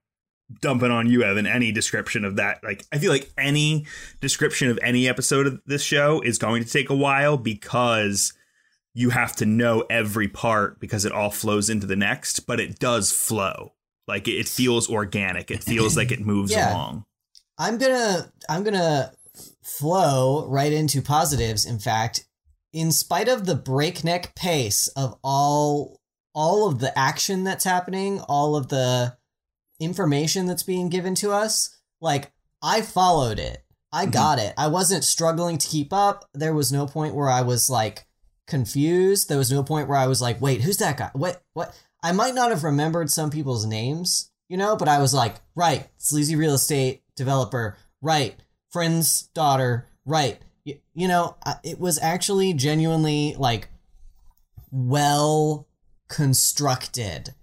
dumping 0.61 0.91
on 0.91 1.09
you 1.09 1.23
Evan 1.23 1.47
any 1.47 1.71
description 1.71 2.25
of 2.25 2.37
that 2.37 2.59
like 2.65 2.85
I 2.93 2.99
feel 2.99 3.13
like 3.13 3.31
any 3.39 3.87
description 4.21 4.69
of 4.69 4.79
any 4.83 5.09
episode 5.09 5.47
of 5.47 5.61
this 5.65 5.83
show 5.83 6.21
is 6.21 6.39
going 6.39 6.65
to 6.65 6.69
take 6.69 6.91
a 6.91 6.95
while 6.95 7.37
because 7.37 8.33
you 8.95 9.11
have 9.11 9.35
to 9.37 9.47
know 9.47 9.85
every 9.91 10.29
part 10.29 10.81
because 10.81 11.05
it 11.05 11.13
all 11.13 11.31
flows 11.31 11.71
into 11.71 11.87
the 11.87 11.97
next 11.97 12.41
but 12.47 12.59
it 12.61 12.79
does 12.79 13.13
flow 13.13 13.73
like 14.09 14.27
it, 14.29 14.33
it 14.33 14.49
feels 14.49 14.89
organic 14.91 15.51
it 15.51 15.63
feels 15.63 15.97
like 15.97 16.11
it 16.11 16.21
moves 16.27 16.51
Yeah. 16.53 16.73
along 16.75 17.05
I'm 17.59 17.77
gonna 17.79 18.33
I'm 18.49 18.65
gonna 18.65 19.13
flow 19.63 20.47
right 20.49 20.73
into 20.73 21.03
positives. 21.03 21.67
In 21.67 21.79
fact, 21.79 22.25
in 22.73 22.91
spite 22.91 23.29
of 23.29 23.45
the 23.45 23.55
breakneck 23.55 24.35
pace 24.35 24.89
of 24.97 25.19
all 25.23 26.01
all 26.35 26.67
of 26.69 26.79
the 26.79 26.97
action 26.99 27.45
that's 27.45 27.65
happening, 27.65 28.21
all 28.29 28.57
of 28.57 28.69
the 28.69 29.15
information 29.79 30.47
that's 30.47 30.63
being 30.63 30.89
given 30.89 31.15
to 31.17 31.33
us, 31.33 31.77
like 32.01 32.33
I 32.63 32.83
followed 32.83 33.39
it. 33.39 33.65
I 33.93 34.07
Mhm. 34.07 34.13
got 34.13 34.39
it. 34.39 34.55
I 34.57 34.69
wasn't 34.69 35.05
struggling 35.05 35.59
to 35.59 35.69
keep 35.69 35.93
up. 35.93 36.25
There 36.33 36.55
was 36.55 36.71
no 36.73 36.87
point 36.87 37.15
where 37.15 37.29
I 37.29 37.43
was 37.43 37.69
like 37.69 38.07
confused. 38.51 39.29
There 39.29 39.39
was 39.39 39.51
no 39.51 39.63
point 39.63 39.89
where 39.89 39.97
I 39.97 40.07
was 40.07 40.21
like, 40.21 40.41
"Wait, 40.41 40.61
who's 40.61 40.77
that 40.79 40.99
guy? 40.99 41.11
What 41.15 41.43
what?" 41.55 41.75
I 42.03 42.13
might 42.13 42.35
not 42.35 42.51
have 42.51 42.65
remembered 42.65 43.11
some 43.11 43.31
people's 43.31 43.67
names, 43.67 44.31
you 44.49 44.57
know, 44.57 44.77
but 44.77 44.89
I 44.89 44.99
was 44.99 45.15
like, 45.15 45.37
"Right, 45.55 45.89
sleazy 45.97 46.37
real 46.37 46.55
estate 46.55 47.03
developer, 47.17 47.77
right, 48.03 48.37
friend's 48.71 49.23
daughter, 49.29 49.87
right." 50.05 50.39
You, 50.65 50.79
you 50.93 51.09
know, 51.09 51.37
it 51.63 51.81
was 51.81 51.99
actually 52.03 52.53
genuinely 52.53 53.35
like 53.39 53.69
well 54.71 55.67
constructed 56.09 57.35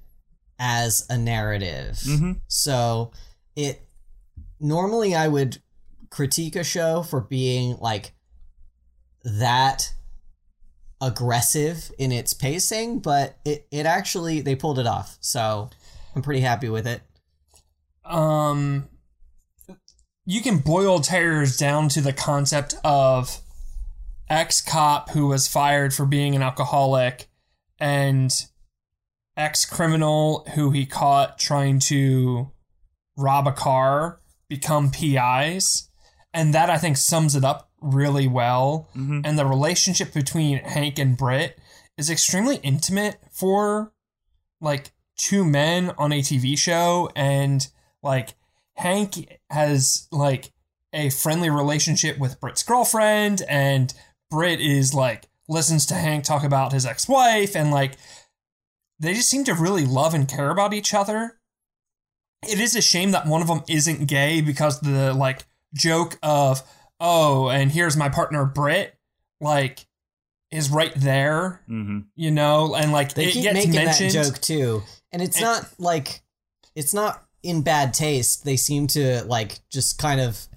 as 0.60 1.06
a 1.10 1.18
narrative. 1.18 1.96
mm-hmm. 1.96 2.32
So 2.48 3.12
it 3.56 3.82
normally 4.60 5.16
I 5.16 5.28
would 5.28 5.62
critique 6.10 6.56
a 6.56 6.64
show 6.64 7.04
for 7.04 7.22
being 7.22 7.78
like 7.80 8.14
that 9.24 9.94
aggressive 11.02 11.92
in 11.98 12.12
its 12.12 12.34
pacing, 12.34 13.00
but 13.00 13.38
it, 13.46 13.68
it 13.72 13.86
actually 13.86 14.42
they 14.42 14.56
pulled 14.56 14.80
it 14.80 14.88
off. 14.88 15.18
So 15.22 15.70
I'm 16.16 16.22
pretty 16.22 16.42
happy 16.42 16.70
with 16.70 16.88
it. 16.88 17.02
um 18.06 18.90
you 20.30 20.42
can 20.42 20.58
boil 20.58 21.00
Terriers 21.00 21.56
down 21.56 21.88
to 21.90 22.02
the 22.02 22.12
concept 22.12 22.76
of 22.84 23.40
ex 24.30 24.62
cop 24.62 25.12
who 25.12 25.28
was 25.28 25.48
fired 25.48 25.94
for 25.94 26.06
being 26.06 26.36
an 26.36 26.42
alcoholic 26.42 27.28
and 27.80 28.46
ex 29.38 29.66
criminal 29.66 30.46
who 30.56 30.72
he 30.72 30.86
caught 30.86 31.40
trying 31.40 31.80
to 31.80 32.52
rob 33.16 33.48
a 33.48 33.52
car 33.54 34.20
become 34.50 34.92
PIs 34.92 35.90
and 36.34 36.54
that 36.54 36.70
I 36.70 36.78
think 36.78 36.98
sums 36.98 37.36
it 37.36 37.46
up 37.46 37.67
really 37.94 38.28
well 38.28 38.90
Mm-hmm. 38.96 39.22
and 39.24 39.38
the 39.40 39.46
relationship 39.46 40.14
between 40.14 40.58
Hank 40.60 41.00
and 41.00 41.18
Britt 41.18 41.58
is 41.98 42.10
extremely 42.10 42.58
intimate 42.58 43.18
for 43.32 43.92
like 44.62 44.92
two 45.18 45.44
men 45.46 45.92
on 45.98 46.12
a 46.12 46.22
TV 46.22 46.58
show 46.58 47.10
and 47.16 47.68
like 48.04 48.36
Hank 48.76 49.40
has 49.50 50.08
like 50.12 50.52
a 50.94 51.10
friendly 51.10 51.50
relationship 51.50 52.18
with 52.20 52.40
Britt's 52.40 52.64
girlfriend 52.64 53.42
and 53.50 53.94
Britt 54.30 54.60
is 54.62 54.94
like 54.94 55.28
listens 55.50 55.86
to 55.88 55.96
Hank 55.96 56.24
talk 56.24 56.44
about 56.44 56.74
his 56.74 56.86
ex-wife 56.86 57.56
and 57.56 57.72
like 57.72 57.94
they 59.00 59.14
just 59.14 59.30
seem 59.30 59.44
to 59.46 59.54
really 59.54 59.86
love 59.86 60.14
and 60.14 60.28
care 60.28 60.50
about 60.50 60.74
each 60.74 60.94
other. 60.94 61.40
It 62.48 62.60
is 62.60 62.76
a 62.76 62.82
shame 62.82 63.12
that 63.12 63.26
one 63.28 63.42
of 63.42 63.48
them 63.48 63.64
isn't 63.68 64.08
gay 64.08 64.42
because 64.42 64.80
the 64.82 65.14
like 65.14 65.46
joke 65.74 66.18
of 66.22 66.62
oh 67.00 67.50
and 67.50 67.72
here's 67.72 67.96
my 67.98 68.10
partner 68.10 68.46
Britt 68.46 68.96
like 69.40 69.86
is 70.50 70.70
right 70.70 70.94
there, 70.96 71.62
Mm-hmm. 71.70 72.00
you 72.16 72.32
know, 72.32 72.74
and 72.74 72.92
like 72.94 73.14
They 73.14 73.26
it 73.26 73.32
keep 73.34 73.44
gets 73.44 73.54
making 73.56 73.72
mentioned. 73.74 74.12
that 74.12 74.24
joke 74.26 74.40
too. 74.42 74.84
And 75.12 75.22
it's 75.22 75.38
And- 75.38 75.46
not 75.46 75.70
like 75.78 76.22
it's 76.76 76.94
not 76.94 77.24
in 77.44 77.62
bad 77.64 77.94
taste. 77.94 78.46
They 78.46 78.56
seem 78.56 78.88
to 78.88 79.24
like 79.26 79.60
just 79.70 79.98
kind 80.00 80.22
of 80.22 80.48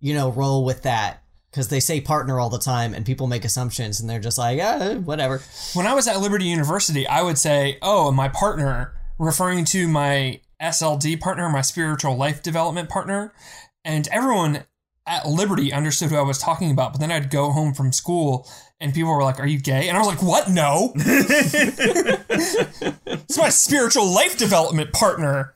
you 0.00 0.14
know 0.14 0.30
roll 0.30 0.64
with 0.64 0.82
that 0.82 1.22
because 1.50 1.68
they 1.68 1.80
say 1.80 2.00
partner 2.00 2.38
all 2.38 2.48
the 2.50 2.58
time 2.58 2.94
and 2.94 3.04
people 3.04 3.26
make 3.26 3.44
assumptions 3.44 4.00
and 4.00 4.08
they're 4.08 4.20
just 4.20 4.38
like, 4.38 4.60
"Ah, 4.62 4.94
whatever." 4.94 5.42
When 5.74 5.86
I 5.86 5.94
was 5.94 6.06
at 6.08 6.20
Liberty 6.20 6.46
University, 6.46 7.06
I 7.06 7.22
would 7.22 7.36
say, 7.38 7.78
"Oh, 7.82 8.10
my 8.12 8.28
partner," 8.28 8.94
referring 9.18 9.64
to 9.66 9.88
my 9.88 10.40
SLD 10.62 11.16
partner, 11.20 11.48
my 11.48 11.60
spiritual 11.62 12.16
life 12.16 12.42
development 12.42 12.88
partner, 12.88 13.32
and 13.84 14.06
everyone 14.08 14.64
at 15.06 15.26
Liberty 15.26 15.72
understood 15.72 16.10
who 16.10 16.16
I 16.16 16.22
was 16.22 16.38
talking 16.38 16.70
about. 16.70 16.92
But 16.92 17.00
then 17.00 17.10
I'd 17.12 17.30
go 17.30 17.50
home 17.50 17.74
from 17.74 17.92
school 17.92 18.48
and 18.80 18.94
people 18.94 19.12
were 19.12 19.22
like, 19.22 19.40
"Are 19.40 19.46
you 19.46 19.58
gay?" 19.60 19.88
And 19.88 19.96
I 19.96 20.00
was 20.00 20.08
like, 20.08 20.22
"What? 20.22 20.48
No, 20.50 20.92
it's 20.96 22.28
my 23.38 23.48
spiritual 23.48 24.06
life 24.12 24.36
development 24.38 24.92
partner." 24.92 25.54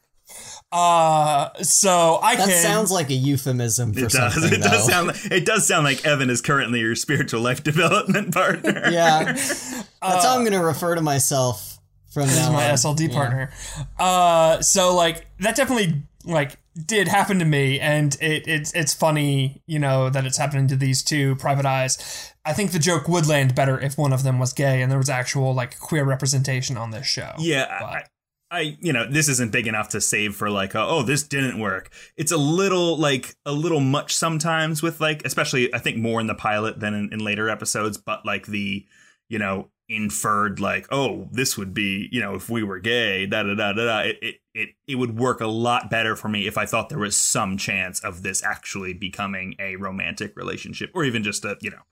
Uh, 0.73 1.51
so 1.63 2.19
I 2.21 2.35
That 2.35 2.41
can. 2.41 2.49
That 2.49 2.63
sounds 2.63 2.91
like 2.91 3.11
a 3.11 3.15
euphemism 3.15 3.93
for 3.93 4.01
It 4.01 4.11
does. 4.11 4.35
something. 4.35 4.53
It 4.53 4.63
does 4.63 4.87
sound. 4.87 5.07
Like, 5.09 5.27
it 5.31 5.47
does 5.47 5.67
sound 5.69 5.85
like 5.85 6.05
Evan 6.05 6.31
is 6.31 6.41
currently 6.41 6.81
your 6.81 6.97
spiritual 6.97 7.43
life 7.43 7.63
development 7.63 8.35
partner. 8.35 8.83
yeah, 8.91 9.25
that's 9.35 9.83
how 10.01 10.35
I'm 10.35 10.41
going 10.41 10.53
to 10.53 10.65
refer 10.65 10.97
to 10.97 11.01
myself 11.01 11.79
from 12.13 12.27
This 12.27 12.37
now 12.37 12.47
is 12.47 12.53
my 12.53 12.71
on. 12.71 12.75
SLD 12.97 13.09
Yeah. 13.09 13.15
partner. 13.15 13.51
Uh, 13.99 14.61
so 14.63 14.97
like 14.97 15.27
that 15.41 15.55
definitely 15.55 16.03
like 16.25 16.57
did 16.87 17.09
happen 17.09 17.39
to 17.39 17.45
me, 17.45 17.79
and 17.81 18.17
it 18.21 18.47
it's 18.49 18.73
it's 18.73 18.95
funny, 18.95 19.63
you 19.67 19.79
know, 19.79 20.11
that 20.11 20.25
it's 20.25 20.37
happening 20.37 20.67
to 20.69 20.77
these 20.77 21.03
two 21.03 21.37
private 21.37 21.67
eyes. 21.67 22.33
I 22.45 22.53
think 22.53 22.73
the 22.73 22.79
joke 22.79 23.09
would 23.09 23.27
land 23.27 23.55
better 23.55 23.79
if 23.81 23.97
one 23.97 24.13
of 24.13 24.23
them 24.23 24.39
was 24.39 24.53
gay 24.53 24.83
and 24.83 24.91
there 24.91 24.99
was 24.99 25.09
actual 25.09 25.55
like 25.55 25.79
queer 25.79 26.05
representation 26.05 26.77
on 26.77 26.91
this 26.91 27.07
show. 27.07 27.33
Yeah, 27.39 27.79
But- 27.81 28.09
I, 28.51 28.77
you 28.81 28.93
know, 28.93 29.11
this 29.11 29.29
isn't 29.29 29.51
big 29.51 29.67
enough 29.67 29.89
to 29.91 30.01
save 30.01 30.37
for 30.37 30.49
like, 30.49 30.75
a, 30.75 30.81
oh, 30.81 31.03
this 31.03 31.25
didn't 31.25 31.59
work. 31.59 31.93
It's 32.17 32.31
a 32.31 32.37
little 32.37 32.97
like 32.97 33.35
a 33.45 33.51
little 33.51 33.81
much 33.81 34.15
sometimes 34.15 34.81
with 34.81 35.01
like, 35.01 35.25
especially 35.25 35.75
I 35.75 35.79
think 35.79 35.97
more 35.97 36.21
in 36.21 36.29
the 36.29 36.37
pilot 36.37 36.79
than 36.79 36.95
in, 36.95 37.13
in 37.13 37.19
later 37.19 37.49
episodes. 37.49 37.97
But 37.97 38.25
like 38.25 38.47
the, 38.47 38.87
you 39.29 39.39
know, 39.41 39.71
inferred 39.89 40.61
like, 40.61 40.87
oh, 40.91 41.29
this 41.31 41.59
would 41.59 41.75
be, 41.75 42.09
you 42.11 42.21
know, 42.21 42.35
if 42.35 42.49
we 42.49 42.63
were 42.63 42.79
gay, 42.79 43.27
da 43.27 43.43
da 43.43 43.55
da 43.55 43.73
da 43.73 43.85
da. 43.85 43.99
It 44.01 44.19
it 44.23 44.35
it, 44.55 44.69
it 44.87 44.95
would 44.95 45.19
work 45.19 45.41
a 45.41 45.47
lot 45.47 45.91
better 45.91 46.17
for 46.17 46.29
me 46.29 46.47
if 46.47 46.57
I 46.57 46.67
thought 46.67 46.89
there 46.89 46.99
was 46.99 47.17
some 47.17 47.57
chance 47.57 48.01
of 48.01 48.23
this 48.23 48.43
actually 48.43 48.93
becoming 48.95 49.55
a 49.59 49.77
romantic 49.77 50.37
relationship, 50.37 50.91
or 50.95 51.05
even 51.05 51.23
just 51.23 51.45
a, 51.45 51.57
you 51.61 51.71
know, 51.71 51.83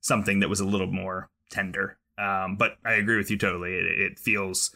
something 0.00 0.40
that 0.40 0.48
was 0.48 0.60
a 0.60 0.64
little 0.64 0.86
more 0.86 1.30
tender. 1.50 1.98
Um, 2.18 2.56
but 2.56 2.78
I 2.84 2.94
agree 2.94 3.16
with 3.16 3.30
you 3.30 3.36
totally. 3.36 3.74
It, 3.74 4.00
it 4.00 4.18
feels 4.18 4.74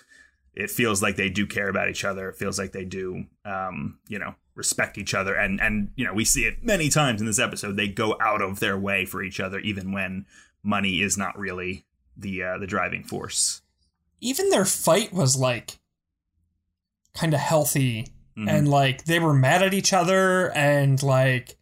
it 0.55 0.71
feels 0.71 1.03
like 1.03 1.17
they 1.17 1.31
do 1.31 1.47
care 1.47 1.69
about 1.69 1.89
each 1.89 2.05
other. 2.05 2.29
It 2.29 2.37
feels 2.37 2.59
like 2.59 2.73
they 2.73 2.85
do, 2.85 3.25
um, 3.45 3.99
you 4.09 4.19
know, 4.19 4.35
respect 4.55 4.99
each 4.99 5.15
other. 5.15 5.35
And 5.35 5.61
and 5.61 5.91
you 5.97 6.05
know, 6.05 6.13
we 6.13 6.25
see 6.25 6.45
it 6.45 6.63
many 6.63 6.89
times 6.89 7.21
in 7.21 7.27
this 7.27 7.39
episode. 7.39 7.77
They 7.77 7.89
go 7.89 8.17
out 8.21 8.43
of 8.43 8.61
their 8.61 8.79
way 8.79 9.07
for 9.07 9.23
each 9.23 9.41
other, 9.41 9.59
even 9.61 9.93
when 9.93 10.27
money 10.63 11.01
is 11.01 11.17
not 11.17 11.39
really 11.39 11.87
the 12.21 12.43
uh, 12.43 12.59
the 12.59 12.67
driving 12.67 13.03
force. 13.05 13.63
Even 14.21 14.51
their 14.51 14.65
fight 14.65 15.13
was 15.13 15.37
like 15.37 15.79
kind 17.15 17.35
of 17.35 17.41
healthy 17.41 18.07
Mhm. 18.39 18.49
and 18.49 18.69
like 18.69 19.05
they 19.07 19.19
were 19.19 19.35
mad 19.35 19.63
at 19.63 19.75
each 19.75 19.93
other 19.93 20.53
and 20.53 21.03
like 21.03 21.57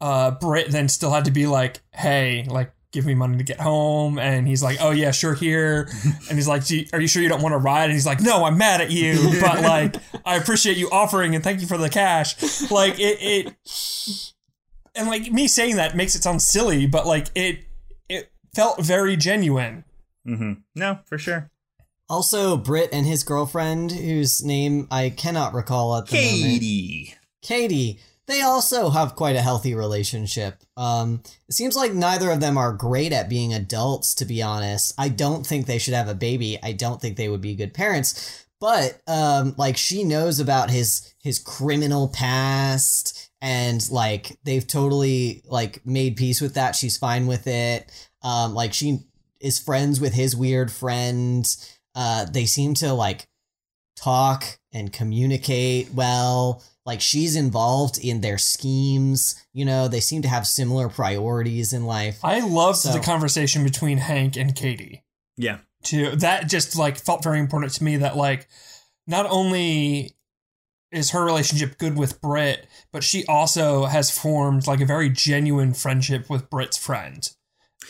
uh 0.00 0.30
Brit 0.30 0.70
then 0.70 0.88
still 0.88 1.10
had 1.10 1.26
to 1.26 1.30
be 1.30 1.46
like, 1.46 1.80
"Hey, 1.92 2.46
like 2.48 2.72
give 2.92 3.04
me 3.04 3.14
money 3.14 3.36
to 3.36 3.44
get 3.44 3.60
home." 3.60 4.18
And 4.18 4.48
he's 4.48 4.62
like, 4.62 4.78
"Oh 4.80 4.90
yeah, 4.92 5.10
sure 5.10 5.34
here." 5.34 5.88
and 6.28 6.38
he's 6.38 6.48
like, 6.48 6.62
"Are 6.94 7.00
you 7.00 7.06
sure 7.06 7.20
you 7.22 7.28
don't 7.28 7.42
want 7.42 7.52
to 7.52 7.58
ride?" 7.58 7.84
And 7.84 7.92
he's 7.92 8.06
like, 8.06 8.20
"No, 8.22 8.44
I'm 8.44 8.56
mad 8.56 8.80
at 8.80 8.90
you, 8.90 9.18
but 9.40 9.60
like 9.74 9.96
I 10.24 10.36
appreciate 10.36 10.78
you 10.78 10.88
offering 10.90 11.34
and 11.34 11.44
thank 11.44 11.60
you 11.60 11.66
for 11.66 11.76
the 11.76 11.90
cash." 11.90 12.70
Like 12.70 12.98
it 12.98 13.18
it 13.20 14.32
and 14.94 15.06
like 15.08 15.30
me 15.30 15.46
saying 15.46 15.76
that 15.76 15.94
makes 15.94 16.14
it 16.14 16.22
sound 16.22 16.40
silly, 16.40 16.86
but 16.86 17.06
like 17.06 17.26
it 17.34 17.64
felt 18.54 18.84
very 18.84 19.16
genuine. 19.16 19.84
Mm-hmm. 20.26 20.52
No, 20.74 20.98
for 21.06 21.18
sure. 21.18 21.50
Also, 22.08 22.56
Britt 22.56 22.90
and 22.92 23.06
his 23.06 23.22
girlfriend, 23.22 23.92
whose 23.92 24.44
name 24.44 24.88
I 24.90 25.10
cannot 25.10 25.54
recall 25.54 25.96
at 25.96 26.06
the 26.06 26.16
moment. 26.16 26.60
Katie. 26.60 27.14
Katie, 27.40 28.00
they 28.26 28.42
also 28.42 28.90
have 28.90 29.16
quite 29.16 29.36
a 29.36 29.42
healthy 29.42 29.74
relationship. 29.74 30.62
Um, 30.76 31.22
it 31.48 31.54
seems 31.54 31.76
like 31.76 31.92
neither 31.94 32.30
of 32.30 32.40
them 32.40 32.58
are 32.58 32.72
great 32.72 33.12
at 33.12 33.28
being 33.28 33.54
adults, 33.54 34.14
to 34.16 34.24
be 34.24 34.42
honest. 34.42 34.92
I 34.98 35.08
don't 35.08 35.46
think 35.46 35.66
they 35.66 35.78
should 35.78 35.94
have 35.94 36.08
a 36.08 36.14
baby. 36.14 36.58
I 36.62 36.72
don't 36.72 37.00
think 37.00 37.16
they 37.16 37.28
would 37.28 37.40
be 37.40 37.54
good 37.54 37.74
parents. 37.74 38.46
But 38.60 39.00
um, 39.06 39.54
like 39.56 39.76
she 39.76 40.04
knows 40.04 40.38
about 40.38 40.70
his 40.70 41.14
his 41.22 41.38
criminal 41.38 42.08
past, 42.08 43.30
and 43.40 43.80
like 43.90 44.38
they've 44.44 44.66
totally 44.66 45.42
like 45.46 45.84
made 45.86 46.16
peace 46.16 46.40
with 46.40 46.54
that. 46.54 46.76
She's 46.76 46.98
fine 46.98 47.26
with 47.26 47.46
it. 47.46 47.90
Um, 48.22 48.54
like 48.54 48.72
she 48.74 49.00
is 49.40 49.58
friends 49.58 50.00
with 50.00 50.12
his 50.14 50.36
weird 50.36 50.70
friend. 50.70 51.46
Uh, 51.94 52.24
they 52.26 52.44
seem 52.46 52.74
to 52.74 52.92
like 52.92 53.26
talk 53.96 54.58
and 54.72 54.92
communicate 54.92 55.92
well. 55.94 56.62
Like 56.86 57.00
she's 57.00 57.36
involved 57.36 57.98
in 57.98 58.20
their 58.20 58.38
schemes. 58.38 59.42
You 59.52 59.64
know, 59.64 59.88
they 59.88 60.00
seem 60.00 60.22
to 60.22 60.28
have 60.28 60.46
similar 60.46 60.88
priorities 60.88 61.72
in 61.72 61.84
life. 61.86 62.18
I 62.24 62.40
loved 62.40 62.78
So- 62.78 62.92
the 62.92 63.00
conversation 63.00 63.64
between 63.64 63.98
Hank 63.98 64.36
and 64.36 64.54
Katie. 64.54 65.04
Yeah. 65.36 65.58
too. 65.82 66.14
That 66.16 66.48
just 66.48 66.76
like 66.76 66.98
felt 66.98 67.22
very 67.24 67.38
important 67.40 67.72
to 67.74 67.84
me 67.84 67.96
that 67.98 68.16
like 68.16 68.48
not 69.06 69.26
only 69.30 70.14
is 70.92 71.10
her 71.10 71.24
relationship 71.24 71.78
good 71.78 71.96
with 71.96 72.20
Britt, 72.20 72.66
but 72.92 73.02
she 73.04 73.24
also 73.26 73.86
has 73.86 74.10
formed 74.10 74.66
like 74.66 74.80
a 74.80 74.86
very 74.86 75.08
genuine 75.08 75.72
friendship 75.72 76.28
with 76.28 76.50
Britt's 76.50 76.76
friend. 76.76 77.30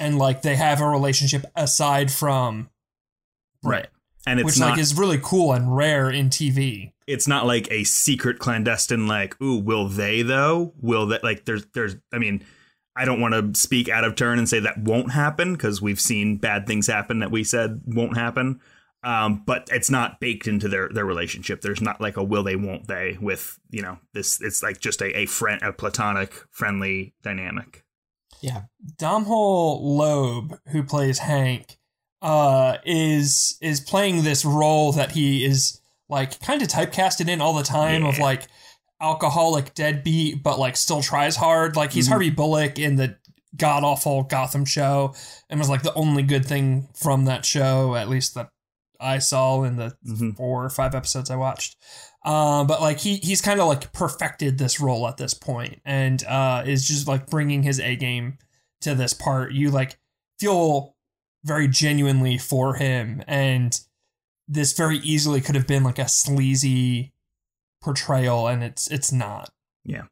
And 0.01 0.19
like 0.19 0.43
they 0.43 0.57
have 0.57 0.81
a 0.81 0.89
relationship 0.89 1.45
aside 1.55 2.11
from 2.11 2.71
Britt, 3.63 3.91
And 4.27 4.41
it's 4.41 4.47
which 4.47 4.59
not 4.59 4.71
like 4.71 4.79
is 4.81 4.97
really 4.97 5.19
cool 5.23 5.53
and 5.53 5.77
rare 5.77 6.11
in 6.11 6.31
TV. 6.31 6.93
it's 7.07 7.29
not 7.29 7.47
like 7.47 7.71
a 7.71 7.85
secret 7.85 8.39
clandestine 8.39 9.07
like 9.07 9.41
ooh 9.43 9.59
will 9.59 9.89
they 9.89 10.23
though? 10.23 10.73
Will 10.81 11.07
that 11.09 11.23
like 11.23 11.45
there's 11.45 11.67
there's 11.75 11.97
i 12.13 12.19
mean 12.19 12.43
i 12.97 13.05
don't 13.05 13.21
want 13.21 13.35
to 13.35 13.61
speak 13.61 13.89
out 13.89 14.05
of 14.05 14.15
turn 14.17 14.39
and 14.39 14.49
say 14.49 14.61
that 14.61 14.79
won't 14.79 15.13
happen 15.13 15.53
because 15.53 15.83
we've 15.83 16.01
seen 16.01 16.37
bad 16.37 16.67
things 16.67 16.87
happen 16.87 17.19
that 17.21 17.31
we 17.31 17.45
said 17.45 17.83
won't 17.87 18.17
happen. 18.17 18.61
Um, 19.03 19.43
but 19.47 19.69
it's 19.73 19.91
not 19.91 20.21
baked 20.21 20.47
into 20.47 20.69
their 20.69 20.89
their 20.89 21.07
relationship. 21.07 21.61
There's 21.63 21.81
not 21.81 22.01
like 22.01 22.17
a 22.17 22.25
will 22.25 22.43
they 22.43 22.57
won't 22.57 22.87
they 22.87 23.17
with 23.21 23.59
you 23.71 23.83
know 23.83 23.99
this 24.15 24.41
it's 24.41 24.63
like 24.63 24.81
just 24.81 25.01
a, 25.03 25.19
a 25.21 25.27
friend 25.27 25.61
a 25.63 25.73
platonic 25.73 26.33
friendly 26.51 27.15
dynamic 27.23 27.85
Yeah. 28.43 28.63
Donal 28.99 29.97
Logue, 29.97 30.55
who 30.69 30.83
plays 30.83 31.19
Hank, 31.19 31.77
uh, 32.23 32.79
is 32.85 33.57
is 33.61 33.81
playing 33.81 34.23
this 34.25 34.45
role 34.45 34.93
that 34.93 35.13
he 35.13 35.45
is 35.45 35.81
like 36.09 36.41
kind 36.41 36.61
of 36.63 36.69
typecasted 36.69 37.29
in 37.29 37.41
all 37.41 37.55
the 37.55 37.63
time 37.63 38.05
of 38.05 38.19
like 38.19 38.47
alcoholic 39.01 39.75
deadbeat, 39.75 40.43
but 40.43 40.59
like 40.59 40.77
still 40.77 41.03
tries 41.03 41.37
hard. 41.37 41.77
Like 41.77 41.93
he's 41.93 42.07
Mhm. 42.07 42.11
Harvey 42.11 42.31
Bullock 42.31 42.79
in 42.79 42.97
the 42.97 43.17
god 43.57 43.83
awful 43.85 44.23
Gotham 44.25 44.65
show, 44.65 45.15
and 45.49 45.59
was 45.59 45.69
like 45.69 45.83
the 45.83 45.95
only 45.95 46.23
good 46.23 46.45
thing 46.47 46.89
from 46.95 47.25
that 47.27 47.45
show, 47.45 47.95
at 47.97 48.09
least 48.09 48.35
that 48.35 48.49
I 49.01 49.19
saw 49.19 49.63
in 49.63 49.77
the 49.77 49.97
Mhm. 50.07 50.37
four 50.37 50.65
or 50.65 50.71
five 50.71 50.95
episodes 50.95 51.31
I 51.31 51.37
watched. 51.37 51.77
Uh, 52.25 52.65
but 52.65 52.81
like 52.81 52.99
he 52.99 53.17
he's 53.17 53.41
kind 53.41 53.61
of 53.61 53.67
like 53.67 53.93
perfected 53.93 54.59
this 54.59 54.81
role 54.81 55.09
at 55.09 55.17
this 55.17 55.35
point, 55.35 55.81
and 55.85 56.23
uh, 56.25 56.63
is 56.67 56.87
just 56.87 57.09
like 57.09 57.31
bringing 57.31 57.63
his 57.63 57.81
A 57.81 57.97
game 57.97 58.39
to 58.83 58.95
this 58.95 59.15
part. 59.15 59.53
You 59.53 59.71
like 59.71 59.99
feel 60.39 60.95
very 61.45 61.69
genuinely 61.69 62.37
for 62.37 62.75
him, 62.75 63.23
and 63.27 63.79
this 64.49 64.73
very 64.75 64.99
easily 64.99 65.41
could 65.41 65.55
have 65.55 65.67
been 65.67 65.85
like 65.85 65.99
a 65.99 66.09
sleazy 66.09 67.13
portrayal, 67.81 68.49
and 68.49 68.63
it's 68.63 68.91
it's 68.91 69.11
not. 69.11 69.51
Yeah. 69.85 70.05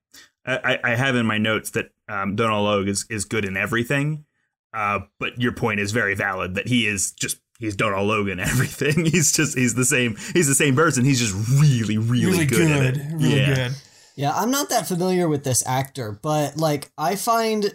I, 0.48 0.78
I 0.82 0.94
have 0.94 1.14
in 1.14 1.26
my 1.26 1.36
notes 1.36 1.70
that 1.70 1.90
um, 2.08 2.34
Donald 2.34 2.64
Logue 2.64 2.88
is, 2.88 3.04
is 3.10 3.26
good 3.26 3.44
in 3.44 3.56
everything, 3.56 4.24
uh, 4.72 5.00
but 5.18 5.38
your 5.38 5.52
point 5.52 5.78
is 5.78 5.92
very 5.92 6.14
valid 6.14 6.54
that 6.54 6.68
he 6.68 6.86
is 6.86 7.12
just 7.12 7.38
he's 7.58 7.76
Donald 7.76 8.06
Logue 8.08 8.28
in 8.28 8.40
everything. 8.52 9.04
He's 9.06 9.32
just 9.32 9.56
he's 9.56 9.74
the 9.74 9.84
same 9.84 10.16
he's 10.32 10.48
the 10.48 10.54
same 10.54 10.74
person. 10.74 11.04
He's 11.04 11.18
just 11.20 11.34
really 11.60 11.98
really, 11.98 12.26
Really, 12.26 12.46
good, 12.46 12.68
good, 12.68 12.70
at 12.70 12.96
it. 12.96 13.12
really 13.12 13.36
yeah. 13.40 13.54
good. 13.54 13.72
Yeah, 14.16 14.32
I'm 14.34 14.50
not 14.50 14.68
that 14.70 14.88
familiar 14.88 15.28
with 15.28 15.44
this 15.44 15.64
actor, 15.66 16.18
but 16.22 16.56
like 16.56 16.90
I 16.98 17.14
find 17.14 17.72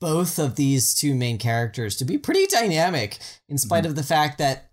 both 0.00 0.38
of 0.38 0.56
these 0.56 0.94
two 0.94 1.14
main 1.14 1.38
characters 1.38 1.96
to 1.96 2.04
be 2.04 2.18
pretty 2.18 2.46
dynamic 2.46 3.14
in 3.48 3.56
mm-hmm. 3.56 3.56
spite 3.56 3.86
of 3.86 3.94
the 3.94 4.02
fact 4.02 4.38
that 4.38 4.70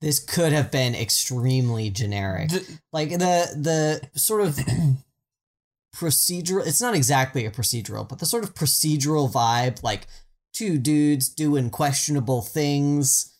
this 0.00 0.20
could 0.20 0.52
have 0.52 0.70
been 0.70 0.94
extremely 0.94 1.90
generic. 1.90 2.50
The- 2.50 2.78
like 2.92 3.10
the 3.10 4.00
the 4.12 4.18
sort 4.18 4.42
of 4.42 4.58
procedural 5.96 6.66
it's 6.66 6.80
not 6.82 6.94
exactly 6.94 7.46
a 7.46 7.50
procedural, 7.50 8.08
but 8.08 8.18
the 8.18 8.26
sort 8.26 8.44
of 8.44 8.54
procedural 8.54 9.32
vibe 9.32 9.82
like 9.82 10.06
two 10.52 10.78
dudes 10.78 11.28
doing 11.28 11.70
questionable 11.70 12.42
things 12.42 13.33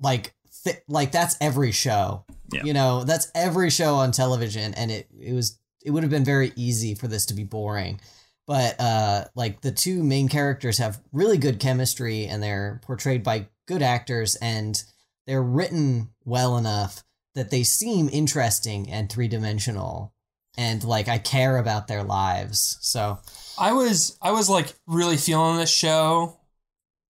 like 0.00 0.34
th- 0.64 0.82
like 0.88 1.12
that's 1.12 1.36
every 1.40 1.72
show. 1.72 2.24
Yeah. 2.52 2.64
You 2.64 2.72
know, 2.72 3.04
that's 3.04 3.30
every 3.34 3.70
show 3.70 3.94
on 3.96 4.12
television 4.12 4.74
and 4.74 4.90
it 4.90 5.08
it 5.18 5.32
was 5.32 5.58
it 5.84 5.90
would 5.90 6.02
have 6.02 6.10
been 6.10 6.24
very 6.24 6.52
easy 6.56 6.94
for 6.94 7.08
this 7.08 7.26
to 7.26 7.34
be 7.34 7.44
boring. 7.44 8.00
But 8.46 8.80
uh 8.80 9.24
like 9.34 9.60
the 9.60 9.72
two 9.72 10.02
main 10.02 10.28
characters 10.28 10.78
have 10.78 11.00
really 11.12 11.38
good 11.38 11.60
chemistry 11.60 12.26
and 12.26 12.42
they're 12.42 12.80
portrayed 12.84 13.22
by 13.22 13.48
good 13.66 13.82
actors 13.82 14.36
and 14.36 14.82
they're 15.26 15.42
written 15.42 16.10
well 16.24 16.56
enough 16.56 17.02
that 17.34 17.50
they 17.50 17.62
seem 17.62 18.08
interesting 18.12 18.90
and 18.90 19.10
three-dimensional 19.10 20.14
and 20.56 20.84
like 20.84 21.08
I 21.08 21.18
care 21.18 21.56
about 21.58 21.88
their 21.88 22.02
lives. 22.02 22.78
So, 22.80 23.18
I 23.58 23.72
was 23.72 24.16
I 24.22 24.32
was 24.32 24.48
like 24.48 24.74
really 24.86 25.16
feeling 25.16 25.56
this 25.56 25.70
show. 25.70 26.38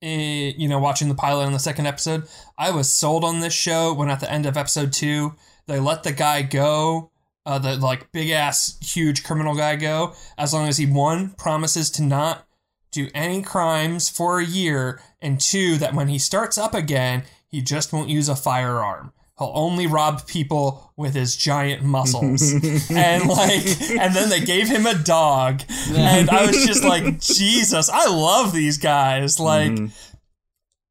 Eh, 0.05 0.53
you 0.57 0.69
know, 0.69 0.79
watching 0.79 1.09
the 1.09 1.15
pilot 1.15 1.47
on 1.47 1.53
the 1.53 1.59
second 1.59 1.87
episode, 1.87 2.29
I 2.59 2.71
was 2.71 2.89
sold 2.89 3.25
on 3.25 3.41
this 3.41 3.55
show 3.55 3.93
when 3.95 4.11
at 4.11 4.21
the 4.21 4.31
end 4.31 4.47
of 4.47 4.57
episode 4.57 4.93
two 4.93 5.35
they 5.67 5.81
let 5.81 6.03
the 6.03 6.13
guy 6.13 6.43
go, 6.43 7.11
uh, 7.47 7.59
the 7.59 7.77
like 7.77 8.13
big 8.13 8.31
ass 8.31 8.79
huge 8.81 9.25
criminal 9.25 9.55
guy 9.55 9.77
go, 9.77 10.15
as 10.37 10.53
long 10.53 10.69
as 10.69 10.79
he 10.79 10.87
one 10.87 11.31
promises 11.39 11.91
to 11.91 12.03
not 12.03 12.47
do 12.93 13.09
any 13.15 13.43
crimes 13.43 14.09
for 14.09 14.39
a 14.39 14.45
year, 14.45 15.01
and 15.21 15.41
two 15.41 15.77
that 15.79 15.95
when 15.95 16.09
he 16.09 16.19
starts 16.19 16.57
up 16.57 16.75
again, 16.75 17.25
he 17.49 17.61
just 17.61 17.93
won't 17.93 18.09
use 18.09 18.29
a 18.29 18.37
firearm. 18.37 19.13
He'll 19.39 19.51
only 19.55 19.87
rob 19.89 20.27
people 20.29 20.93
with 20.97 21.15
his 21.15 21.37
giant 21.37 21.83
muscles. 21.83 22.41
and 22.91 23.27
like 23.29 23.67
and 23.91 24.15
then 24.15 24.29
they 24.31 24.41
gave 24.41 24.69
him 24.69 24.87
a 24.87 24.95
dog. 24.95 25.63
And 25.93 26.31
I 26.31 26.47
was 26.47 26.65
just 26.65 26.85
like, 26.85 27.21
Jesus, 27.21 27.89
I 27.91 28.07
love 28.07 28.53
these 28.53 28.79
guys. 28.79 29.41
Like 29.41 29.73
Mhm. 29.73 29.91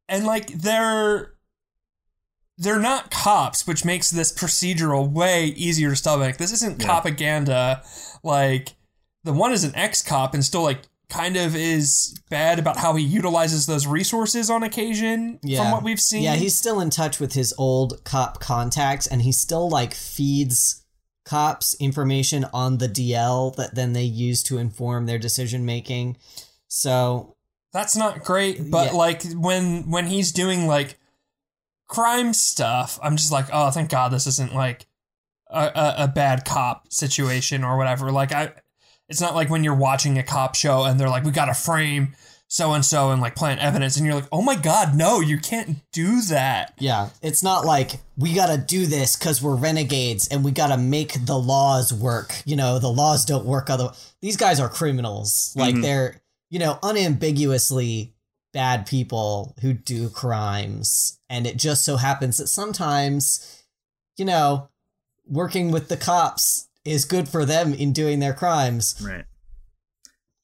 and 0.09 0.25
like 0.25 0.47
they're 0.47 1.33
they're 2.57 2.79
not 2.79 3.09
cops, 3.11 3.65
which 3.65 3.83
makes 3.85 4.11
this 4.11 4.31
procedural 4.31 5.09
way 5.09 5.45
easier 5.47 5.89
to 5.91 5.95
stomach. 5.95 6.37
This 6.37 6.51
isn't 6.51 6.81
Yeah. 6.81 6.85
propaganda. 6.87 7.83
Like 8.23 8.73
the 9.23 9.33
one 9.33 9.53
is 9.53 9.63
an 9.63 9.73
ex-cop 9.75 10.33
and 10.33 10.43
still 10.43 10.63
like 10.63 10.81
kind 11.13 11.37
of 11.37 11.55
is 11.55 12.19
bad 12.29 12.59
about 12.59 12.77
how 12.77 12.95
he 12.95 13.03
utilizes 13.03 13.65
those 13.65 13.85
resources 13.85 14.49
on 14.49 14.63
occasion 14.63 15.39
Yeah. 15.43 15.61
from 15.61 15.71
what 15.71 15.83
we've 15.83 15.99
seen. 16.01 16.23
yeah, 16.23 16.35
he's 16.35 16.55
still 16.55 16.79
in 16.79 16.89
touch 16.89 17.19
with 17.19 17.33
his 17.33 17.53
old 17.57 18.03
cop 18.03 18.39
contacts 18.39 19.05
and 19.07 19.21
he 19.21 19.31
still 19.31 19.69
like 19.69 19.93
feeds 19.93 20.83
cops 21.25 21.75
information 21.79 22.45
on 22.53 22.79
the 22.79 22.87
DL 22.89 23.55
that 23.55 23.75
then 23.75 23.93
they 23.93 24.03
use 24.03 24.43
to 24.43 24.57
inform 24.57 25.05
their 25.05 25.19
decision 25.19 25.65
making. 25.65 26.17
So, 26.67 27.35
That's 27.71 27.95
not 27.95 28.23
great, 28.23 28.69
but 28.69 28.87
Yeah. 28.91 28.97
like 28.97 29.23
when 29.33 29.89
when 29.89 30.07
he's 30.07 30.31
doing 30.31 30.67
like 30.67 30.99
crime 31.87 32.33
stuff, 32.33 32.99
I'm 33.01 33.15
just 33.17 33.31
like, 33.31 33.47
oh, 33.53 33.71
thank 33.71 33.89
God 33.89 34.11
this 34.11 34.27
isn't 34.27 34.53
like 34.53 34.85
a, 35.49 35.71
a, 35.75 35.95
a 36.03 36.07
bad 36.07 36.45
cop 36.45 36.91
situation 36.91 37.63
or 37.63 37.77
whatever. 37.77 38.11
Like 38.11 38.31
I, 38.31 38.51
it's 39.09 39.21
not 39.21 39.35
like 39.35 39.49
when 39.49 39.63
you're 39.63 39.75
watching 39.75 40.17
a 40.17 40.23
cop 40.23 40.55
show 40.55 40.83
and 40.83 40.99
they're 40.99 41.09
like, 41.09 41.23
we 41.23 41.31
got 41.31 41.45
to 41.45 41.53
frame 41.53 42.15
so 42.47 42.73
and 42.73 42.85
so 42.85 43.09
and 43.09 43.19
like 43.19 43.35
plant 43.35 43.59
evidence, 43.61 43.97
and 43.97 44.05
you're 44.05 44.13
like, 44.13 44.27
oh 44.31 44.41
my 44.43 44.55
God, 44.55 44.95
no, 44.95 45.19
you 45.21 45.39
can't 45.39 45.77
do 45.91 46.21
that. 46.21 46.73
Yeah, 46.77 47.09
it's 47.23 47.41
not 47.41 47.65
like 47.65 47.93
we 48.15 48.35
gotta 48.35 48.59
do 48.59 48.85
this 48.85 49.15
because 49.15 49.41
we're 49.41 49.55
renegades 49.55 50.27
and 50.27 50.45
we 50.45 50.51
gotta 50.51 50.77
make 50.77 51.25
the 51.25 51.35
laws 51.37 51.91
work. 51.91 52.31
You 52.45 52.55
know, 52.55 52.77
the 52.77 52.91
laws 52.91 53.25
don't 53.25 53.45
work 53.45 53.71
other. 53.71 53.89
These 54.21 54.37
guys 54.37 54.59
are 54.59 54.69
criminals. 54.69 55.51
Like 55.55 55.73
Mhm. 55.73 55.81
they're 55.81 56.21
you 56.51 56.59
know 56.59 56.77
unambiguously 56.83 58.13
bad 58.53 58.85
people 58.85 59.55
who 59.61 59.73
do 59.73 60.09
crimes, 60.09 61.17
and 61.29 61.47
it 61.47 61.57
just 61.57 61.83
so 61.83 61.97
happens 61.97 62.37
that 62.37 62.47
sometimes, 62.47 63.63
you 64.15 64.25
know, 64.25 64.69
working 65.25 65.71
with 65.71 65.87
the 65.87 65.97
cops 65.97 66.67
is 66.85 67.05
good 67.05 67.29
for 67.29 67.45
them 67.45 67.73
in 67.73 67.93
doing 67.93 68.19
their 68.19 68.33
crimes. 68.33 68.95
Right. 69.05 69.25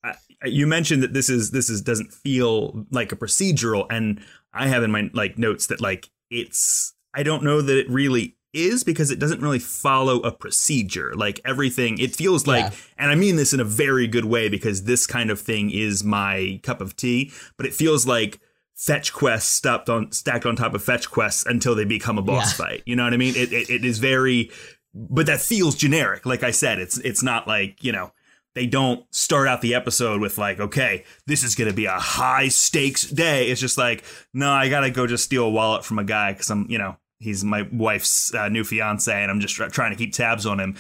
I, 0.03 0.15
you 0.45 0.67
mentioned 0.67 1.03
that 1.03 1.13
this 1.13 1.29
is 1.29 1.51
this 1.51 1.69
is 1.69 1.81
doesn't 1.81 2.13
feel 2.13 2.85
like 2.91 3.11
a 3.11 3.15
procedural, 3.15 3.85
and 3.89 4.21
I 4.53 4.67
have 4.67 4.83
in 4.83 4.91
my 4.91 5.09
like 5.13 5.37
notes 5.37 5.67
that 5.67 5.81
like 5.81 6.09
it's 6.29 6.93
I 7.13 7.23
don't 7.23 7.43
know 7.43 7.61
that 7.61 7.77
it 7.77 7.89
really 7.89 8.37
is 8.53 8.83
because 8.83 9.11
it 9.11 9.19
doesn't 9.19 9.41
really 9.41 9.59
follow 9.59 10.21
a 10.21 10.31
procedure. 10.31 11.13
Like 11.13 11.39
everything, 11.45 11.99
it 11.99 12.15
feels 12.15 12.47
like, 12.47 12.65
Yeah. 12.65 12.77
and 12.97 13.11
I 13.11 13.15
mean 13.15 13.35
this 13.35 13.53
in 13.53 13.59
a 13.59 13.63
very 13.65 14.07
good 14.07 14.25
way 14.25 14.49
because 14.49 14.85
this 14.85 15.05
kind 15.05 15.29
of 15.29 15.39
thing 15.39 15.69
is 15.69 16.03
my 16.03 16.59
cup 16.63 16.81
of 16.81 16.95
tea. 16.95 17.31
But 17.57 17.67
it 17.67 17.73
feels 17.75 18.07
like 18.07 18.39
fetch 18.75 19.11
quests 19.13 19.53
stacked 19.53 19.89
on 19.89 20.11
stacked 20.13 20.45
on 20.47 20.55
top 20.55 20.73
of 20.73 20.81
fetch 20.83 21.11
quests 21.11 21.45
until 21.45 21.75
they 21.75 21.83
become 21.85 22.17
a 22.17 22.21
boss 22.23 22.57
Yeah. 22.57 22.65
fight. 22.65 22.83
You 22.85 22.95
know 22.95 23.03
what 23.03 23.13
I 23.13 23.17
mean? 23.17 23.35
It, 23.35 23.51
it 23.53 23.69
it 23.69 23.85
is 23.85 23.99
very, 23.99 24.49
but 24.93 25.25
that 25.27 25.41
feels 25.41 25.75
generic. 25.75 26.25
Like 26.25 26.43
I 26.43 26.51
said, 26.51 26.79
it's 26.79 26.97
it's 26.99 27.23
not 27.23 27.47
like 27.47 27.83
you 27.83 27.91
know 27.91 28.11
they 28.55 28.65
don't 28.65 29.05
start 29.13 29.47
out 29.47 29.61
the 29.61 29.75
episode 29.75 30.19
with 30.21 30.37
like, 30.37 30.59
okay, 30.59 31.03
this 31.27 31.43
is 31.43 31.53
going 31.55 31.69
to 31.69 31.75
be 31.75 31.85
a 31.85 31.99
high 31.99 32.47
stakes 32.47 33.03
day. 33.03 33.47
It's 33.49 33.61
just 33.61 33.77
like, 33.77 34.03
no, 34.33 34.49
I 34.49 34.69
got 34.69 34.81
to 34.81 34.89
go 34.89 35.05
just 35.05 35.23
steal 35.23 35.45
a 35.45 35.49
wallet 35.49 35.85
from 35.85 35.99
a 35.99 36.03
guy 36.03 36.33
because 36.33 36.49
I'm, 36.49 36.65
you 36.67 36.79
know, 36.79 36.97
he's 37.19 37.43
my 37.43 37.67
wife's 37.71 38.33
uh, 38.33 38.49
new 38.49 38.63
fiance 38.63 39.13
and 39.13 39.29
I'm 39.29 39.39
just 39.39 39.53
try- 39.55 39.67
trying 39.67 39.91
to 39.91 39.97
keep 39.97 40.13
tabs 40.13 40.47
on 40.47 40.59
him. 40.59 40.75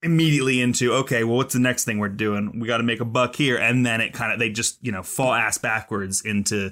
Immediately 0.00 0.60
into, 0.60 0.92
okay, 0.94 1.24
well, 1.24 1.38
what's 1.38 1.54
the 1.54 1.60
next 1.60 1.84
thing 1.84 1.98
we're 1.98 2.08
doing? 2.08 2.60
We 2.60 2.68
got 2.68 2.76
to 2.76 2.84
make 2.84 3.00
a 3.00 3.04
buck 3.04 3.34
here. 3.34 3.56
And 3.58 3.84
then 3.84 4.00
it 4.00 4.12
kind 4.12 4.32
of, 4.32 4.38
they 4.38 4.48
just, 4.48 4.78
you 4.80 4.92
know, 4.92 5.02
fall 5.02 5.34
ass 5.34 5.58
backwards 5.58 6.22
into, 6.24 6.70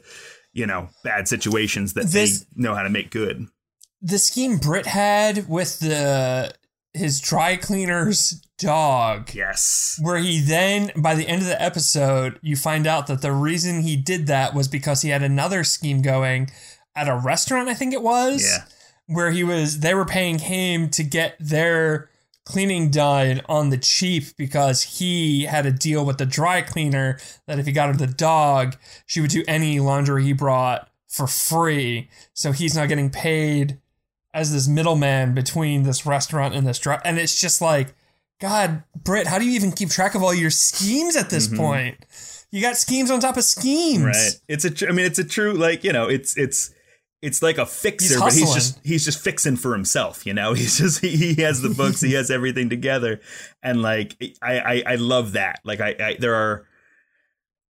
you 0.52 0.64
know, 0.66 0.90
bad 1.02 1.26
situations 1.26 1.94
that 1.94 2.06
This- 2.06 2.42
they 2.42 2.46
know 2.54 2.76
how 2.76 2.84
to 2.84 2.88
make 2.90 3.10
good. 3.10 3.46
The 4.00 4.18
scheme 4.20 4.58
Britt 4.58 4.86
had 4.86 5.48
with 5.48 5.80
the 5.80 6.54
his 6.96 7.20
dry 7.20 7.56
cleaner's 7.56 8.42
dog. 8.58 9.34
Yes. 9.34 9.98
where 10.02 10.16
he 10.18 10.40
then 10.40 10.90
by 10.96 11.14
the 11.14 11.28
end 11.28 11.42
of 11.42 11.48
the 11.48 11.60
episode 11.62 12.38
you 12.42 12.56
find 12.56 12.86
out 12.86 13.06
that 13.06 13.20
the 13.20 13.32
reason 13.32 13.82
he 13.82 13.96
did 13.96 14.26
that 14.28 14.54
was 14.54 14.66
because 14.66 15.02
he 15.02 15.10
had 15.10 15.22
another 15.22 15.62
scheme 15.62 16.00
going 16.00 16.50
at 16.96 17.06
a 17.06 17.14
restaurant 17.14 17.68
i 17.68 17.74
think 17.74 17.92
it 17.92 18.00
was 18.02 18.42
Yeah. 18.42 18.64
where 19.14 19.30
he 19.30 19.44
was 19.44 19.80
they 19.80 19.92
were 19.94 20.06
paying 20.06 20.38
him 20.38 20.88
to 20.90 21.02
get 21.04 21.36
their 21.38 22.08
cleaning 22.46 22.90
done 22.90 23.42
on 23.46 23.68
the 23.68 23.76
cheap 23.76 24.24
because 24.38 24.82
he 24.82 25.44
had 25.44 25.66
a 25.66 25.70
deal 25.72 26.06
with 26.06 26.16
the 26.16 26.24
dry 26.24 26.62
cleaner 26.62 27.18
that 27.46 27.58
if 27.58 27.66
he 27.66 27.72
got 27.72 27.88
her 27.88 27.94
the 27.94 28.06
dog 28.06 28.76
she 29.04 29.20
would 29.20 29.30
do 29.30 29.44
any 29.46 29.78
laundry 29.80 30.24
he 30.24 30.32
brought 30.32 30.88
for 31.08 31.26
free 31.26 32.08
so 32.32 32.52
he's 32.52 32.74
not 32.74 32.88
getting 32.88 33.10
paid 33.10 33.78
as 34.36 34.52
this 34.52 34.68
middleman 34.68 35.34
between 35.34 35.82
this 35.82 36.04
restaurant 36.06 36.54
and 36.54 36.66
this 36.66 36.78
dry 36.78 37.00
and 37.04 37.18
it's 37.18 37.40
just 37.40 37.60
like 37.60 37.94
God, 38.38 38.82
Britt, 39.02 39.26
how 39.26 39.38
do 39.38 39.46
you 39.46 39.52
even 39.52 39.72
keep 39.72 39.88
track 39.88 40.14
of 40.14 40.22
all 40.22 40.34
your 40.34 40.50
schemes 40.50 41.16
at 41.16 41.30
this 41.30 41.48
Mhm. 41.48 41.56
point? 41.56 41.96
You 42.52 42.60
got 42.60 42.76
schemes 42.76 43.10
on 43.10 43.18
top 43.18 43.38
of 43.38 43.44
schemes. 43.44 44.04
Right. 44.04 44.32
It's 44.46 44.64
a. 44.66 44.70
Tr- 44.70 44.88
I 44.88 44.92
mean, 44.92 45.06
it's 45.06 45.18
a 45.18 45.24
true 45.24 45.54
like 45.54 45.82
you 45.84 45.92
know. 45.92 46.06
It's 46.08 46.36
it's 46.36 46.70
it's 47.22 47.40
like 47.40 47.56
a 47.56 47.64
fixer, 47.64 48.14
He's 48.14 48.20
but 48.20 48.32
he's 48.34 48.52
just 48.54 48.78
he's 48.84 49.04
just 49.06 49.20
fixing 49.24 49.56
for 49.56 49.72
himself. 49.72 50.26
You 50.26 50.34
know, 50.34 50.52
he's 50.60 50.76
just 50.78 51.00
he, 51.00 51.16
he 51.34 51.42
has 51.42 51.62
the 51.62 51.70
books, 51.70 52.02
he 52.02 52.12
has 52.12 52.30
everything 52.30 52.68
together, 52.68 53.20
and 53.62 53.80
like 53.80 54.14
I 54.42 54.58
I, 54.58 54.82
I 54.86 54.94
love 54.96 55.32
that. 55.32 55.60
Like 55.64 55.80
I, 55.80 55.96
I 55.98 56.16
there 56.20 56.34
are. 56.34 56.66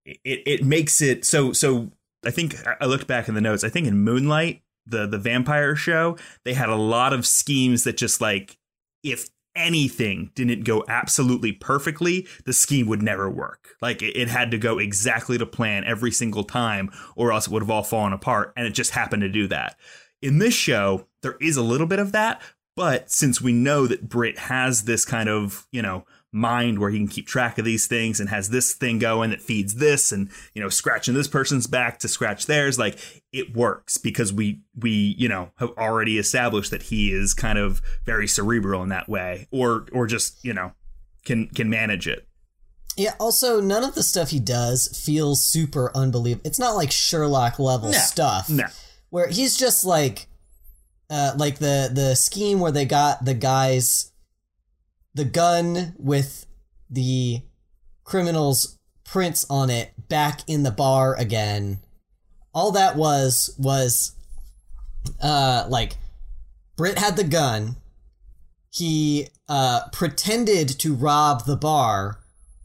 It 0.03 0.41
it 0.45 0.63
makes 0.63 0.99
it 1.01 1.25
so 1.25 1.53
so. 1.53 1.91
I 2.25 2.31
think 2.31 2.55
I 2.81 2.85
looked 2.85 3.05
back 3.05 3.27
in 3.27 3.35
the 3.35 3.41
notes. 3.41 3.63
I 3.63 3.69
think 3.69 3.85
in 3.87 3.99
Moonlight, 3.99 4.61
the 4.85 5.07
the 5.07 5.17
vampire 5.17 5.75
show, 5.75 6.17
they 6.43 6.53
had 6.53 6.69
a 6.69 6.75
lot 6.75 7.13
of 7.13 7.25
schemes 7.25 7.83
that 7.83 7.97
just 7.97 8.21
like 8.21 8.57
if 9.03 9.29
anything 9.55 10.31
didn't 10.35 10.63
go 10.63 10.83
absolutely 10.87 11.51
perfectly, 11.51 12.27
the 12.45 12.53
scheme 12.53 12.87
would 12.87 13.01
never 13.01 13.29
work. 13.29 13.69
Like 13.81 14.01
it, 14.01 14.17
it 14.17 14.27
had 14.27 14.51
to 14.51 14.57
go 14.57 14.77
exactly 14.79 15.37
to 15.37 15.45
plan 15.45 15.83
every 15.85 16.11
single 16.11 16.43
time, 16.43 16.91
or 17.15 17.31
else 17.31 17.47
it 17.47 17.53
would 17.53 17.63
have 17.63 17.69
all 17.69 17.83
fallen 17.83 18.13
apart. 18.13 18.53
And 18.55 18.67
it 18.67 18.73
just 18.73 18.91
happened 18.91 19.21
to 19.21 19.29
do 19.29 19.47
that. 19.47 19.77
In 20.21 20.39
this 20.39 20.53
show, 20.53 21.07
there 21.21 21.37
is 21.39 21.57
a 21.57 21.63
little 21.63 21.87
bit 21.87 21.99
of 21.99 22.11
that, 22.11 22.41
but 22.75 23.09
since 23.09 23.41
we 23.41 23.53
know 23.53 23.87
that 23.87 24.09
Britt 24.09 24.37
has 24.37 24.83
this 24.83 25.05
kind 25.05 25.29
of, 25.29 25.67
you 25.71 25.81
know, 25.81 26.05
mind 26.35 26.77
where 26.79 26.89
he 26.89 26.97
can 26.97 27.07
keep 27.07 27.25
track 27.25 27.57
of 27.57 27.63
these 27.65 27.87
things 27.87 28.19
and 28.19 28.29
has 28.29 28.49
this 28.49 28.73
thing 28.73 28.99
going 28.99 29.29
that 29.29 29.41
feeds 29.41 29.75
this 29.75 30.11
and 30.11 30.29
you 30.53 30.61
know 30.61 30.67
scratching 30.69 31.13
this 31.13 31.27
person's 31.29 31.65
back 31.65 31.97
to 31.97 32.07
scratch 32.09 32.45
theirs 32.45 32.77
like 32.77 32.99
it 33.31 33.55
works 33.55 33.97
because 33.97 34.33
we 34.33 34.59
we 34.77 35.15
you 35.17 35.29
know 35.29 35.49
have 35.57 35.69
already 35.77 36.17
established 36.19 36.71
that 36.71 36.83
he 36.83 37.11
is 37.11 37.33
kind 37.33 37.57
of 37.57 37.81
very 38.05 38.27
cerebral 38.27 38.83
in 38.83 38.89
that 38.89 39.07
way 39.07 39.47
or 39.49 39.85
or 39.93 40.05
just 40.05 40.43
you 40.43 40.53
know 40.53 40.73
can 41.23 41.47
can 41.47 41.69
manage 41.69 42.05
it 42.07 42.27
Yeah, 42.97 43.13
also, 43.19 43.59
none 43.61 43.83
of 43.83 43.93
the 43.95 44.03
stuff 44.03 44.29
he 44.29 44.39
does 44.39 44.87
feels 45.05 45.45
super 45.45 45.91
unbelievable. 45.95 46.47
It's 46.47 46.59
not 46.59 46.75
like 46.75 46.91
Sherlock 46.91 47.59
level 47.59 47.91
No, 47.91 47.97
stuff. 47.97 48.49
no 48.49 48.65
Where 49.09 49.27
he's 49.27 49.57
just 49.57 49.83
like, 49.83 50.27
uh, 51.09 51.33
like 51.37 51.59
the, 51.59 51.89
the 51.93 52.15
scheme 52.15 52.59
where 52.61 52.71
they 52.71 52.85
got 52.85 53.25
the 53.25 53.33
guys, 53.33 54.11
the 55.15 55.25
gun 55.25 55.95
with 55.97 56.45
the 56.89 57.41
criminal's 58.03 58.77
prints 59.03 59.45
on 59.49 59.69
it 59.69 59.93
back 60.09 60.41
in 60.47 60.63
the 60.63 60.71
bar 60.71 61.15
again. 61.15 61.79
All 62.53 62.71
that 62.71 62.95
was, 62.95 63.55
was, 63.57 64.15
uh, 65.21 65.65
like, 65.69 65.97
Britt 66.75 66.99
had 66.99 67.15
the 67.15 67.23
gun. 67.23 67.77
He, 68.69 69.29
uh, 69.47 69.87
pretended 69.91 70.67
to 70.79 70.93
rob 70.93 71.45
the 71.45 71.55
bar 71.55 72.19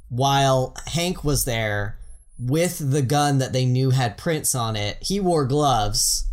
while 0.08 0.74
Hank 0.88 1.22
was 1.22 1.44
there 1.44 1.98
with 2.38 2.90
the 2.90 3.02
gun 3.02 3.38
that 3.38 3.52
they 3.52 3.64
knew 3.64 3.90
had 3.90 4.18
prints 4.18 4.54
on 4.54 4.74
it. 4.76 4.98
He 5.00 5.20
wore 5.20 5.44
gloves. 5.44 6.26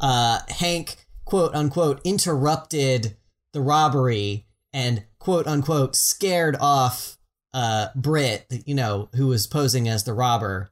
Uh, 0.00 0.40
Hank, 0.48 0.96
quote 1.24 1.54
unquote, 1.54 2.00
interrupted 2.04 3.16
the 3.52 3.60
robbery 3.60 4.46
and 4.72 5.04
quote 5.24 5.46
unquote 5.46 5.96
scared 5.96 6.56
off 6.60 7.16
uh, 7.52 7.88
Britt, 7.96 8.46
you 8.66 8.74
know, 8.74 9.08
who 9.14 9.28
was 9.28 9.46
posing 9.46 9.88
as 9.88 10.04
the 10.04 10.12
robber. 10.12 10.70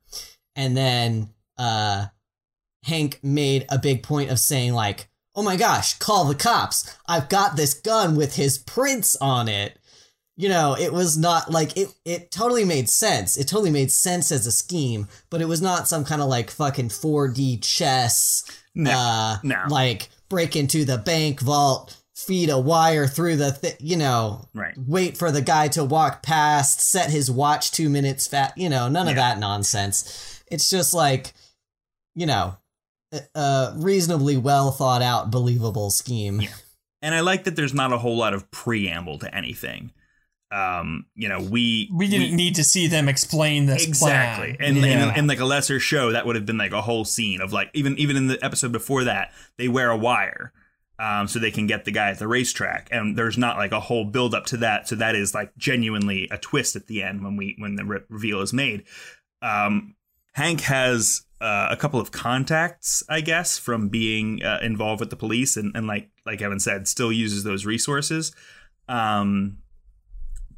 And 0.55 0.77
then 0.77 1.31
uh, 1.59 2.07
Hank 2.85 3.19
made 3.23 3.65
a 3.69 3.79
big 3.79 4.03
point 4.03 4.31
of 4.31 4.39
saying, 4.39 4.75
like, 4.75 5.09
oh 5.35 5.43
my 5.43 5.57
gosh, 5.57 5.99
call 5.99 6.27
the 6.27 6.35
cops. 6.35 6.95
I've 7.09 7.29
got 7.29 7.57
this 7.57 7.73
gun 7.73 8.15
with 8.15 8.37
his 8.37 8.59
prints 8.59 9.17
on 9.17 9.49
it 9.49 9.79
you 10.37 10.49
know, 10.49 10.75
it 10.75 10.93
was 10.93 11.17
not 11.19 11.51
like 11.51 11.77
it 11.77 11.95
it 12.05 12.31
totally 12.31 12.65
made 12.65 12.89
sense. 12.89 13.37
It 13.37 13.47
totally 13.47 13.71
made 13.71 13.93
sense 13.93 14.33
as 14.33 14.47
a 14.47 14.53
scheme, 14.53 15.09
but 15.31 15.43
it 15.43 15.49
was 15.49 15.61
not 15.61 15.89
some 15.89 16.05
kind 16.05 16.23
of 16.23 16.29
like 16.29 16.51
fucking 16.51 16.89
4D 16.89 17.63
chess 17.63 18.45
no 18.75 18.91
uh 18.91 19.37
no. 19.43 19.65
like 19.69 20.09
break 20.31 20.57
into 20.57 20.85
the 20.85 20.97
bank 20.97 21.41
vault, 21.41 21.97
feed 22.15 22.51
a 22.51 22.59
wire 22.59 23.07
through 23.07 23.37
the 23.37 23.53
th- 23.53 23.77
you 23.81 23.97
know, 23.97 24.49
right 24.55 24.75
wait 24.77 25.17
for 25.17 25.31
the 25.33 25.41
guy 25.43 25.69
to 25.69 25.83
walk 25.85 26.23
past, 26.23 26.81
set 26.81 27.11
his 27.11 27.31
watch 27.31 27.71
2 27.73 27.89
minutes 27.89 28.27
fat, 28.27 28.53
you 28.57 28.69
know, 28.69 28.89
none 28.89 29.09
of 29.09 29.17
that 29.17 29.39
nonsense. 29.39 30.43
It's 30.51 30.69
just 30.71 30.93
like 30.95 31.33
you 32.15 32.27
know, 32.27 32.57
a, 33.13 33.21
a 33.39 33.75
reasonably 33.77 34.37
well 34.37 34.71
thought 34.71 35.01
out 35.03 35.31
believable 35.31 35.91
scheme. 35.91 36.41
Yeah. 36.43 36.49
and 37.01 37.15
i 37.15 37.21
like 37.21 37.45
that 37.45 37.57
there's 37.57 37.75
not 37.75 37.93
a 37.93 37.99
whole 37.99 38.17
lot 38.17 38.35
of 38.35 38.51
preamble 38.51 39.19
to 39.19 39.35
anything 39.35 39.91
um 40.53 41.07
you 41.15 41.29
know 41.31 41.41
we 41.41 41.89
We 41.95 42.09
didn't 42.09 42.37
need 42.37 42.57
to 42.57 42.65
see 42.65 42.87
them 42.87 43.09
explain 43.09 43.65
this 43.67 43.87
exactly 43.87 44.55
plan. 44.55 44.69
and, 44.69 44.77
Yeah. 44.85 45.09
and 45.09 45.17
in 45.17 45.27
like 45.27 45.41
a 45.41 45.47
lesser 45.47 45.81
show 45.81 46.13
that 46.13 46.27
would 46.27 46.37
have 46.37 46.45
been 46.45 46.59
like 46.59 46.73
a 46.73 46.83
whole 46.83 47.07
scene 47.07 47.41
of 47.41 47.53
like 47.55 47.71
even 47.73 47.97
even 47.99 48.17
in 48.19 48.27
the 48.27 48.39
episode 48.45 48.71
before 48.71 49.05
that 49.05 49.33
they 49.57 49.67
wear 49.69 49.89
a 49.91 49.97
wire 49.97 50.53
um, 51.03 51.27
so 51.27 51.39
they 51.39 51.51
can 51.51 51.67
get 51.67 51.85
the 51.85 51.91
guy 51.91 52.11
at 52.11 52.19
the 52.19 52.29
racetrack 52.29 52.89
and 52.93 53.19
there's 53.19 53.37
not 53.37 53.57
like 53.57 53.73
a 53.73 53.81
whole 53.81 54.05
build 54.05 54.35
up 54.35 54.47
to 54.47 54.57
that 54.57 54.89
so 54.89 54.95
that 54.95 55.15
is 55.15 55.35
like 55.35 55.55
genuinely 55.57 56.29
a 56.31 56.39
twist 56.39 56.77
at 56.77 56.87
the 56.87 57.03
end 57.03 57.23
when 57.23 57.37
we 57.37 57.57
when 57.59 57.77
the 57.77 57.85
re- 57.85 58.01
reveal 58.09 58.41
is 58.41 58.53
made 58.53 58.85
um, 59.43 59.97
Hank 60.35 60.63
has 60.63 61.23
uh, 61.41 61.69
a 61.71 61.77
couple 61.77 62.01
of 62.01 62.13
contacts, 62.13 63.03
I 63.09 63.21
guess, 63.21 63.59
from 63.59 63.89
being 63.89 64.43
uh, 64.43 64.61
involved 64.63 65.01
with 65.01 65.11
the 65.11 65.17
police, 65.17 65.57
and, 65.57 65.77
and 65.77 65.87
like 65.87 66.09
like 66.25 66.41
Evan 66.41 66.61
said, 66.61 66.89
still 66.89 67.13
uses 67.13 67.45
those 67.45 67.67
resources. 67.67 68.33
Um, 68.89 69.59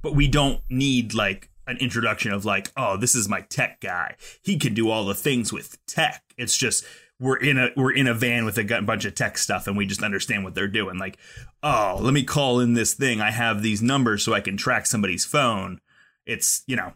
but 0.02 0.14
we 0.14 0.28
don't 0.28 0.60
need 0.68 1.14
like 1.14 1.50
an 1.66 1.78
introduction 1.78 2.32
of 2.32 2.44
like, 2.44 2.70
oh, 2.76 2.96
this 2.96 3.14
is 3.14 3.28
my 3.28 3.40
tech 3.40 3.80
guy. 3.80 4.16
He 4.42 4.58
can 4.58 4.74
do 4.74 4.90
all 4.90 5.06
the 5.06 5.14
things 5.14 5.52
with 5.52 5.84
tech. 5.86 6.22
It's 6.36 6.56
just 6.56 6.84
we're 7.24 7.36
in 7.38 7.56
a 7.58 7.70
we're 7.76 7.92
in 7.92 8.06
a 8.06 8.12
van 8.14 8.44
with 8.44 8.58
a 8.58 8.82
bunch 8.82 9.04
of 9.06 9.14
tech 9.14 9.38
stuff, 9.38 9.66
and 9.66 9.76
we 9.76 9.86
just 9.86 10.02
understand 10.02 10.44
what 10.44 10.54
they're 10.54 10.68
doing. 10.68 10.98
Like, 10.98 11.16
oh, 11.62 11.98
let 12.00 12.12
me 12.12 12.22
call 12.22 12.60
in 12.60 12.74
this 12.74 12.92
thing. 12.94 13.20
I 13.20 13.30
have 13.30 13.62
these 13.62 13.80
numbers 13.82 14.22
so 14.22 14.34
I 14.34 14.40
can 14.40 14.56
track 14.56 14.86
somebody's 14.86 15.24
phone. 15.24 15.80
It's 16.26 16.62
you 16.66 16.76
know 16.76 16.92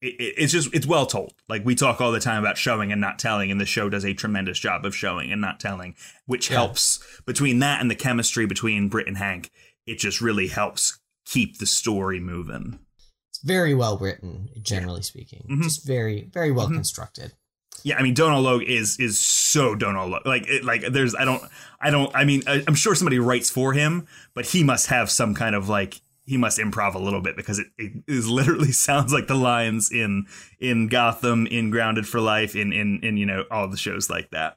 it, 0.00 0.14
it- 0.20 0.34
it's 0.38 0.52
just 0.52 0.72
it's 0.72 0.86
well 0.86 1.06
told. 1.06 1.34
Like 1.48 1.64
we 1.64 1.74
talk 1.74 2.00
all 2.00 2.12
the 2.12 2.20
time 2.20 2.38
about 2.42 2.56
showing 2.56 2.92
and 2.92 3.00
not 3.00 3.18
telling, 3.18 3.50
and 3.50 3.60
the 3.60 3.66
show 3.66 3.88
does 3.88 4.04
a 4.04 4.14
tremendous 4.14 4.58
job 4.60 4.84
of 4.84 4.94
showing 4.94 5.32
and 5.32 5.40
not 5.40 5.58
telling, 5.60 5.96
which 6.26 6.48
Yeah. 6.50 6.56
helps 6.58 7.00
between 7.26 7.58
that 7.58 7.80
and 7.80 7.90
the 7.90 7.96
chemistry 7.96 8.46
between 8.46 8.88
Britt 8.88 9.08
and 9.08 9.18
Hank. 9.18 9.50
It 9.86 9.98
just 9.98 10.20
really 10.20 10.46
helps 10.48 10.98
keep 11.26 11.58
the 11.58 11.66
story 11.66 12.20
moving. 12.20 12.78
It's 13.30 13.40
very 13.42 13.74
well 13.74 13.98
written, 13.98 14.48
generally 14.62 15.02
speaking. 15.02 15.46
Mhm. 15.50 15.62
Just 15.64 15.84
very, 15.86 16.30
very 16.32 16.52
well 16.52 16.68
Mhm. 16.68 16.74
constructed. 16.74 17.32
Yeah, 17.84 17.98
I 17.98 18.02
mean 18.02 18.14
Donal 18.14 18.40
Logue 18.40 18.62
is 18.62 18.98
is 18.98 19.20
so 19.20 19.74
Donal 19.74 20.08
Logue. 20.08 20.26
Like 20.26 20.48
it, 20.48 20.64
like 20.64 20.82
there's 20.90 21.14
I 21.14 21.26
don't 21.26 21.42
I 21.80 21.90
don't 21.90 22.10
I 22.16 22.24
mean 22.24 22.42
I, 22.46 22.64
I'm 22.66 22.74
sure 22.74 22.94
somebody 22.94 23.18
writes 23.18 23.50
for 23.50 23.74
him, 23.74 24.06
but 24.34 24.46
he 24.46 24.64
must 24.64 24.86
have 24.88 25.10
some 25.10 25.34
kind 25.34 25.54
of 25.54 25.68
like 25.68 26.00
he 26.24 26.38
must 26.38 26.58
improv 26.58 26.94
a 26.94 26.98
little 26.98 27.20
bit 27.20 27.36
because 27.36 27.58
it, 27.58 27.66
it 27.76 27.92
is 28.08 28.26
literally 28.30 28.72
sounds 28.72 29.12
like 29.12 29.26
the 29.26 29.34
lines 29.34 29.92
in 29.92 30.26
in 30.58 30.88
Gotham, 30.88 31.46
in 31.46 31.70
Grounded 31.70 32.08
for 32.08 32.20
Life, 32.20 32.56
in 32.56 32.72
in 32.72 33.00
in 33.02 33.18
you 33.18 33.26
know 33.26 33.44
all 33.50 33.68
the 33.68 33.76
shows 33.76 34.08
like 34.08 34.30
that. 34.30 34.56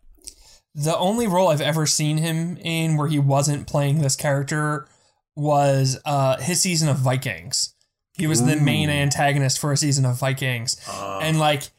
The 0.73 0.97
only 0.97 1.27
role 1.27 1.49
I've 1.49 1.59
ever 1.59 1.85
seen 1.85 2.17
him 2.17 2.57
in 2.57 2.97
where 2.97 3.07
he 3.07 3.19
wasn't 3.19 3.67
playing 3.67 3.99
this 3.99 4.15
character 4.15 4.87
was 5.35 5.99
uh, 6.05 6.37
his 6.37 6.61
season 6.61 6.87
of 6.87 6.97
Vikings. 6.97 7.73
He 8.13 8.25
was 8.25 8.43
the 8.43 8.55
main 8.55 8.89
antagonist 8.89 9.59
for 9.59 9.71
a 9.71 9.77
season 9.77 10.05
of 10.05 10.19
Vikings. 10.19 10.75
Uh, 10.89 11.19
and 11.21 11.39
like 11.39 11.69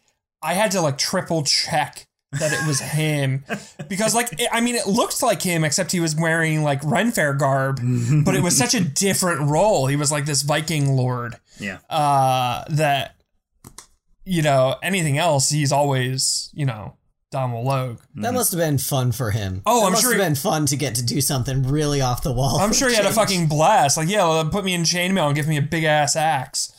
I 0.43 0.55
had 0.55 0.71
to 0.73 0.81
like 0.81 0.99
triple 0.99 1.43
check 1.43 2.07
that 2.33 2.53
it 2.53 2.67
was 2.67 2.79
him 2.81 3.43
because 3.89 4.15
like 4.15 4.29
it, 4.39 4.49
I 4.53 4.61
mean 4.61 4.75
it 4.75 4.87
looked 4.87 5.23
like 5.23 5.41
him 5.41 5.65
except 5.65 5.93
he 5.93 6.01
was 6.01 6.15
wearing 6.15 6.63
like 6.63 6.81
Ren 6.85 7.11
Fair 7.11 7.33
garb, 7.35 7.81
but 8.25 8.35
it 8.35 8.43
was 8.43 8.57
such 8.57 8.75
a 8.75 8.81
different 8.85 9.49
role. 9.51 9.87
He 9.87 9.97
was 9.97 10.13
like 10.13 10.27
this 10.27 10.43
Viking 10.43 10.93
lord 10.95 11.37
yeah. 11.59 11.79
uh 11.89 12.65
that 12.71 13.17
you 14.25 14.43
know 14.43 14.77
anything 14.83 15.17
else 15.17 15.49
he's 15.51 15.73
always 15.73 16.51
you 16.53 16.67
know 16.67 16.97
Donal 17.31 17.63
Logue. 17.65 18.01
That 18.17 18.33
must 18.33 18.53
have 18.53 18.59
been 18.59 18.79
fun 18.79 19.13
for 19.13 19.31
him. 19.31 19.61
Oh, 19.67 19.81
That 19.81 19.87
I'm 19.87 19.93
must 19.93 20.03
sure 20.03 20.13
have 20.13 20.21
he- 20.21 20.27
been 20.27 20.35
fun 20.35 20.65
to 20.67 20.77
get 20.77 20.95
to 20.95 21.03
do 21.05 21.21
something 21.21 21.63
really 21.63 22.01
off 22.01 22.23
the 22.23 22.33
wall. 22.33 22.59
I'm 22.59 22.73
sure 22.73 22.89
he 22.89 22.95
had 22.95 23.05
a 23.05 23.13
fucking 23.13 23.49
blast. 23.49 23.97
Like 23.97 24.09
yeah, 24.09 24.27
well, 24.27 24.49
put 24.49 24.65
me 24.65 24.75
in 24.75 24.83
chainmail 24.83 25.27
and 25.27 25.35
give 25.35 25.47
me 25.49 25.57
a 25.59 25.63
big 25.63 25.85
ass 25.85 26.17
axe. 26.17 26.73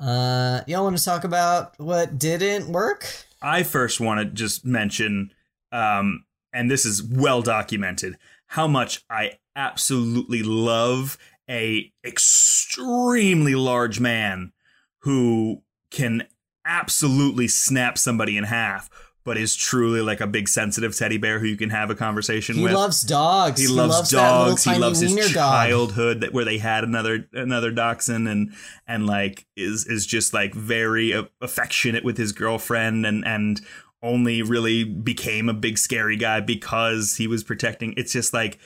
Uh, 0.00 0.62
y'all 0.66 0.84
want 0.84 0.96
to 0.96 1.04
talk 1.04 1.24
about 1.24 1.78
what 1.78 2.18
didn't 2.18 2.72
work? 2.72 3.06
I 3.42 3.62
first 3.62 4.00
want 4.00 4.20
to 4.20 4.24
just 4.24 4.64
mention, 4.64 5.32
um, 5.72 6.24
and 6.52 6.70
this 6.70 6.86
is 6.86 7.02
well 7.02 7.42
documented, 7.42 8.16
how 8.46 8.66
much 8.66 9.04
I 9.10 9.38
absolutely 9.54 10.42
love 10.42 11.18
a 11.48 11.92
extremely 12.04 13.54
large 13.54 14.00
man 14.00 14.52
who 15.00 15.62
can 15.90 16.26
absolutely 16.64 17.48
snap 17.48 17.98
somebody 17.98 18.36
in 18.36 18.44
half, 18.44 18.88
but 19.24 19.36
is 19.36 19.54
truly 19.54 20.00
like 20.00 20.20
a 20.20 20.26
big 20.26 20.48
sensitive 20.48 20.96
teddy 20.96 21.18
bear 21.18 21.38
who 21.38 21.46
you 21.46 21.56
can 21.56 21.70
have 21.70 21.90
a 21.90 21.94
conversation 21.94 22.56
He 22.56 22.62
with. 22.62 22.72
He 22.72 22.76
loves 22.76 23.02
dogs. 23.02 23.60
he 23.60 23.68
loves, 23.68 24.10
that 24.10 24.16
little 24.16 24.46
dogs. 24.46 24.64
He 24.64 24.78
loves 24.78 25.00
his 25.00 25.32
childhood 25.32 26.20
that 26.22 26.32
where 26.32 26.44
they 26.44 26.58
had 26.58 26.84
another 26.84 27.28
another 27.32 27.70
dachshund 27.70 28.28
and 28.28 28.54
and 28.86 29.06
like 29.06 29.46
is 29.56 29.86
is 29.86 30.06
just 30.06 30.32
like 30.32 30.54
very 30.54 31.12
uh, 31.12 31.24
affectionate 31.40 32.04
with 32.04 32.16
his 32.16 32.32
girlfriend 32.32 33.04
and 33.04 33.26
and 33.26 33.60
only 34.02 34.40
really 34.40 34.84
became 34.84 35.48
a 35.48 35.54
big 35.54 35.76
scary 35.76 36.16
guy 36.16 36.40
because 36.40 37.16
he 37.16 37.26
was 37.26 37.44
protecting. 37.44 37.94
It's 37.96 38.12
just 38.12 38.32
like. 38.32 38.58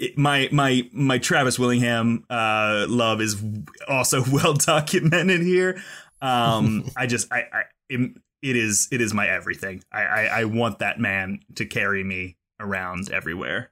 It, 0.00 0.16
my 0.16 0.48
my 0.52 0.88
my 0.92 1.18
Travis 1.18 1.58
Willingham 1.58 2.24
uh, 2.30 2.86
love 2.88 3.20
is 3.20 3.42
also 3.88 4.22
well 4.30 4.54
documented 4.54 5.40
here. 5.40 5.82
Um, 6.22 6.88
I 6.96 7.06
just 7.06 7.32
I, 7.32 7.38
I 7.52 7.62
it, 7.88 8.12
it 8.42 8.56
is 8.56 8.88
it 8.92 9.00
is 9.00 9.12
my 9.14 9.26
everything. 9.28 9.82
I, 9.92 10.02
I 10.02 10.22
I 10.40 10.44
want 10.44 10.78
that 10.80 10.98
man 11.00 11.40
to 11.56 11.64
carry 11.66 12.04
me 12.04 12.36
around 12.60 13.10
everywhere. 13.10 13.70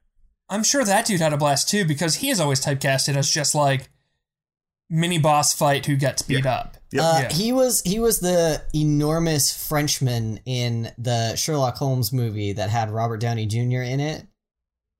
I'm 0.49 0.63
sure 0.63 0.83
that 0.85 1.05
dude 1.05 1.19
had 1.19 1.33
a 1.33 1.37
blast 1.37 1.69
too 1.69 1.85
because 1.85 2.15
he 2.15 2.29
is 2.29 2.39
always 2.39 2.63
typecasted 2.63 3.15
as 3.17 3.29
just 3.29 3.53
like 3.53 3.89
mini 4.89 5.17
boss 5.19 5.53
fight 5.53 5.85
who 5.85 5.95
gets 5.97 6.21
beat 6.21 6.45
up. 6.45 6.77
Yep. 6.91 7.03
Uh, 7.03 7.19
Yeah. 7.23 7.33
He 7.33 7.51
was 7.51 7.81
he 7.81 7.99
was 7.99 8.19
the 8.21 8.61
enormous 8.73 9.67
Frenchman 9.67 10.39
in 10.45 10.91
the 10.97 11.35
Sherlock 11.35 11.75
Holmes 11.75 12.13
movie 12.13 12.53
that 12.53 12.69
had 12.69 12.89
Robert 12.89 13.19
Downey 13.19 13.45
Jr. 13.45 13.81
in 13.81 13.99
it. 13.99 14.25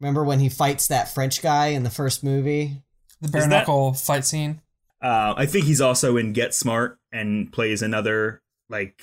Remember 0.01 0.24
when 0.24 0.39
he 0.39 0.49
fights 0.49 0.88
that 0.89 1.13
French 1.13 1.41
guy 1.41 1.68
in 1.68 1.84
the 1.84 1.89
first 1.89 2.24
movie? 2.24 2.84
The 3.22 3.30
bare 3.30 3.41
Is 3.43 3.47
that- 3.49 3.97
fight 3.97 4.26
scene. 4.26 4.61
Uh, 5.01 5.34
I 5.38 5.45
think 5.45 5.65
he's 5.65 5.80
also 5.82 6.18
in 6.18 6.34
Get 6.34 6.53
Smart 6.55 6.97
and 7.11 7.51
plays 7.53 7.82
another 7.82 8.41
like 8.70 9.01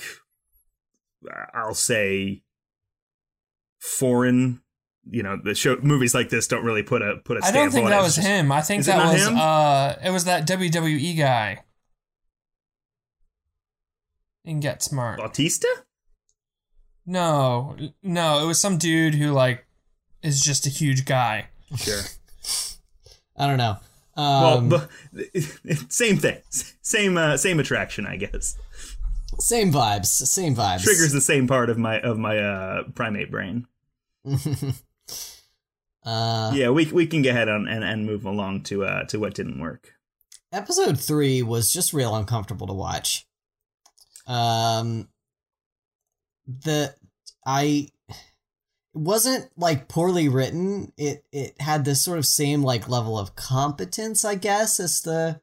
I'll 1.55 1.75
say 1.75 2.43
foreign. 3.81 4.61
You 5.11 5.22
know, 5.22 5.37
the 5.43 5.55
show 5.55 5.77
movies 5.83 6.14
like 6.14 6.31
this 6.31 6.47
don't 6.49 6.64
really 6.64 6.83
put 6.83 7.03
a 7.03 7.16
put 7.25 7.37
a. 7.37 7.41
I 7.45 7.49
Stamp 7.51 7.57
don't 7.57 7.70
think 7.72 7.85
on 7.87 7.91
that 7.91 8.01
it. 8.01 8.03
was 8.03 8.14
just- 8.16 8.27
him. 8.27 8.51
I 8.53 8.61
think 8.62 8.83
it 8.83 8.87
that 8.87 9.12
was 9.12 9.27
him? 9.27 9.37
uh 9.37 9.95
it 10.03 10.11
was 10.11 10.25
that 10.25 10.47
WWE 10.47 11.16
guy. 11.18 11.62
In 14.45 14.61
Get 14.61 14.83
Smart. 14.83 15.18
Bautista. 15.18 15.68
No, 17.07 17.77
no, 18.03 18.43
it 18.43 18.47
was 18.47 18.59
some 18.59 18.79
dude 18.79 19.14
who 19.14 19.31
like 19.33 19.66
is 20.22 20.43
just 20.43 20.66
a 20.66 20.70
huge 20.70 21.05
guy. 21.05 21.49
Sure. 21.77 22.01
I 23.37 23.47
don't 23.47 23.59
know. 23.59 23.77
well, 24.16 24.59
Um, 24.59 24.68
but, 24.68 24.89
same 25.93 26.16
thing, 26.18 26.39
same 26.51 27.16
uh, 27.18 27.37
same 27.37 27.59
attraction, 27.61 28.07
I 28.07 28.16
guess. 28.16 28.57
Same 29.41 29.72
vibes. 29.72 30.07
Same 30.07 30.55
vibes. 30.55 30.82
Triggers 30.82 31.12
the 31.12 31.20
same 31.20 31.47
part 31.47 31.70
of 31.70 31.78
my 31.78 32.01
of 32.01 32.18
my 32.18 32.39
uh, 32.39 32.85
primate 32.95 33.30
brain. 33.30 33.66
uh, 36.05 36.53
yeah, 36.55 36.70
we 36.70 36.87
we 36.87 37.07
can 37.07 37.22
get 37.22 37.35
ahead 37.35 37.49
on 37.49 37.68
and, 37.68 37.85
and 37.85 38.07
move 38.07 38.24
along 38.24 38.62
to 38.64 38.85
uh 38.85 39.05
to 39.05 39.18
what 39.18 39.35
didn't 39.35 39.61
work. 39.61 39.95
episode 40.53 40.99
three 40.99 41.43
was 41.43 41.72
just 41.72 41.93
real 41.93 42.14
uncomfortable 42.14 42.66
to 42.66 42.72
watch. 42.72 43.26
Um, 44.26 45.09
the 46.47 46.95
I 47.47 47.89
it 48.09 48.16
wasn't 48.95 49.51
like 49.57 49.89
poorly 49.89 50.28
written. 50.28 50.93
It 50.97 51.24
it 51.32 51.61
had 51.61 51.85
this 51.85 52.03
sort 52.03 52.18
of 52.18 52.26
same 52.26 52.62
like 52.62 52.89
level 52.89 53.18
of 53.18 53.37
competence, 53.37 54.24
I 54.24 54.37
guess, 54.37 54.78
as 54.80 55.03
the 55.03 55.41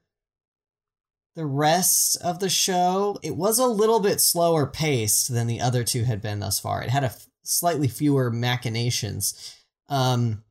the 1.36 1.46
rest 1.46 2.18
of 2.22 2.40
the 2.40 2.50
show. 2.50 3.18
It 3.24 3.36
was 3.36 3.60
a 3.60 3.66
little 3.66 4.00
bit 4.00 4.20
slower 4.22 4.66
paced 4.66 5.34
than 5.34 5.48
the 5.48 5.62
other 5.62 5.84
two 5.84 6.04
had 6.04 6.22
been 6.22 6.40
thus 6.40 6.60
far. 6.60 6.82
It 6.84 6.90
had 6.90 7.04
a 7.04 7.08
f- 7.08 7.28
slightly 7.44 7.88
fewer 7.88 8.30
machinations. 8.30 9.56
Um, 9.90 10.44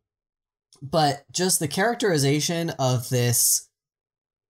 but 0.82 1.24
just 1.30 1.60
the 1.60 1.68
characterization 1.68 2.70
of 2.78 3.08
this 3.08 3.68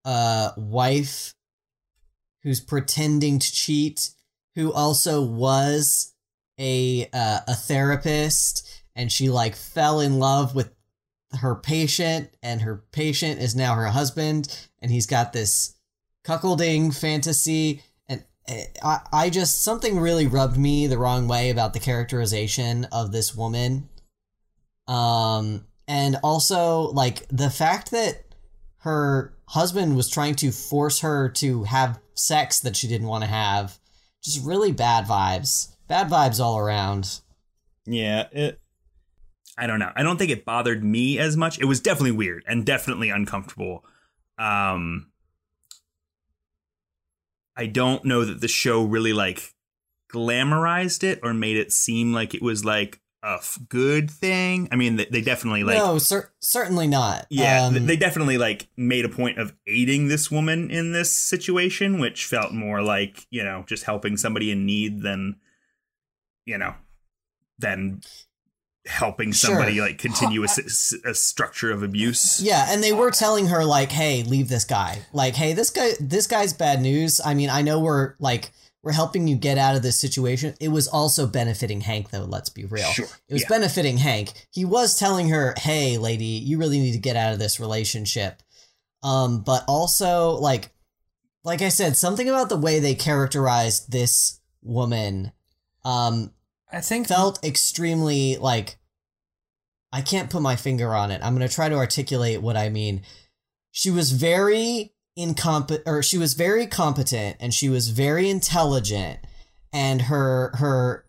uh 0.04 0.52
wife 0.56 1.34
who's 2.42 2.60
pretending 2.60 3.38
to 3.38 3.52
cheat 3.52 4.10
who 4.54 4.72
also 4.72 5.22
was 5.22 6.14
a 6.58 7.08
uh, 7.12 7.40
a 7.46 7.54
therapist 7.54 8.82
and 8.94 9.10
she 9.12 9.28
like 9.28 9.54
fell 9.54 10.00
in 10.00 10.18
love 10.18 10.54
with 10.54 10.72
her 11.40 11.54
patient 11.54 12.30
and 12.42 12.62
her 12.62 12.84
patient 12.92 13.40
is 13.40 13.54
now 13.54 13.74
her 13.74 13.86
husband 13.86 14.68
and 14.80 14.90
he's 14.90 15.06
got 15.06 15.32
this 15.32 15.76
cuckolding 16.24 16.94
fantasy 16.98 17.82
and 18.08 18.24
eh, 18.48 18.64
I, 18.82 19.00
I 19.12 19.30
just 19.30 19.62
something 19.62 19.98
really 19.98 20.26
rubbed 20.26 20.56
me 20.58 20.86
the 20.86 20.98
wrong 20.98 21.28
way 21.28 21.50
about 21.50 21.72
the 21.72 21.80
characterization 21.80 22.86
of 22.92 23.12
this 23.12 23.34
woman 23.34 23.88
um 24.86 25.66
and 25.88 26.16
also 26.22 26.82
like 26.92 27.26
the 27.28 27.50
fact 27.50 27.90
that 27.90 28.24
her 28.78 29.34
husband 29.48 29.96
was 29.96 30.08
trying 30.08 30.34
to 30.36 30.50
force 30.50 31.00
her 31.00 31.28
to 31.28 31.64
have 31.64 32.00
sex 32.14 32.60
that 32.60 32.76
she 32.76 32.88
didn't 32.88 33.06
want 33.08 33.24
to 33.24 33.30
have 33.30 33.78
just 34.22 34.44
really 34.44 34.72
bad 34.72 35.06
vibes 35.06 35.74
bad 35.88 36.08
vibes 36.08 36.40
all 36.40 36.58
around 36.58 37.20
Yeah, 37.86 38.28
it. 38.32 38.60
I 39.58 39.66
don't 39.66 39.78
know. 39.78 39.92
I 39.94 40.02
don't 40.02 40.16
think 40.16 40.30
it 40.30 40.44
bothered 40.44 40.82
me 40.82 41.18
as 41.18 41.36
much. 41.36 41.58
It 41.58 41.64
was 41.66 41.80
definitely 41.80 42.12
weird 42.12 42.44
and 42.46 42.64
definitely 42.64 43.10
uncomfortable. 43.10 43.84
Um, 44.38 45.09
I 47.56 47.66
don't 47.66 48.04
know 48.04 48.24
that 48.24 48.40
the 48.40 48.48
show 48.48 48.82
really 48.84 49.12
like 49.12 49.54
glamorized 50.12 51.04
it 51.04 51.20
or 51.22 51.32
made 51.34 51.56
it 51.56 51.72
seem 51.72 52.12
like 52.12 52.34
it 52.34 52.42
was 52.42 52.64
like 52.64 53.00
a 53.22 53.34
f- 53.34 53.58
good 53.68 54.10
thing. 54.10 54.68
I 54.72 54.76
mean, 54.76 54.96
they, 54.96 55.04
they 55.04 55.20
definitely 55.20 55.62
like 55.62 55.76
no, 55.76 55.98
cer- 55.98 56.32
certainly 56.40 56.86
not. 56.86 57.26
yeah, 57.28 57.66
Um, 57.66 57.86
they 57.86 57.96
definitely 57.96 58.38
like 58.38 58.68
made 58.76 59.04
a 59.04 59.10
point 59.10 59.38
of 59.38 59.54
aiding 59.66 60.08
this 60.08 60.30
woman 60.30 60.70
in 60.70 60.92
this 60.92 61.12
situation, 61.12 61.98
which 62.00 62.24
felt 62.24 62.52
more 62.52 62.82
like 62.82 63.26
you 63.30 63.44
know 63.44 63.64
just 63.68 63.84
helping 63.84 64.16
somebody 64.16 64.50
in 64.50 64.64
need 64.64 65.02
than 65.02 65.36
you 66.46 66.56
know 66.56 66.74
than 67.58 68.00
helping 68.90 69.32
Sure. 69.32 69.50
somebody 69.50 69.80
like 69.80 69.98
continue 69.98 70.44
a 70.44 71.14
structure 71.14 71.70
of 71.70 71.82
abuse. 71.82 72.40
Yeah, 72.40 72.66
and 72.68 72.82
they 72.82 72.92
were 72.92 73.10
telling 73.10 73.46
her 73.46 73.64
like, 73.64 73.90
"Hey, 73.92 74.22
leave 74.22 74.48
this 74.48 74.64
guy." 74.64 74.98
Like, 75.12 75.34
"Hey, 75.36 75.52
this 75.54 75.70
guy 75.70 75.92
this 76.00 76.26
guy's 76.26 76.52
bad 76.52 76.82
news." 76.82 77.20
I 77.24 77.34
mean, 77.34 77.48
I 77.50 77.62
know 77.62 77.78
we're 77.80 78.14
like 78.18 78.50
we're 78.82 78.92
helping 78.92 79.28
you 79.28 79.36
get 79.36 79.58
out 79.58 79.76
of 79.76 79.82
this 79.82 79.98
situation. 79.98 80.54
It 80.58 80.68
was 80.68 80.88
also 80.88 81.26
benefiting 81.26 81.82
Hank 81.82 82.10
though, 82.10 82.24
let's 82.24 82.48
be 82.48 82.64
real. 82.64 82.90
Sure, 82.92 83.06
It 83.28 83.32
was 83.34 83.42
yeah. 83.42 83.48
benefiting 83.48 83.98
Hank. 83.98 84.32
He 84.50 84.64
was 84.64 84.98
telling 84.98 85.28
her, 85.28 85.54
"Hey, 85.58 85.98
lady, 85.98 86.24
you 86.24 86.58
really 86.58 86.78
need 86.80 86.92
to 86.92 86.98
get 86.98 87.16
out 87.16 87.32
of 87.32 87.38
this 87.38 87.60
relationship." 87.60 88.42
Um, 89.02 89.40
but 89.42 89.64
also 89.68 90.32
like 90.32 90.70
like 91.44 91.62
I 91.62 91.68
said, 91.70 91.96
something 91.96 92.28
about 92.28 92.48
the 92.50 92.56
way 92.58 92.80
they 92.80 92.94
characterized 92.94 93.90
this 93.90 94.40
woman 94.62 95.32
um 95.86 96.30
I 96.70 96.80
think 96.82 97.08
felt 97.08 97.42
extremely 97.44 98.36
like 98.36 98.76
I 99.92 100.02
can't 100.02 100.30
put 100.30 100.42
my 100.42 100.56
finger 100.56 100.94
on 100.94 101.10
it. 101.10 101.20
I'm 101.22 101.34
going 101.34 101.46
to 101.46 101.54
try 101.54 101.68
to 101.68 101.76
articulate 101.76 102.42
what 102.42 102.56
I 102.56 102.68
mean. 102.68 103.02
She 103.72 103.90
was 103.90 104.12
very 104.12 104.92
incompetent 105.16 105.86
or 105.86 106.02
she 106.02 106.18
was 106.18 106.34
very 106.34 106.66
competent 106.66 107.36
and 107.40 107.52
she 107.52 107.68
was 107.68 107.88
very 107.88 108.30
intelligent 108.30 109.18
and 109.72 110.02
her 110.02 110.52
her 110.54 111.04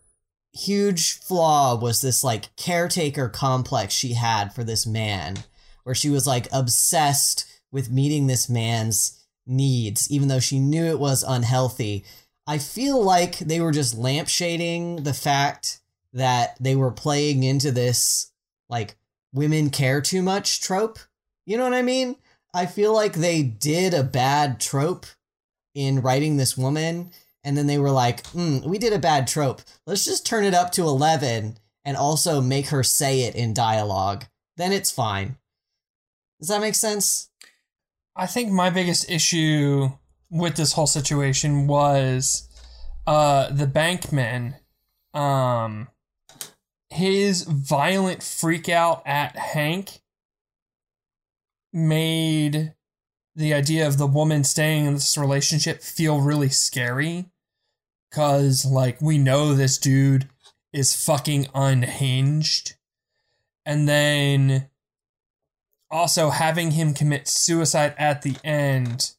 huge 0.53 1.19
flaw 1.19 1.79
was 1.79 2.01
this 2.01 2.23
like 2.23 2.53
caretaker 2.55 3.29
complex 3.29 3.93
she 3.93 4.13
had 4.13 4.53
for 4.53 4.63
this 4.63 4.85
man 4.85 5.37
where 5.83 5.95
she 5.95 6.09
was 6.09 6.27
like 6.27 6.47
obsessed 6.51 7.45
with 7.71 7.91
meeting 7.91 8.27
this 8.27 8.49
man's 8.49 9.23
needs 9.45 10.11
even 10.11 10.27
though 10.27 10.39
she 10.39 10.59
knew 10.59 10.85
it 10.85 10.99
was 10.99 11.23
unhealthy 11.23 12.03
I 12.47 12.57
feel 12.57 13.01
like 13.01 13.37
they 13.37 13.61
were 13.61 13.71
just 13.71 13.97
lampshading 13.97 15.03
the 15.03 15.13
fact 15.13 15.79
that 16.11 16.57
they 16.59 16.75
were 16.75 16.91
playing 16.91 17.43
into 17.43 17.71
this 17.71 18.30
like 18.71 18.95
women 19.33 19.69
care 19.69 20.01
too 20.01 20.23
much 20.23 20.61
trope. 20.61 20.97
You 21.45 21.57
know 21.57 21.63
what 21.63 21.73
I 21.73 21.81
mean? 21.81 22.15
I 22.53 22.65
feel 22.65 22.93
like 22.93 23.13
they 23.13 23.43
did 23.43 23.93
a 23.93 24.03
bad 24.03 24.59
trope 24.59 25.05
in 25.75 26.01
writing 26.01 26.37
this 26.37 26.57
woman 26.57 27.11
and 27.43 27.57
then 27.57 27.67
they 27.67 27.77
were 27.77 27.91
like, 27.91 28.23
mm, 28.27 28.63
we 28.63 28.77
did 28.77 28.93
a 28.93 28.99
bad 28.99 29.27
trope. 29.27 29.61
Let's 29.85 30.05
just 30.05 30.25
turn 30.25 30.43
it 30.43 30.53
up 30.53 30.71
to 30.73 30.83
11 30.83 31.57
and 31.85 31.97
also 31.97 32.41
make 32.41 32.67
her 32.67 32.83
say 32.83 33.21
it 33.21 33.35
in 33.35 33.53
dialogue. 33.53 34.25
Then 34.57 34.71
it's 34.71 34.91
fine. 34.91 35.37
Does 36.39 36.49
that 36.49 36.61
make 36.61 36.75
sense? 36.75 37.29
I 38.15 38.27
think 38.27 38.51
my 38.51 38.69
biggest 38.69 39.09
issue 39.09 39.89
with 40.29 40.55
this 40.55 40.73
whole 40.73 40.87
situation 40.87 41.67
was 41.67 42.47
uh 43.07 43.49
the 43.49 43.65
bankman 43.65 44.53
um 45.13 45.87
his 46.91 47.43
violent 47.43 48.21
freak 48.21 48.67
out 48.69 49.01
at 49.05 49.37
Hank 49.37 50.01
made 51.71 52.73
the 53.35 53.53
idea 53.53 53.87
of 53.87 53.97
the 53.97 54.07
woman 54.07 54.43
staying 54.43 54.85
in 54.85 54.93
this 54.95 55.17
relationship 55.17 55.81
feel 55.81 56.19
really 56.19 56.49
scary. 56.49 57.25
Cuz 58.11 58.65
like 58.65 59.01
we 59.01 59.17
know 59.17 59.53
this 59.53 59.77
dude 59.77 60.27
is 60.73 61.01
fucking 61.01 61.47
unhinged. 61.55 62.75
And 63.65 63.87
then 63.87 64.69
also 65.89 66.29
having 66.29 66.71
him 66.71 66.93
commit 66.93 67.27
suicide 67.27 67.93
at 67.97 68.21
the 68.21 68.35
end 68.43 69.13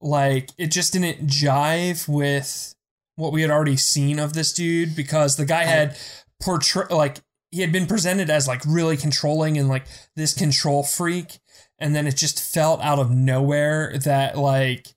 like 0.00 0.50
it 0.58 0.70
just 0.70 0.92
didn't 0.92 1.26
jive 1.26 2.08
with 2.08 2.74
what 3.16 3.32
we 3.32 3.42
had 3.42 3.50
already 3.50 3.76
seen 3.76 4.18
of 4.18 4.34
this 4.34 4.52
dude 4.52 4.94
because 4.94 5.36
the 5.36 5.46
guy 5.46 5.64
had 5.64 5.96
portray 6.40 6.86
like 6.90 7.18
he 7.50 7.60
had 7.60 7.72
been 7.72 7.86
presented 7.86 8.28
as 8.28 8.48
like 8.48 8.62
really 8.66 8.96
controlling 8.96 9.56
and 9.56 9.68
like 9.68 9.86
this 10.14 10.34
control 10.34 10.82
freak 10.82 11.38
and 11.78 11.94
then 11.94 12.06
it 12.06 12.16
just 12.16 12.40
felt 12.40 12.80
out 12.82 12.98
of 12.98 13.10
nowhere 13.10 13.96
that 13.98 14.36
like 14.36 14.88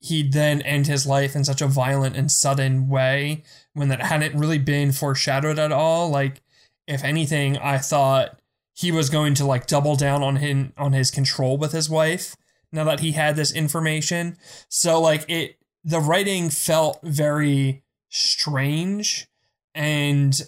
he'd 0.00 0.32
then 0.32 0.60
end 0.62 0.86
his 0.86 1.06
life 1.06 1.36
in 1.36 1.44
such 1.44 1.62
a 1.62 1.66
violent 1.66 2.16
and 2.16 2.30
sudden 2.30 2.88
way 2.88 3.42
when 3.72 3.88
that 3.88 4.02
hadn't 4.02 4.38
really 4.38 4.58
been 4.58 4.90
foreshadowed 4.90 5.58
at 5.58 5.70
all. 5.70 6.08
Like 6.08 6.42
if 6.88 7.04
anything 7.04 7.56
i 7.58 7.78
thought 7.78 8.40
he 8.74 8.90
was 8.90 9.08
going 9.08 9.34
to 9.34 9.46
like 9.46 9.66
double 9.66 9.94
down 9.94 10.22
on 10.22 10.36
him 10.36 10.72
on 10.76 10.92
his 10.92 11.10
control 11.10 11.56
with 11.56 11.72
his 11.72 11.88
wife 11.88 12.36
now 12.72 12.84
that 12.84 13.00
he 13.00 13.12
had 13.12 13.36
this 13.36 13.52
information. 13.52 14.36
So 14.68 15.00
like 15.00 15.24
it 15.28 15.56
the 15.84 16.00
writing 16.00 16.50
felt 16.50 17.00
very 17.02 17.82
strange 18.08 19.28
and 19.74 20.40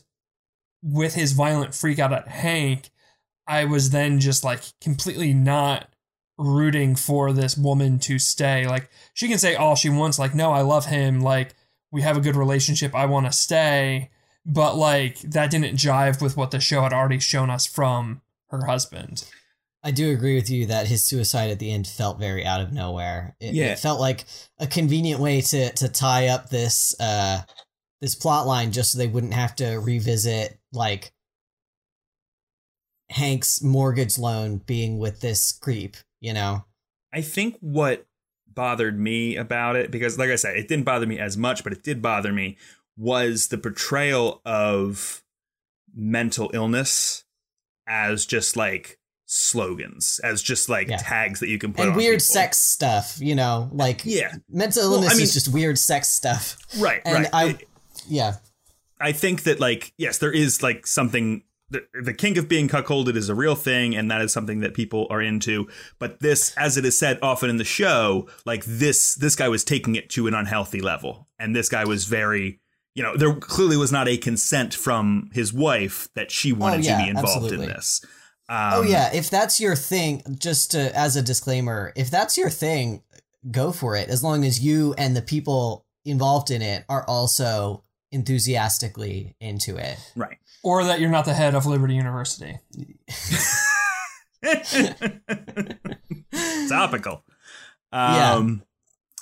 with 0.83 1.15
his 1.15 1.33
violent 1.33 1.75
freak 1.75 1.99
out 1.99 2.13
at 2.13 2.29
hank 2.29 2.91
i 3.47 3.65
was 3.65 3.91
then 3.91 4.21
just 4.21 4.45
like 4.45 4.61
completely 4.81 5.33
not 5.33 5.89
rooting 6.37 6.97
for 6.97 7.33
this 7.33 7.57
woman 7.57 7.97
to 8.01 8.19
stay. 8.19 8.67
Like 8.67 8.91
she 9.13 9.29
can 9.29 9.39
say 9.39 9.55
all 9.55 9.77
she 9.77 9.89
wants 9.89 10.19
like 10.19 10.35
no 10.35 10.51
i 10.51 10.63
love 10.63 10.87
him. 10.87 11.21
Like 11.21 11.55
we 11.93 12.03
have 12.03 12.17
a 12.17 12.21
good 12.21 12.35
relationship. 12.35 12.93
I 12.93 13.07
want 13.07 13.27
to 13.27 13.33
stay. 13.33 14.11
But 14.45 14.77
like 14.77 15.21
that 15.21 15.51
didn't 15.53 15.77
jive 15.77 16.21
with 16.21 16.37
what 16.37 16.51
the 16.51 16.59
show 16.59 16.83
had 16.83 16.93
already 16.93 17.21
shown 17.21 17.51
us 17.51 17.67
from 17.67 18.21
her 18.49 18.67
husband. 18.67 19.25
I 19.85 19.93
do 19.93 20.11
agree 20.11 20.35
with 20.35 20.51
you 20.51 20.67
that 20.67 20.89
his 20.89 21.05
suicide 21.05 21.51
at 21.51 21.61
the 21.61 21.71
end 21.71 21.87
felt 21.87 22.19
very 22.19 22.45
out 22.45 22.61
of 22.61 22.73
nowhere. 22.73 23.37
It, 23.39 23.55
Yeah. 23.55 23.67
it 23.67 23.79
felt 23.79 24.01
like 24.01 24.25
a 24.59 24.67
convenient 24.67 25.21
way 25.21 25.41
to 25.41 25.71
to 25.75 25.89
tie 25.89 26.27
up 26.29 26.51
this 26.51 26.99
uh 26.99 27.43
this 28.05 28.15
plot 28.15 28.47
line 28.47 28.71
just 28.71 28.93
so 28.93 28.99
they 28.99 29.07
wouldn't 29.07 29.33
have 29.33 29.57
to 29.57 29.77
revisit 29.77 30.59
like 30.75 31.11
Hank's 33.09 33.63
mortgage 33.63 34.19
loan 34.19 34.59
being 34.59 34.99
with 34.99 35.21
this 35.23 35.53
creep, 35.53 35.97
you 36.21 36.35
know. 36.35 36.65
I 37.15 37.23
think 37.23 37.57
what 37.61 38.07
bothered 38.53 38.99
me 39.01 39.37
about 39.37 39.77
it, 39.77 39.91
because 39.91 40.19
like 40.19 40.29
I 40.29 40.37
said, 40.37 40.57
it 40.57 40.69
didn't 40.69 40.85
bother 40.85 41.07
me 41.07 41.19
as 41.19 41.39
much, 41.39 41.65
but 41.65 41.73
it 41.73 41.83
did 41.83 42.03
bother 42.03 42.31
me, 42.31 42.59
was 42.97 43.49
the 43.49 43.57
portrayal 43.57 44.43
of 44.45 45.23
mental 45.95 46.51
illness 46.53 47.25
as 47.87 48.27
just 48.27 48.55
like 48.55 48.99
slogans, 49.25 50.21
as 50.23 50.43
just 50.43 50.69
like 50.69 50.89
Yeah. 50.89 50.99
tags 50.99 51.41
that 51.41 51.49
you 51.49 51.59
can 51.59 51.73
put 51.73 51.83
And 51.83 51.91
on 51.93 51.97
weird 51.97 52.17
people. 52.17 52.25
sex 52.35 52.59
stuff, 52.59 53.17
you 53.19 53.35
know, 53.35 53.71
like 53.73 54.03
Yeah, 54.05 54.35
mental 54.51 54.83
Well, 54.83 54.93
I 54.93 54.97
illness 55.05 55.15
mean- 55.17 55.23
is 55.25 55.33
just 55.33 55.49
weird 55.49 55.79
sex 55.79 56.09
stuff. 56.09 56.59
right, 56.79 57.01
And 57.07 57.15
right. 57.25 57.31
I 57.33 57.45
It- 57.51 57.69
yeah. 58.09 58.37
I 59.01 59.13
think 59.13 59.43
that 59.43 59.61
like 59.61 59.93
yes, 59.99 60.19
there 60.19 60.33
is 60.33 60.63
like 60.63 60.87
something 60.87 61.43
the, 61.71 61.85
the 62.03 62.15
kink 62.15 62.37
of 62.37 62.49
being 62.49 62.69
cuckolded 62.69 63.17
is 63.17 63.29
a 63.29 63.35
real 63.35 63.57
thing, 63.57 63.95
and 63.97 64.11
that 64.11 64.21
is 64.21 64.33
something 64.33 64.61
that 64.61 64.75
people 64.75 65.07
are 65.11 65.21
into. 65.21 65.69
But 65.99 66.21
this, 66.21 66.55
as 66.57 66.77
it 66.77 66.85
is 66.85 66.99
said 66.99 67.19
often 67.23 67.51
in 67.51 67.57
the 67.57 67.65
show, 67.65 68.29
like 68.45 68.65
this 68.65 69.15
this 69.15 69.35
guy 69.37 69.49
was 69.49 69.65
taking 69.65 69.95
it 69.97 70.11
to 70.11 70.27
an 70.27 70.35
unhealthy 70.35 70.81
level, 70.81 71.29
and 71.39 71.55
this 71.55 71.69
guy 71.69 71.85
was 71.85 72.05
very. 72.05 72.61
You 72.97 73.03
know, 73.03 73.17
there 73.17 73.35
clearly 73.35 73.77
was 73.77 73.91
not 73.91 74.07
a 74.07 74.17
consent 74.17 74.73
from 74.73 75.29
his 75.33 75.53
wife 75.53 76.09
that 76.15 76.31
she 76.31 76.53
wanted 76.53 76.77
Oh, 76.77 76.83
yeah, 76.83 76.99
to 76.99 77.03
be 77.03 77.09
involved 77.09 77.29
absolutely. 77.29 77.67
in 77.67 77.73
this. 77.73 78.05
Um, 78.49 78.71
oh 78.73 78.83
yeah, 78.83 79.13
if 79.13 79.31
that's 79.31 79.59
your 79.59 79.75
thing, 79.75 80.23
just 80.39 80.71
to, 80.73 80.97
as 80.97 81.17
a 81.17 81.23
disclaimer, 81.23 81.93
if 81.97 82.09
that's 82.09 82.39
your 82.39 82.51
thing, 82.51 83.03
go 83.51 83.73
for 83.73 83.97
it. 83.97 84.09
As 84.09 84.23
long 84.23 84.45
as 84.45 84.61
you 84.65 84.95
and 84.97 85.17
the 85.17 85.23
people 85.23 85.87
involved 86.05 86.53
in 86.53 86.63
it 86.63 86.85
are 86.89 87.05
also 87.09 87.83
enthusiastically 88.15 89.35
into 89.41 89.77
it. 89.77 89.99
right. 90.17 90.39
or 90.63 90.85
that 90.85 91.01
you're 91.01 91.11
not 91.11 91.25
the 91.25 91.35
head 91.35 91.55
of 91.55 91.67
liberty 91.67 91.95
university 91.95 92.59
topical. 96.69 97.25
Yeah. 97.93 98.35
Um, 98.35 98.63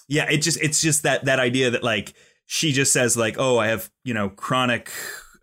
yeah. 0.09 0.31
It 0.31 0.39
just 0.39 0.61
it's 0.61 0.81
just 0.81 1.05
that 1.05 1.25
that 1.25 1.41
idea 1.41 1.71
that 1.71 1.83
like 1.83 2.15
she 2.47 2.73
just 2.73 2.93
says 2.93 3.17
like 3.17 3.37
oh 3.39 3.59
I 3.59 3.69
have 3.69 3.91
you 4.05 4.15
know 4.15 4.29
chronic 4.29 4.91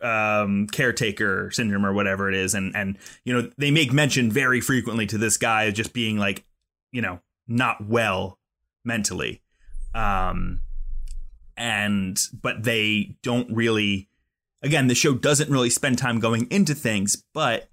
um 0.01 0.67
caretaker 0.67 1.51
syndrome 1.51 1.85
or 1.85 1.93
whatever 1.93 2.29
it 2.29 2.35
is 2.35 2.53
and 2.53 2.75
and 2.75 2.97
you 3.25 3.33
know 3.33 3.49
they 3.57 3.71
make 3.71 3.91
mention 3.91 4.31
very 4.31 4.61
frequently 4.61 5.05
to 5.05 5.17
this 5.17 5.37
guy 5.37 5.69
just 5.71 5.91
being 5.91 6.17
like 6.17 6.45
you 6.91 7.01
know 7.01 7.19
not 7.47 7.85
well 7.85 8.39
mentally 8.85 9.41
um 9.93 10.61
and 11.59 12.19
but 12.41 12.63
they 12.63 13.15
don't 13.21 13.53
really 13.53 14.09
again 14.63 14.87
the 14.87 14.95
show 14.95 15.13
doesn't 15.13 15.51
really 15.51 15.69
spend 15.69 15.97
time 15.97 16.19
going 16.19 16.47
into 16.49 16.73
things 16.73 17.23
but 17.33 17.69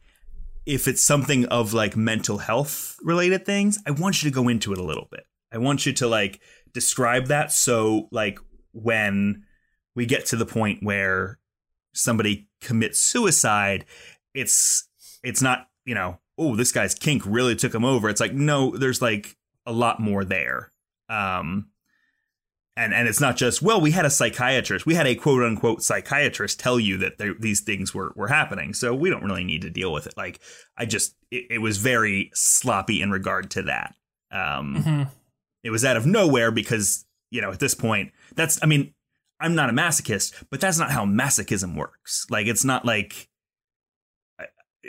if 0.66 0.88
it's 0.88 1.00
something 1.00 1.46
of 1.46 1.72
like 1.72 1.96
mental 1.96 2.38
health 2.38 2.96
related 3.02 3.46
things, 3.46 3.78
I 3.86 3.92
want 3.92 4.22
you 4.22 4.28
to 4.28 4.34
go 4.34 4.48
into 4.48 4.72
it 4.72 4.78
a 4.78 4.82
little 4.82 5.06
bit. 5.10 5.24
I 5.52 5.58
want 5.58 5.86
you 5.86 5.92
to 5.94 6.08
like 6.08 6.40
describe 6.74 7.26
that 7.26 7.52
so 7.52 8.08
like 8.10 8.38
when 8.72 9.44
we 9.94 10.04
get 10.04 10.26
to 10.26 10.36
the 10.36 10.44
point 10.44 10.82
where 10.82 11.38
somebody 11.94 12.48
commits 12.60 12.98
suicide, 12.98 13.86
it's 14.34 14.88
it's 15.22 15.40
not, 15.40 15.68
you 15.84 15.94
know, 15.94 16.18
oh, 16.36 16.56
this 16.56 16.72
guy's 16.72 16.94
kink 16.94 17.22
really 17.24 17.54
took 17.54 17.74
him 17.74 17.84
over. 17.84 18.08
It's 18.08 18.20
like, 18.20 18.34
no, 18.34 18.76
there's 18.76 19.00
like 19.00 19.36
a 19.64 19.72
lot 19.72 20.00
more 20.00 20.24
there. 20.24 20.72
Um 21.08 21.68
and 22.76 22.92
and 22.92 23.08
it's 23.08 23.20
not 23.20 23.36
just 23.36 23.62
well 23.62 23.80
we 23.80 23.90
had 23.90 24.04
a 24.04 24.10
psychiatrist. 24.10 24.86
We 24.86 24.94
had 24.94 25.06
a 25.06 25.14
quote 25.14 25.42
unquote 25.42 25.82
psychiatrist 25.82 26.60
tell 26.60 26.78
you 26.78 26.98
that 26.98 27.18
there, 27.18 27.34
these 27.38 27.60
things 27.60 27.94
were 27.94 28.12
were 28.16 28.28
happening. 28.28 28.74
So 28.74 28.94
we 28.94 29.10
don't 29.10 29.24
really 29.24 29.44
need 29.44 29.62
to 29.62 29.70
deal 29.70 29.92
with 29.92 30.06
it. 30.06 30.16
Like 30.16 30.40
i 30.76 30.84
just 30.84 31.14
it, 31.30 31.46
it 31.50 31.58
was 31.58 31.78
very 31.78 32.30
sloppy 32.34 33.00
in 33.00 33.10
regard 33.10 33.50
to 33.52 33.62
that. 33.62 33.94
Um 34.30 34.82
hmm 34.82 35.02
it 35.64 35.70
was 35.70 35.84
out 35.84 35.96
of 35.96 36.06
nowhere 36.06 36.52
because 36.52 37.04
you 37.30 37.42
know 37.42 37.50
at 37.50 37.58
this 37.58 37.74
point 37.74 38.12
that's 38.36 38.62
i 38.62 38.66
mean 38.66 38.94
i'm 39.40 39.56
not 39.56 39.68
a 39.68 39.72
masochist 39.72 40.44
but 40.48 40.60
that's 40.60 40.78
not 40.78 40.92
how 40.92 41.04
masochism 41.04 41.76
works. 41.76 42.24
Like 42.30 42.46
it's 42.46 42.64
not 42.64 42.84
like 42.84 43.28
uh, 44.40 44.44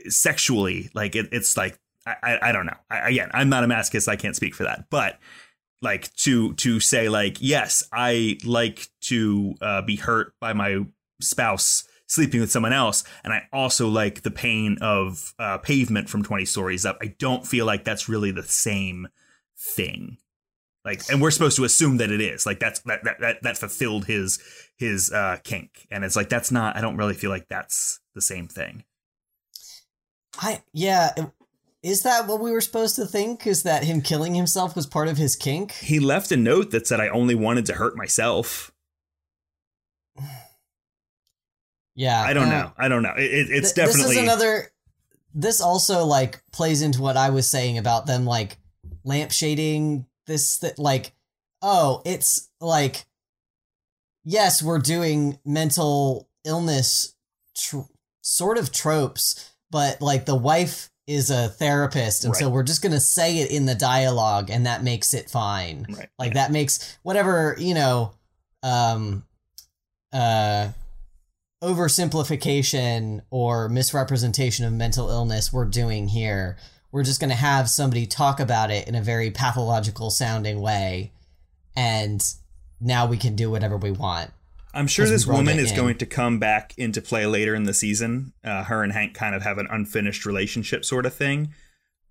sexually 0.07 0.89
like 0.93 1.15
it, 1.15 1.29
it's 1.31 1.57
like 1.57 1.79
I, 2.05 2.15
I, 2.21 2.49
I 2.49 2.51
don't 2.51 2.67
know. 2.67 2.77
I, 2.91 3.09
again 3.09 3.31
i'm 3.33 3.49
not 3.49 3.63
a 3.63 3.67
masochist. 3.67 4.07
I 4.07 4.15
can't 4.17 4.35
speak 4.35 4.53
for 4.53 4.63
that. 4.63 4.85
But 4.91 5.19
like 5.81 6.13
to 6.15 6.53
to 6.55 6.79
say 6.79 7.07
like 7.09 7.37
yes 7.39 7.83
i 7.93 8.37
like 8.43 8.87
to 9.01 9.53
uh, 9.61 9.81
be 9.81 9.95
hurt 9.95 10.33
by 10.41 10.53
my 10.53 10.79
spouse 11.21 11.87
sleeping 12.07 12.39
with 12.39 12.51
someone 12.51 12.73
else 12.73 13.03
and 13.23 13.33
i 13.33 13.43
also 13.51 13.87
like 13.87 14.21
the 14.23 14.31
pain 14.31 14.77
of 14.81 15.33
uh, 15.39 15.57
pavement 15.57 16.09
from 16.09 16.23
20 16.23 16.45
stories 16.45 16.85
up. 16.85 16.97
I 17.01 17.15
don't 17.19 17.45
feel 17.45 17.65
like 17.65 17.83
that's 17.83 18.09
really 18.09 18.31
the 18.31 18.43
same 18.43 19.07
thing. 19.75 20.17
Like 20.85 21.01
and 21.09 21.21
we're 21.21 21.31
supposed 21.31 21.57
to 21.57 21.65
assume 21.65 21.97
that 21.97 22.11
it 22.11 22.21
is. 22.21 22.45
Like 22.45 22.59
that's 22.59 22.79
that 22.81 23.03
that 23.03 23.19
that, 23.19 23.43
that 23.43 23.57
fulfilled 23.57 24.05
his 24.05 24.39
his 24.77 25.11
uh 25.11 25.37
kink. 25.43 25.85
And 25.91 26.05
it's 26.05 26.15
like 26.15 26.29
that's 26.29 26.51
not 26.51 26.77
i 26.77 26.81
don't 26.81 26.97
really 26.97 27.13
feel 27.13 27.29
like 27.29 27.47
that's 27.49 27.99
the 28.15 28.21
same 28.21 28.47
thing. 28.47 28.83
I 30.39 30.61
yeah. 30.71 31.11
Is 31.87 32.03
that 32.03 32.27
what 32.27 32.41
we 32.41 32.51
were 32.51 32.59
supposed 32.59 32.97
to 32.97 33.05
think? 33.05 33.47
Is 33.47 33.63
that 33.63 33.85
him 33.85 34.01
killing 34.01 34.35
himself 34.35 34.75
was 34.75 34.85
part 34.85 35.07
of 35.07 35.15
his 35.17 35.37
kink? 35.37 35.71
he 35.71 35.99
left 35.99 36.31
a 36.31 36.37
note 36.37 36.71
that 36.71 36.85
said 36.85 36.99
i 36.99 37.07
only 37.07 37.35
wanted 37.35 37.65
to 37.67 37.73
hurt 37.73 37.95
myself 37.95 38.71
Yeah, 41.95 42.21
i 42.21 42.33
don't 42.33 42.49
uh, 42.49 42.51
know 42.51 42.71
i 42.77 42.87
don't 42.87 43.01
know 43.01 43.13
it, 43.17 43.23
it, 43.23 43.47
it's 43.49 43.73
th- 43.73 43.87
definitely 43.87 44.15
This 44.15 44.17
is 44.17 44.23
another. 44.23 44.71
This 45.33 45.61
also 45.61 46.05
like 46.05 46.41
plays 46.51 46.81
into 46.81 47.01
what 47.01 47.15
I 47.17 47.29
was 47.29 47.47
saying 47.47 47.77
about 47.77 48.05
them 48.05 48.25
like 48.25 48.57
lampshading 49.05 50.05
this 50.25 50.57
that 50.59 50.79
like 50.79 51.13
oh 51.61 52.01
it's 52.05 52.49
like 52.59 53.05
yes 54.23 54.61
we're 54.61 54.79
doing 54.79 55.39
mental 55.45 56.27
illness 56.43 57.15
tr- 57.55 57.89
sort 58.21 58.57
of 58.57 58.71
tropes 58.71 59.51
but 59.69 60.01
like 60.01 60.25
the 60.25 60.35
wife 60.35 60.89
is 61.07 61.29
a 61.29 61.47
therapist 61.47 62.25
and 62.25 62.35
so 62.35 62.49
we're 62.49 62.63
just 62.63 62.81
gonna 62.81 62.99
say 62.99 63.39
it 63.39 63.49
in 63.49 63.65
the 63.65 63.75
dialogue 63.75 64.49
and 64.49 64.65
that 64.65 64.83
makes 64.83 65.13
it 65.13 65.29
fine. 65.29 65.85
Right. 65.89 66.09
Like 66.19 66.33
that 66.33 66.51
makes 66.51 66.97
whatever 67.01 67.55
you 67.57 67.73
know 67.73 68.11
um 68.61 69.23
uh 70.11 70.69
oversimplification 71.63 73.21
or 73.31 73.67
misrepresentation 73.69 74.65
of 74.65 74.73
mental 74.73 75.09
illness 75.09 75.51
we're 75.51 75.65
doing 75.65 76.07
here 76.07 76.57
we're 76.91 77.03
just 77.03 77.19
going 77.19 77.29
to 77.29 77.35
have 77.35 77.69
somebody 77.69 78.05
talk 78.05 78.39
about 78.39 78.71
it 78.71 78.87
in 78.87 78.95
a 78.95 79.01
very 79.01 79.31
pathological 79.31 80.09
sounding 80.09 80.61
way 80.61 81.11
and 81.75 82.23
now 82.79 83.07
we 83.07 83.17
can 83.17 83.35
do 83.35 83.49
whatever 83.49 83.75
we 83.75 83.91
want 83.91 84.31
I'm 84.77 84.87
sure 84.87 85.05
this 85.07 85.25
woman 85.27 85.59
is 85.59 85.71
in. 85.71 85.75
going 85.77 85.97
to 85.97 86.05
come 86.05 86.39
back 86.39 86.73
into 86.77 87.01
play 87.01 87.25
later 87.25 87.55
in 87.55 87.63
the 87.63 87.73
season. 87.73 88.33
Uh, 88.43 88.63
her 88.63 88.83
and 88.83 88.93
Hank 88.93 89.13
kind 89.13 89.33
of 89.35 89.41
have 89.41 89.57
an 89.57 89.67
unfinished 89.69 90.25
relationship 90.25 90.85
sort 90.85 91.05
of 91.05 91.13
thing, 91.13 91.53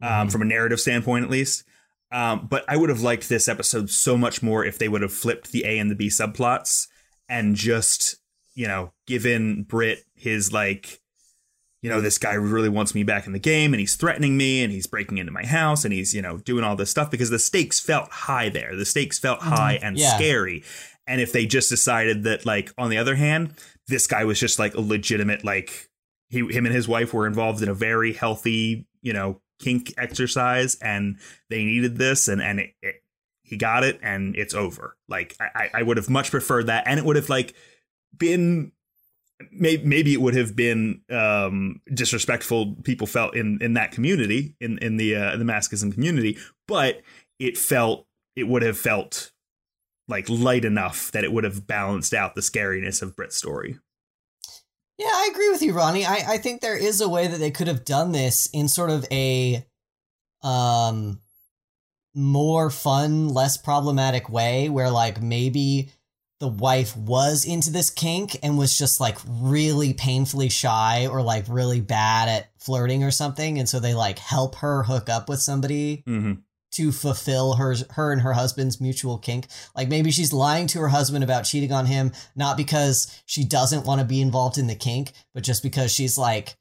um, 0.03 0.29
Mhm. 0.29 0.33
from 0.33 0.43
a 0.43 0.47
narrative 0.47 0.81
standpoint 0.81 1.25
at 1.25 1.31
least. 1.31 1.65
Um, 2.13 2.47
but 2.49 2.65
I 2.69 2.77
would 2.77 2.89
have 2.91 3.01
liked 3.01 3.29
this 3.29 3.49
episode 3.49 3.91
so 3.91 4.17
much 4.19 4.43
more 4.43 4.65
if 4.65 4.79
they 4.79 4.89
would 4.89 5.03
have 5.03 5.13
flipped 5.13 5.53
the 5.53 5.65
A 5.65 5.79
and 5.79 5.91
the 5.91 5.95
B 5.97 6.09
subplots 6.09 6.87
and 7.29 7.57
just, 7.57 8.17
you 8.55 8.67
know, 8.69 8.93
given 9.07 9.63
Britt 9.65 10.05
his 10.15 10.53
like, 10.53 11.01
you 11.83 11.91
know, 11.91 12.01
this 12.01 12.19
guy 12.19 12.35
really 12.35 12.69
wants 12.69 12.95
me 12.95 13.03
back 13.03 13.27
in 13.27 13.33
the 13.33 13.39
game 13.39 13.73
and 13.75 13.81
he's 13.81 13.97
threatening 13.97 14.37
me 14.37 14.63
and 14.63 14.73
he's 14.73 14.87
breaking 14.87 15.19
into 15.19 15.31
my 15.33 15.45
house 15.45 15.85
and 15.85 15.93
he's, 15.93 16.15
you 16.15 16.23
know, 16.23 16.39
doing 16.39 16.65
all 16.65 16.75
this 16.77 16.91
stuff 16.91 17.11
because 17.11 17.31
the 17.31 17.39
stakes 17.39 17.79
felt 17.81 18.09
high 18.11 18.49
there. 18.49 18.75
The 18.77 18.85
stakes 18.87 19.19
felt 19.19 19.41
high 19.41 19.79
and 19.83 19.99
Yeah. 19.99 20.17
scary. 20.17 20.63
And 21.07 21.21
if 21.21 21.33
they 21.33 21.47
just 21.47 21.69
decided 21.71 22.25
that, 22.25 22.45
like, 22.45 22.73
on 22.77 22.91
the 22.91 22.99
other 22.99 23.15
hand, 23.15 23.55
this 23.87 24.07
guy 24.07 24.25
was 24.25 24.41
just 24.41 24.59
like 24.59 24.75
a 24.75 24.81
legitimate, 24.81 25.45
like, 25.45 25.89
he, 26.29 26.41
him 26.41 26.67
and 26.67 26.75
his 26.75 26.89
wife 26.89 27.15
were 27.15 27.27
involved 27.27 27.63
in 27.63 27.69
a 27.69 27.75
very 27.75 28.13
healthy, 28.13 28.87
you 29.03 29.13
know, 29.13 29.41
kink 29.61 29.95
exercise, 29.97 30.75
and 30.83 31.19
they 31.49 31.65
needed 31.65 31.97
this, 31.97 32.27
and 32.29 32.43
and 32.43 32.59
it, 32.61 32.75
it, 32.83 32.97
he 33.43 33.57
got 33.57 33.85
it, 33.85 34.01
and 34.03 34.35
it's 34.37 34.53
over. 34.55 34.97
Like, 35.09 35.37
I, 35.41 35.71
I- 35.73 35.83
would 35.83 35.97
have 35.97 36.11
much 36.11 36.31
preferred 36.33 36.67
that, 36.67 36.83
and 36.87 36.99
it 36.99 37.05
would 37.05 37.17
have 37.17 37.29
like 37.29 37.55
been. 38.17 38.73
Maybe, 39.53 39.85
maybe 39.85 40.13
it 40.15 40.21
would 40.23 40.35
have 40.35 40.57
been 40.57 41.03
um, 41.11 41.83
disrespectful. 41.93 42.75
People 42.85 43.07
felt 43.07 43.37
in 43.37 43.59
in 43.61 43.75
that 43.75 43.93
community, 43.93 44.57
in 44.61 44.79
in 44.79 44.97
the 44.97 45.15
uh, 45.15 45.37
the 45.37 45.45
masochism 45.45 45.93
community, 45.93 46.39
but 46.67 47.03
it 47.39 47.59
felt 47.59 48.07
it 48.35 48.49
would 48.49 48.63
have 48.63 48.79
felt 48.79 49.33
like 50.09 50.29
light 50.29 50.65
enough 50.65 51.11
that 51.13 51.25
it 51.25 51.33
would 51.33 51.45
have 51.45 51.67
balanced 51.67 52.15
out 52.15 52.35
the 52.35 52.41
scariness 52.41 53.03
of 53.03 53.17
Britt's 53.17 53.37
story. 53.37 53.79
yeah 54.99 55.07
i 55.13 55.29
agree 55.33 55.51
with 55.51 55.63
you 55.63 55.73
ronnie 55.73 56.07
i, 56.07 56.35
I 56.35 56.39
think 56.39 56.61
there 56.61 56.77
is 56.77 57.01
a 57.01 57.09
way 57.09 57.27
that 57.27 57.39
they 57.39 57.51
could 57.51 57.67
have 57.69 57.85
done 57.85 58.13
this 58.13 58.49
in 58.53 58.69
sort 58.69 58.91
of 58.91 59.05
a 59.11 59.67
um 60.43 61.21
more 62.15 62.71
fun 62.71 63.29
less 63.29 63.57
problematic 63.57 64.29
way 64.31 64.69
where 64.69 64.91
like 64.91 65.21
maybe 65.21 65.91
the 66.41 66.49
wife 66.49 66.97
was 66.97 67.45
into 67.45 67.71
this 67.71 67.91
kink 67.91 68.39
and 68.43 68.57
was 68.59 68.77
just 68.79 69.01
like 69.01 69.19
really 69.27 69.93
painfully 69.95 70.49
shy 70.49 71.07
or 71.07 71.21
like 71.23 71.45
really 71.49 71.81
bad 71.81 72.29
at 72.29 72.49
flirting 72.59 73.03
or 73.05 73.11
something 73.11 73.59
and 73.59 73.69
so 73.69 73.81
they 73.81 73.95
like 73.95 74.19
help 74.19 74.57
her 74.57 74.83
hook 74.83 75.09
up 75.11 75.29
with 75.29 75.41
somebody 75.43 76.03
Mm-hmm. 76.07 76.35
To 76.73 76.93
fulfill 76.93 77.55
her 77.55 77.75
her 77.91 78.13
and 78.13 78.21
her 78.23 78.33
husband's 78.33 78.81
mutual 78.81 79.19
kink 79.19 79.47
like 79.75 79.89
maybe 79.89 80.11
she's 80.11 80.33
lying 80.33 80.67
to 80.67 80.81
her 80.81 80.89
husband 80.89 81.23
about 81.25 81.45
cheating 81.45 81.73
on 81.73 81.87
him 81.87 82.13
not 82.35 82.57
because 82.57 83.23
she 83.27 83.45
doesn't 83.45 83.87
want 83.87 84.01
to 84.01 84.07
be 84.07 84.21
involved 84.21 84.59
in 84.59 84.67
the 84.67 84.75
kink 84.75 85.13
but 85.33 85.43
just 85.43 85.63
because 85.63 85.93
she's 85.93 86.19
like 86.19 86.57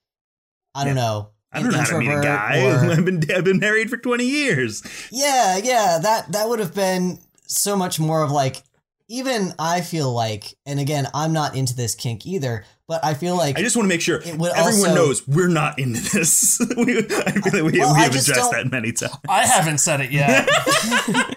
i 0.73 0.83
don't 0.85 0.95
Yeah. 0.95 1.01
know 1.03 1.29
I 1.51 1.61
don't 1.61 1.71
know 1.71 1.77
how 1.79 1.85
to 1.85 1.99
meet 1.99 2.09
a 2.09 2.21
guy. 2.21 2.61
or- 2.65 2.91
I've 2.91 3.05
been 3.05 3.23
I've 3.33 3.45
been 3.45 3.59
married 3.59 3.89
for 3.89 3.95
twenty 3.95 4.25
years. 4.25 4.83
yeah, 5.09 5.55
yeah, 5.55 5.99
that 6.01 6.33
that 6.33 6.49
would 6.49 6.59
have 6.59 6.75
been 6.75 7.19
so 7.47 7.77
much 7.77 7.97
more 7.97 8.23
of 8.23 8.29
like 8.31 8.61
even 9.07 9.53
I 9.57 9.79
feel 9.79 10.11
like 10.11 10.55
and 10.65 10.81
again, 10.81 11.07
I'm 11.13 11.31
not 11.31 11.55
into 11.55 11.73
this 11.73 11.95
kink 11.95 12.25
either, 12.25 12.65
but 12.87 13.03
I 13.03 13.13
feel 13.15 13.35
like 13.35 13.57
I 13.57 13.61
just 13.61 13.75
want 13.75 13.85
to 13.85 13.89
make 13.89 14.01
sure 14.01 14.21
It 14.21 14.37
would 14.37 14.51
everyone 14.53 14.89
also- 14.91 14.95
knows 14.95 15.27
we're 15.27 15.47
not 15.47 15.79
into 15.79 16.01
this. 16.11 16.59
we, 16.77 16.97
I 16.99 17.01
feel 17.01 17.17
like 17.19 17.43
we, 17.71 17.79
Well, 17.79 17.93
we 17.95 17.99
have 18.01 18.11
addressed 18.15 18.51
that 18.51 18.67
many 18.71 18.91
times. 18.91 19.15
I 19.27 19.45
haven't 19.45 19.79
said 19.79 20.01
it 20.01 20.11
yet. 20.11 20.47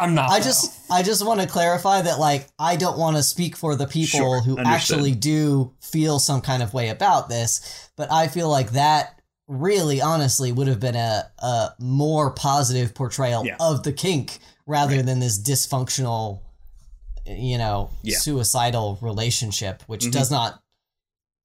I'm 0.00 0.14
not. 0.14 0.30
I 0.30 0.38
though. 0.38 0.44
just 0.44 0.78
I 0.90 1.02
just 1.02 1.24
want 1.26 1.40
to 1.40 1.46
clarify 1.46 2.02
that 2.02 2.18
like 2.18 2.46
I 2.58 2.76
don't 2.76 2.98
want 2.98 3.16
to 3.16 3.22
speak 3.22 3.56
for 3.56 3.74
the 3.74 3.86
people 3.86 4.18
Sure, 4.20 4.40
who 4.40 4.58
understood. 4.58 4.66
actually 4.98 5.12
do 5.12 5.72
feel 5.80 6.18
some 6.18 6.40
kind 6.40 6.62
of 6.62 6.72
way 6.74 6.88
about 6.90 7.28
this, 7.28 7.90
but 7.96 8.10
I 8.12 8.28
feel 8.28 8.48
like 8.48 8.72
that 8.72 9.20
really 9.48 10.00
honestly 10.00 10.52
would 10.52 10.68
have 10.68 10.78
been 10.78 10.94
a, 10.94 11.22
a 11.38 11.68
more 11.80 12.30
positive 12.32 12.94
portrayal 12.94 13.46
Yeah. 13.46 13.56
of 13.58 13.82
the 13.82 13.92
kink 13.92 14.38
rather 14.66 15.00
than 15.02 15.20
this 15.20 15.40
dysfunctional 15.40 16.40
you 17.28 17.58
know 17.58 17.90
Yeah. 18.02 18.18
suicidal 18.18 18.98
relationship 19.02 19.82
which 19.86 20.04
Mhm. 20.06 20.12
does 20.12 20.30
not 20.30 20.62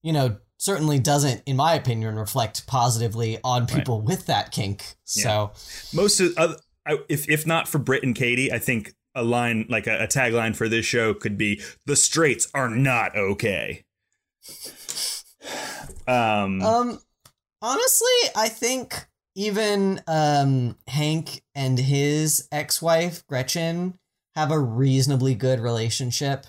you 0.01 0.13
know 0.13 0.38
certainly 0.57 0.97
doesn't 0.99 1.43
in 1.45 1.55
my 1.57 1.73
opinion 1.75 2.15
reflect 2.15 2.65
positively 2.67 3.39
on 3.43 3.67
people 3.67 3.99
with 4.01 4.25
that 4.27 4.51
kink 4.51 4.95
so 5.03 5.51
Most 5.93 6.19
of 6.19 6.34
I- 6.86 6.97
if 7.09 7.29
if 7.29 7.45
not 7.47 7.67
for 7.67 7.79
Britt 7.79 8.03
and 8.03 8.13
Katie, 8.15 8.51
I 8.51 8.59
think 8.59 8.93
a 9.15 9.23
line 9.23 9.65
like 9.69 9.88
a, 9.88 10.03
a 10.03 10.07
tagline 10.07 10.53
for 10.55 10.67
this 10.67 10.86
show 10.86 11.13
could 11.13 11.38
be 11.38 11.61
"The 11.86 11.95
straights 11.95 12.49
are 12.53 12.69
not 12.69 13.15
okay." 13.15 13.86
Um, 16.07 16.61
Um, 16.61 16.99
honestly, 17.61 18.07
I 18.36 18.49
think 18.49 19.07
even 19.36 20.01
um 20.07 20.77
Hank 20.88 21.41
and 21.55 21.79
his 21.79 22.47
ex-wife 22.51 23.25
Gretchen 23.27 23.97
have 24.36 24.51
a 24.51 24.59
reasonably 24.59 25.36
good 25.36 25.59
relationship. 25.59 26.45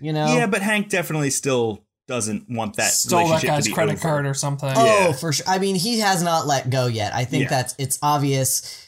You 0.00 0.12
know. 0.12 0.26
yeah, 0.34 0.46
but 0.46 0.60
Hank 0.62 0.88
definitely 0.88 1.30
still 1.30 1.84
doesn't 2.08 2.50
want 2.50 2.76
that 2.76 2.92
stole 2.92 3.20
that 3.20 3.24
relationship 3.24 3.40
to 3.48 3.56
guy's 3.56 3.66
be 3.68 3.72
credit 3.72 3.92
over. 3.92 4.00
card 4.02 4.26
or 4.26 4.34
something. 4.34 4.70
Oh, 4.74 4.84
Yeah. 4.84 5.12
for 5.12 5.32
sure. 5.32 5.46
I 5.48 5.58
mean, 5.58 5.76
he 5.76 6.00
has 6.00 6.22
not 6.22 6.46
let 6.46 6.68
go 6.68 6.86
yet. 6.86 7.14
I 7.14 7.24
think 7.24 7.44
Yeah. 7.44 7.50
that's 7.50 7.74
it's 7.78 7.98
obvious, 8.02 8.86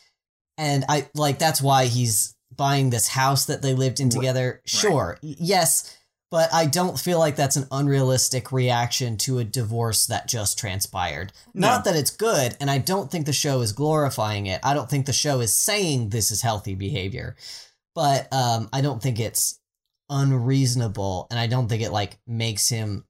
and 0.59 0.85
I 0.89 1.09
like 1.15 1.39
that's 1.39 1.63
why 1.63 1.87
he's 1.87 2.35
buying 2.55 2.91
this 2.91 3.09
house 3.09 3.45
that 3.47 3.63
they 3.63 3.73
lived 3.75 4.01
in 4.01 4.09
Right. 4.09 4.15
together. 4.17 4.63
Sure, 4.67 5.19
y- 5.23 5.37
yes, 5.39 5.97
but 6.31 6.53
I 6.53 6.67
don't 6.67 6.99
feel 6.99 7.19
like 7.19 7.37
that's 7.37 7.57
an 7.57 7.69
unrealistic 7.71 8.51
reaction 8.51 9.17
to 9.19 9.39
a 9.39 9.45
divorce 9.45 10.07
that 10.07 10.27
just 10.29 10.59
transpired. 10.59 11.33
No. 11.55 11.69
Not 11.69 11.85
that 11.85 11.97
it's 11.97 12.11
good, 12.11 12.57
and 12.61 12.71
I 12.71 12.79
don't 12.79 13.11
think 13.11 13.25
the 13.27 13.33
show 13.33 13.61
is 13.61 13.73
glorifying 13.73 14.47
it. 14.47 14.61
I 14.63 14.75
don't 14.75 14.91
think 14.91 15.07
the 15.07 15.13
show 15.13 15.41
is 15.41 15.55
saying 15.55 16.09
this 16.11 16.31
is 16.31 16.43
healthy 16.43 16.75
behavior, 16.75 17.37
but 17.97 18.33
um, 18.33 18.69
I 18.73 18.81
don't 18.81 19.03
think 19.03 19.19
it's 19.19 19.59
unreasonable, 20.09 21.27
and 21.31 21.41
I 21.41 21.49
don't 21.49 21.67
think 21.67 21.83
it 21.83 21.91
like 21.91 22.19
makes 22.29 22.69
him 22.69 23.05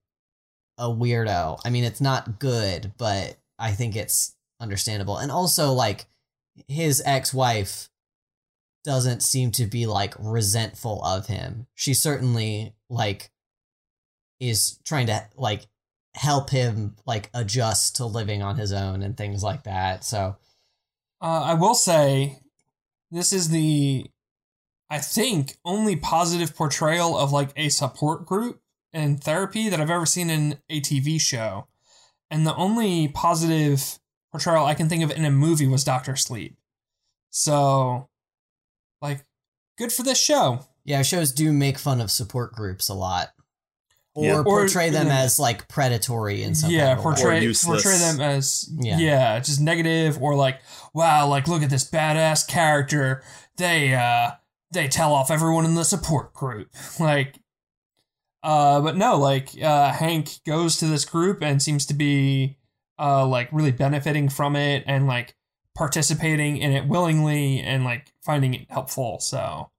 a 0.78 0.88
weirdo. 0.88 1.60
I 1.62 1.68
mean, 1.68 1.84
it's 1.84 2.00
not 2.00 2.38
good, 2.38 2.92
but 2.96 3.36
I 3.58 3.72
think 3.72 3.96
it's 3.96 4.34
understandable, 4.60 5.18
and 5.18 5.30
also 5.30 5.72
like 5.72 6.06
his 6.68 7.02
ex-wife 7.04 7.90
doesn't 8.84 9.22
seem 9.22 9.50
to 9.50 9.66
be 9.66 9.84
like 9.84 10.14
resentful 10.18 11.04
of 11.04 11.26
him. 11.26 11.66
She 11.74 11.92
certainly 11.92 12.74
like 12.88 13.30
is 14.40 14.78
trying 14.84 15.08
to 15.08 15.26
like 15.36 15.66
help 16.14 16.48
him 16.48 16.96
like 17.04 17.28
adjust 17.34 17.96
to 17.96 18.06
living 18.06 18.42
on 18.42 18.56
his 18.56 18.72
own 18.72 19.02
and 19.02 19.16
things 19.16 19.42
like 19.42 19.64
that. 19.64 20.04
So 20.04 20.36
Uh, 21.20 21.42
I 21.44 21.54
will 21.54 21.74
say, 21.74 22.40
this 23.10 23.32
is 23.32 23.48
the, 23.48 24.06
I 24.88 24.98
think, 24.98 25.56
only 25.64 25.96
positive 25.96 26.54
portrayal 26.54 27.16
of 27.18 27.32
like 27.32 27.50
a 27.56 27.68
support 27.68 28.24
group 28.26 28.60
and 28.92 29.22
therapy 29.22 29.68
that 29.68 29.80
I've 29.80 29.90
ever 29.90 30.06
seen 30.06 30.30
in 30.30 30.58
a 30.70 30.80
TV 30.80 31.20
show. 31.20 31.66
And 32.30 32.46
the 32.46 32.54
only 32.56 33.08
positive 33.08 33.98
portrayal 34.32 34.64
I 34.64 34.74
can 34.74 34.88
think 34.88 35.02
of 35.04 35.10
in 35.10 35.24
a 35.24 35.30
movie 35.30 35.66
was 35.66 35.84
Doctor 35.84 36.16
Sleep. 36.16 36.56
So, 37.30 38.08
like, 39.02 39.24
good 39.78 39.92
for 39.92 40.02
this 40.02 40.20
show. 40.22 40.60
yeah, 40.84 41.02
shows 41.02 41.32
do 41.32 41.52
make 41.52 41.78
fun 41.78 42.00
of 42.00 42.10
support 42.10 42.52
groups 42.52 42.88
a 42.88 42.94
lot. 42.94 43.32
Or 44.14 44.24
Yeah. 44.24 44.38
Or- 44.38 44.44
portray 44.44 44.88
them 44.90 45.08
yeah. 45.08 45.18
as 45.18 45.38
like 45.38 45.68
predatory 45.68 46.42
in 46.42 46.54
some 46.54 46.70
yeah, 46.70 46.86
kind 46.86 46.92
of 46.92 46.98
way. 46.98 47.02
portray 47.02 47.54
portray 47.64 47.98
them 47.98 48.20
as 48.20 48.70
Yeah. 48.72 48.98
yeah. 48.98 49.40
just 49.40 49.60
negative 49.60 50.22
or 50.22 50.34
like 50.36 50.60
wow, 50.94 51.28
like 51.28 51.48
look 51.48 51.62
at 51.62 51.68
this 51.70 51.88
badass 51.90 52.46
character. 52.48 53.22
They 53.56 53.94
uh 53.94 54.30
they 54.76 54.88
tell 54.88 55.14
off 55.14 55.30
everyone 55.30 55.64
in 55.64 55.74
the 55.74 55.84
support 55.84 56.32
group. 56.32 56.68
Like 57.00 57.38
uh 58.42 58.80
but 58.80 58.96
no, 58.96 59.18
like 59.18 59.50
uh 59.60 59.92
Hank 59.92 60.30
goes 60.46 60.76
to 60.76 60.86
this 60.86 61.04
group 61.04 61.42
and 61.42 61.60
seems 61.60 61.86
to 61.86 61.94
be 61.94 62.58
uh 62.98 63.26
like 63.26 63.48
really 63.52 63.72
benefiting 63.72 64.28
from 64.28 64.54
it 64.54 64.84
and 64.86 65.06
like 65.06 65.34
participating 65.74 66.58
in 66.58 66.72
it 66.72 66.86
willingly 66.86 67.60
and 67.60 67.84
like 67.84 68.12
finding 68.24 68.54
it 68.54 68.70
helpful. 68.70 69.18
So 69.20 69.70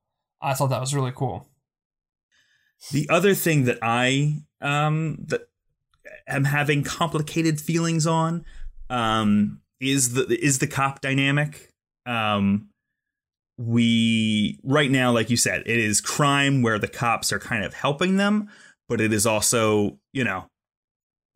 I 0.42 0.54
thought 0.54 0.68
that 0.68 0.82
was 0.82 0.94
really 0.94 1.14
cool. 1.16 1.48
The 2.92 3.08
other 3.10 3.34
thing 3.34 3.66
that 3.66 3.80
I 3.82 4.42
um 4.62 5.18
that 5.28 5.48
am 6.28 6.44
having 6.44 6.84
complicated 6.84 7.62
feelings 7.62 8.06
on 8.06 8.44
um 8.90 9.62
is 9.80 10.14
the 10.14 10.26
is 10.44 10.60
the 10.60 10.68
cop 10.68 11.02
dynamic. 11.02 11.72
Um 12.06 12.70
we 13.58 14.60
right 14.64 14.92
now 14.92 15.12
like 15.12 15.30
you 15.30 15.38
said 15.38 15.62
it 15.66 15.80
is 15.80 16.00
crime 16.00 16.62
where 16.62 16.78
the 16.78 16.88
cops 16.88 17.32
are 17.34 17.40
kind 17.40 17.64
of 17.64 17.74
helping 17.74 18.18
them 18.18 18.48
but 18.88 19.02
it 19.02 19.12
is 19.12 19.26
also 19.26 19.98
you 20.14 20.24
know 20.24 20.46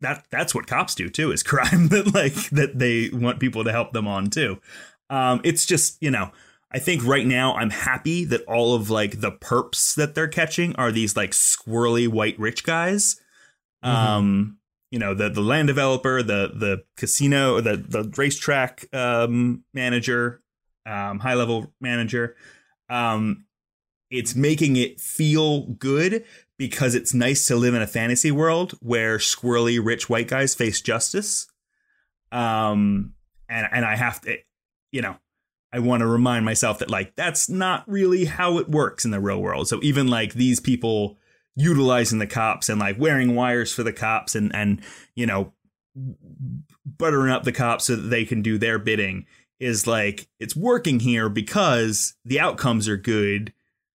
that 0.00 0.24
that's 0.30 0.54
what 0.54 0.66
cops 0.66 0.94
do 0.94 1.08
too 1.08 1.32
is 1.32 1.42
crime 1.42 1.88
that 1.88 2.14
like 2.14 2.34
that 2.50 2.78
they 2.78 3.10
want 3.12 3.40
people 3.40 3.64
to 3.64 3.72
help 3.72 3.92
them 3.92 4.06
on 4.06 4.30
too 4.30 4.58
um 5.10 5.40
it's 5.44 5.66
just 5.66 5.98
you 6.00 6.10
know 6.10 6.30
I 6.74 6.78
think 6.78 7.04
right 7.04 7.26
now 7.26 7.54
I'm 7.54 7.70
happy 7.70 8.24
that 8.24 8.42
all 8.46 8.74
of 8.74 8.88
like 8.88 9.20
the 9.20 9.30
perps 9.30 9.94
that 9.96 10.14
they're 10.14 10.28
catching 10.28 10.74
are 10.76 10.90
these 10.90 11.16
like 11.16 11.32
squirrely 11.32 12.08
white 12.08 12.38
rich 12.38 12.64
guys. 12.64 13.20
Mhm. 13.84 13.88
Um, 13.90 14.58
you 14.90 14.98
know, 14.98 15.14
the 15.14 15.28
the 15.28 15.42
land 15.42 15.68
developer, 15.68 16.22
the 16.22 16.52
the 16.54 16.84
casino, 16.96 17.60
the 17.60 17.76
the 17.76 18.10
racetrack 18.16 18.86
um 18.94 19.64
manager, 19.74 20.40
um, 20.86 21.18
high 21.18 21.34
level 21.34 21.72
manager. 21.80 22.36
Um, 22.88 23.46
it's 24.10 24.34
making 24.34 24.76
it 24.76 25.00
feel 25.00 25.62
good 25.62 26.24
because 26.58 26.94
it's 26.94 27.14
nice 27.14 27.46
to 27.46 27.56
live 27.56 27.74
in 27.74 27.82
a 27.82 27.86
fantasy 27.86 28.30
world 28.30 28.72
where 28.80 29.18
squirrely 29.18 29.84
rich 29.84 30.08
white 30.08 30.28
guys 30.28 30.54
face 30.54 30.80
justice. 30.80 31.46
Um, 32.30 33.14
and 33.48 33.66
and 33.72 33.84
I 33.84 33.96
have 33.96 34.20
to, 34.22 34.36
you 34.90 35.02
know, 35.02 35.16
I 35.72 35.78
want 35.78 36.00
to 36.00 36.06
remind 36.06 36.44
myself 36.44 36.78
that 36.80 36.90
like 36.90 37.16
that's 37.16 37.48
not 37.48 37.84
really 37.88 38.26
how 38.26 38.58
it 38.58 38.68
works 38.68 39.04
in 39.04 39.10
the 39.10 39.20
real 39.20 39.40
world. 39.40 39.68
So 39.68 39.80
even 39.82 40.08
like 40.08 40.34
these 40.34 40.60
people 40.60 41.16
utilizing 41.56 42.18
the 42.18 42.26
cops 42.26 42.68
and 42.68 42.78
like 42.80 42.98
wearing 42.98 43.34
wires 43.34 43.72
for 43.72 43.82
the 43.82 43.92
cops 43.92 44.34
and 44.34 44.54
and 44.54 44.82
you 45.14 45.26
know 45.26 45.52
buttering 46.86 47.32
up 47.32 47.44
the 47.44 47.52
cops 47.52 47.84
so 47.86 47.96
that 47.96 48.08
they 48.08 48.24
can 48.24 48.40
do 48.40 48.56
their 48.56 48.78
bidding 48.78 49.26
is 49.62 49.86
like 49.86 50.28
it's 50.38 50.56
working 50.56 51.00
here 51.00 51.28
because 51.28 52.14
the 52.24 52.40
outcomes 52.40 52.88
are 52.88 52.96
good 52.96 53.52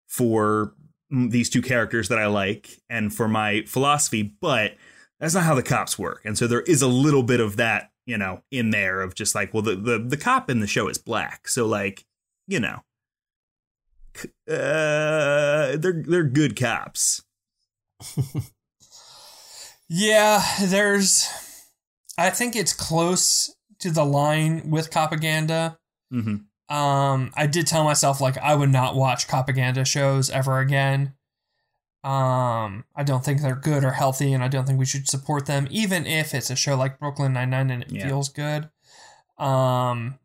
for 0.06 0.74
these 1.10 1.48
two 1.48 1.62
characters 1.62 2.08
that 2.08 2.18
I 2.18 2.26
like 2.26 2.80
and 2.90 3.14
for 3.14 3.28
my 3.28 3.62
philosophy, 3.66 4.22
but 4.40 4.76
that's 5.20 5.34
not 5.34 5.44
how 5.44 5.54
the 5.54 5.62
cops 5.62 5.98
work. 5.98 6.22
And 6.24 6.36
so 6.36 6.46
there 6.46 6.62
is 6.62 6.82
a 6.82 6.88
little 6.88 7.22
bit 7.22 7.40
of 7.40 7.56
that, 7.56 7.90
you 8.06 8.18
know, 8.18 8.42
in 8.50 8.70
there 8.70 9.02
of 9.02 9.14
just 9.14 9.34
like, 9.34 9.54
well, 9.54 9.62
the 9.62 9.76
the, 9.76 9.98
the 9.98 10.16
cop 10.16 10.50
in 10.50 10.60
the 10.60 10.66
show 10.66 10.88
is 10.88 10.98
black, 10.98 11.48
so 11.48 11.66
like, 11.66 12.04
you 12.46 12.60
know, 12.60 12.80
uh, 14.48 15.76
they're 15.76 16.02
they're 16.06 16.24
good 16.24 16.56
cops. 16.56 17.22
Yeah, 19.94 20.42
there's. 20.58 21.28
I 22.16 22.30
think 22.30 22.56
it's 22.56 22.72
close 22.72 23.54
to 23.82 23.90
the 23.90 24.04
line 24.04 24.70
with 24.70 24.90
propaganda. 24.90 25.78
hmm 26.10 26.36
Um, 26.68 27.30
I 27.34 27.46
did 27.46 27.66
tell 27.66 27.84
myself 27.84 28.20
like 28.20 28.38
I 28.38 28.54
would 28.54 28.70
not 28.70 28.94
watch 28.96 29.28
propaganda 29.28 29.84
shows 29.84 30.30
ever 30.30 30.58
again. 30.58 31.14
Um, 32.04 32.84
I 32.96 33.04
don't 33.04 33.24
think 33.24 33.40
they're 33.42 33.54
good 33.54 33.84
or 33.84 33.92
healthy, 33.92 34.32
and 34.32 34.42
I 34.42 34.48
don't 34.48 34.66
think 34.66 34.78
we 34.78 34.86
should 34.86 35.08
support 35.08 35.46
them, 35.46 35.68
even 35.70 36.04
if 36.06 36.34
it's 36.34 36.50
a 36.50 36.56
show 36.56 36.74
like 36.76 36.98
Brooklyn 36.98 37.32
Nine 37.34 37.50
Nine 37.50 37.70
and 37.70 37.82
it 37.84 37.92
Yeah. 37.92 38.08
feels 38.08 38.28
good. 38.28 38.70
Um, 39.38 40.18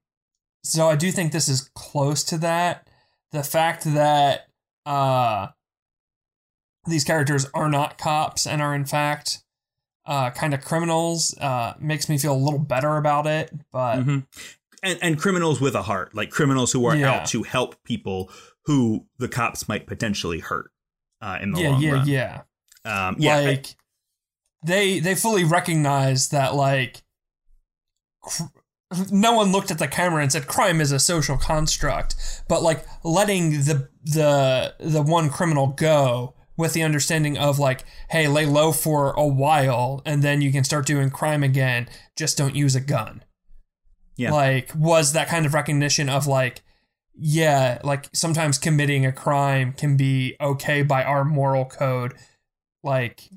so 0.64 0.90
I 0.90 0.96
do 0.96 1.12
think 1.12 1.32
this 1.32 1.48
is 1.48 1.70
close 1.76 2.24
to 2.26 2.38
that. 2.40 2.88
The 3.32 3.44
fact 3.44 3.84
that 3.84 4.48
uh, 4.86 5.48
these 6.88 7.04
characters 7.04 7.46
are 7.54 7.70
not 7.70 7.98
cops 7.98 8.48
and 8.48 8.62
are 8.62 8.74
in 8.74 8.86
fact 8.86 9.44
uh, 10.08 10.32
kind 10.32 10.54
of 10.54 10.64
criminals 10.64 11.38
uh, 11.40 11.74
makes 11.80 12.10
me 12.10 12.18
feel 12.18 12.34
a 12.34 12.38
little 12.38 12.60
better 12.60 12.98
about 12.98 13.28
it. 13.28 13.52
But 13.72 14.02
hmm 14.02 14.20
And 14.84 14.98
and 15.02 15.20
criminals 15.20 15.60
with 15.62 15.76
a 15.76 15.84
heart, 15.84 16.16
like 16.16 16.32
criminals 16.32 16.72
who 16.72 16.86
are 16.86 16.96
Yeah. 16.96 17.12
out 17.12 17.28
to 17.28 17.44
help 17.44 17.84
people 17.84 18.32
who 18.66 19.06
the 19.20 19.28
cops 19.28 19.68
might 19.68 19.86
potentially 19.88 20.40
hurt 20.40 20.72
uh, 21.22 21.38
in 21.42 21.52
the 21.52 21.62
yeah, 21.62 21.70
long 21.70 21.82
yeah, 21.82 21.92
run. 21.92 22.08
yeah. 22.08 22.42
Um, 22.86 23.16
yeah, 23.20 23.36
I- 23.38 23.46
like 23.46 23.76
they 24.64 25.00
they 25.00 25.14
fully 25.16 25.44
recognize 25.44 26.30
that 26.30 26.56
like 26.56 27.04
cr- 28.22 28.44
no 29.12 29.34
one 29.34 29.52
looked 29.52 29.72
at 29.72 29.78
the 29.80 29.88
camera 29.88 30.22
and 30.24 30.32
said 30.32 30.48
crime 30.48 30.80
is 30.82 30.92
a 30.94 31.00
social 31.00 31.38
construct 31.38 32.16
but 32.48 32.64
like 32.64 32.86
letting 33.04 33.52
the 33.52 33.90
the 34.04 34.74
the 34.80 35.02
one 35.02 35.30
criminal 35.30 35.68
go 35.68 36.34
with 36.58 36.74
the 36.74 36.84
understanding 36.84 37.38
of 37.38 37.60
like 37.60 37.84
hey 38.10 38.28
lay 38.28 38.46
low 38.46 38.72
for 38.72 39.12
a 39.12 39.26
while 39.26 40.02
and 40.06 40.24
then 40.24 40.42
you 40.42 40.52
can 40.52 40.64
start 40.64 40.86
doing 40.86 41.10
crime 41.10 41.44
again 41.44 41.88
just 42.18 42.38
don't 42.38 42.56
use 42.56 42.76
a 42.76 42.82
gun 42.82 43.24
Yeah. 44.16 44.32
like 44.32 44.72
was 44.76 45.14
that 45.14 45.28
kind 45.28 45.46
of 45.46 45.54
recognition 45.54 46.10
of 46.10 46.28
like 46.28 46.64
yeah 47.20 47.80
like 47.84 48.10
sometimes 48.14 48.58
committing 48.58 49.06
a 49.06 49.12
crime 49.12 49.74
can 49.74 49.98
be 49.98 50.36
okay 50.42 50.82
by 50.84 51.04
our 51.04 51.24
moral 51.24 51.66
code 51.66 52.14
like 52.84 53.30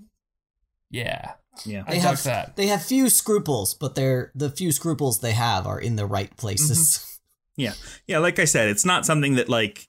yeah 0.90 1.32
yeah. 1.66 1.82
They 1.86 1.96
dug 1.96 2.02
have 2.04 2.22
that. 2.22 2.56
they 2.56 2.68
have 2.68 2.82
few 2.82 3.10
scruples, 3.10 3.74
but 3.74 3.94
they're 3.94 4.32
the 4.34 4.48
few 4.50 4.72
scruples 4.72 5.18
they 5.20 5.32
have 5.32 5.66
are 5.66 5.78
in 5.78 5.96
the 5.96 6.06
right 6.06 6.34
places. 6.38 6.78
Mm-hmm. 6.78 7.06
Yeah. 7.62 7.72
Yeah, 8.06 8.18
like 8.18 8.38
I 8.38 8.46
said, 8.46 8.68
it's 8.68 8.86
not 8.86 9.04
something 9.04 9.34
that 9.34 9.50
like 9.50 9.86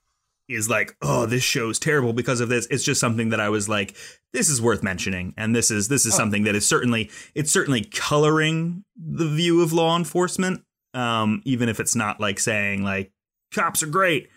is 0.54 0.70
like, 0.70 0.96
oh, 1.02 1.26
this 1.26 1.44
show's 1.44 1.80
terrible 1.80 2.14
because 2.14 2.40
of 2.40 2.50
this. 2.50 2.68
It's 2.70 2.84
just 2.84 3.00
something 3.02 3.30
that 3.30 3.40
I 3.40 3.50
was 3.50 3.68
like, 3.70 3.96
this 4.34 4.50
is 4.50 4.62
worth 4.62 4.84
mentioning. 4.84 5.34
And 5.38 5.56
this 5.56 5.72
is 5.72 5.88
this 5.88 6.06
is 6.06 6.14
Oh. 6.14 6.18
something 6.18 6.44
that 6.44 6.56
is 6.56 6.68
certainly 6.68 7.10
it's 7.36 7.52
certainly 7.52 7.82
coloring 7.84 8.84
the 8.96 9.28
view 9.28 9.62
of 9.62 9.74
law 9.74 9.98
enforcement. 9.98 10.64
Um, 10.94 11.42
even 11.46 11.70
if 11.70 11.80
it's 11.80 11.96
not 11.96 12.20
like 12.20 12.40
saying 12.40 12.84
like 12.84 13.12
cops 13.54 13.82
are 13.84 13.88
great. 13.88 14.30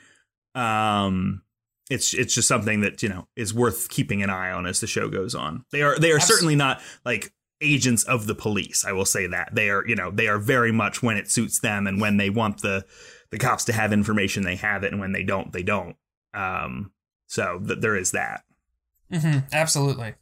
Um 0.55 1.43
it's 1.91 2.15
it's 2.15 2.35
just 2.35 2.49
something 2.49 2.81
that, 2.81 3.03
you 3.03 3.09
know, 3.09 3.29
is 3.37 3.53
worth 3.53 3.89
keeping 3.91 4.23
an 4.23 4.31
eye 4.31 4.51
on 4.51 4.67
as 4.67 4.81
the 4.81 4.87
show 4.87 5.09
goes 5.09 5.35
on. 5.35 5.65
They 5.71 5.83
are 5.83 5.99
they 5.99 6.13
are 6.13 6.21
certainly 6.21 6.57
not 6.57 6.81
like 7.05 7.33
agents 7.61 8.05
of 8.05 8.27
the 8.27 8.35
police. 8.35 8.85
I 8.87 8.93
will 8.93 9.05
say 9.05 9.27
that. 9.27 9.55
They 9.55 9.69
are, 9.71 9.87
you 9.87 9.95
know, 9.95 10.11
they 10.11 10.27
are 10.29 10.39
very 10.39 10.73
much 10.73 11.03
when 11.03 11.17
it 11.17 11.31
suits 11.31 11.59
them 11.59 11.87
and 11.87 12.01
when 12.01 12.17
they 12.17 12.31
want 12.31 12.63
the 12.63 12.85
the 13.31 13.39
cops 13.39 13.65
to 13.65 13.73
have 13.73 13.93
information, 13.93 14.45
they 14.45 14.57
have 14.57 14.85
it, 14.85 14.93
and 14.93 15.01
when 15.01 15.13
they 15.13 15.25
don't, 15.25 15.53
they 15.53 15.63
don't. 15.65 15.97
Um, 16.35 16.93
so 17.27 17.61
th- 17.67 17.79
there 17.81 17.97
is 17.97 18.11
that. 18.13 18.43
hmm 19.13 19.39
absolutely. 19.53 20.15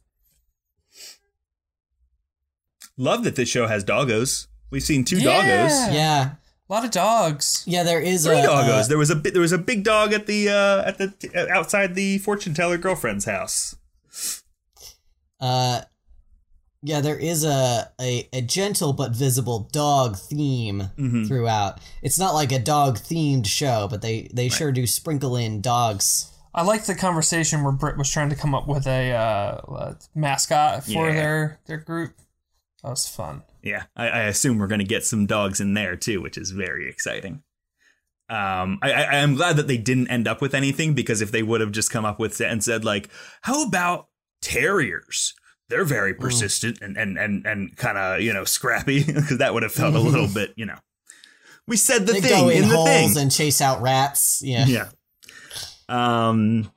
Love 2.97 3.23
that 3.23 3.35
this 3.35 3.49
show 3.49 3.67
has 3.67 3.83
doggos. 3.83 4.47
We've 4.69 4.83
seen 4.83 5.03
two 5.03 5.17
Yeah. 5.19 5.41
doggos. 5.67 5.93
Yeah, 5.93 6.31
A 6.69 6.73
lot 6.73 6.85
of 6.85 6.91
dogs. 6.91 7.63
yeah. 7.65 7.83
There 7.83 7.99
is 8.01 8.25
Three 8.25 8.39
a, 8.39 8.45
doggos. 8.47 8.85
a- 8.85 8.89
there 8.89 8.97
was 8.97 9.09
a 9.09 9.15
bi- 9.15 9.31
there 9.31 9.41
was 9.41 9.51
a 9.51 9.57
big 9.57 9.83
dog 9.83 10.13
at 10.13 10.27
the 10.27 10.49
uh, 10.49 10.83
at 10.87 10.97
the 10.99 11.13
uh, 11.35 11.47
outside 11.57 11.95
the 11.95 12.19
fortune 12.19 12.53
teller 12.53 12.77
girlfriend's 12.77 13.25
house. 13.25 13.75
Uh, 15.39 15.81
yeah, 16.83 16.99
there 17.01 17.17
is 17.17 17.43
a, 17.43 17.89
a, 17.99 18.27
a 18.33 18.41
gentle 18.41 18.93
but 18.93 19.11
visible 19.11 19.69
dog 19.71 20.17
theme 20.17 20.89
Mhm. 20.99 21.27
throughout. 21.27 21.79
It's 22.01 22.19
not 22.19 22.33
like 22.33 22.51
a 22.51 22.59
dog 22.59 22.97
themed 22.97 23.45
show, 23.47 23.87
but 23.89 24.01
they, 24.01 24.29
they 24.33 24.49
sure 24.49 24.71
do 24.71 24.85
sprinkle 24.85 25.35
in 25.35 25.61
dogs. 25.61 26.29
I 26.53 26.61
like 26.63 26.85
the 26.85 26.93
conversation 26.93 27.63
where 27.63 27.71
Britt 27.71 27.97
was 27.97 28.11
trying 28.11 28.29
to 28.29 28.35
come 28.35 28.53
up 28.53 28.67
with 28.67 28.85
a 28.85 29.11
uh, 29.11 29.93
mascot 30.13 30.83
for 30.83 31.07
Yeah. 31.09 31.13
their 31.15 31.59
their 31.65 31.77
group. 31.77 32.13
That 32.83 32.89
was 32.89 33.07
fun. 33.07 33.43
Yeah, 33.63 33.83
I, 33.95 34.07
I 34.09 34.19
assume 34.23 34.57
we're 34.59 34.67
going 34.67 34.79
to 34.79 34.85
get 34.85 35.05
some 35.05 35.25
dogs 35.25 35.59
in 35.61 35.73
there 35.73 35.95
too, 35.95 36.21
which 36.21 36.37
is 36.37 36.51
very 36.51 36.89
exciting. 36.89 37.41
Um, 38.29 38.79
I, 38.81 38.91
I, 38.91 39.03
I'm 39.21 39.35
glad 39.35 39.55
that 39.57 39.67
they 39.67 39.77
didn't 39.77 40.09
end 40.09 40.27
up 40.27 40.41
with 40.41 40.53
anything 40.53 40.93
because 40.93 41.21
if 41.21 41.31
they 41.31 41.43
would 41.43 41.61
have 41.61 41.71
just 41.71 41.91
come 41.91 42.03
up 42.05 42.19
with 42.19 42.39
it 42.41 42.51
and 42.51 42.63
said 42.63 42.83
like, 42.85 43.09
"How 43.43 43.63
about 43.63 44.07
terriers?" 44.41 45.33
They're 45.73 45.85
very 45.85 46.13
persistent 46.13 46.81
and 46.83 46.95
and 46.97 47.17
and 47.17 47.47
and 47.47 47.75
kind 47.75 47.97
of 47.97 48.21
you 48.21 48.31
know 48.31 48.43
scrappy 48.43 49.03
because 49.07 49.39
that 49.39 49.55
would 49.55 49.63
have 49.63 49.71
felt 49.71 49.95
a 49.95 49.99
little 49.99 50.27
bit 50.33 50.53
you 50.55 50.67
know. 50.67 50.77
We 51.67 51.77
said 51.77 52.05
the 52.05 52.13
they 52.13 52.21
thing 52.21 52.29
go 52.29 52.49
in, 52.49 52.63
in 52.63 52.69
the 52.69 52.75
holes 52.75 53.13
thing. 53.13 53.23
and 53.23 53.31
chase 53.31 53.59
out 53.59 53.81
rats. 53.81 54.43
Yeah. 54.45 54.67
yeah. 54.67 54.89
Um. 55.89 56.71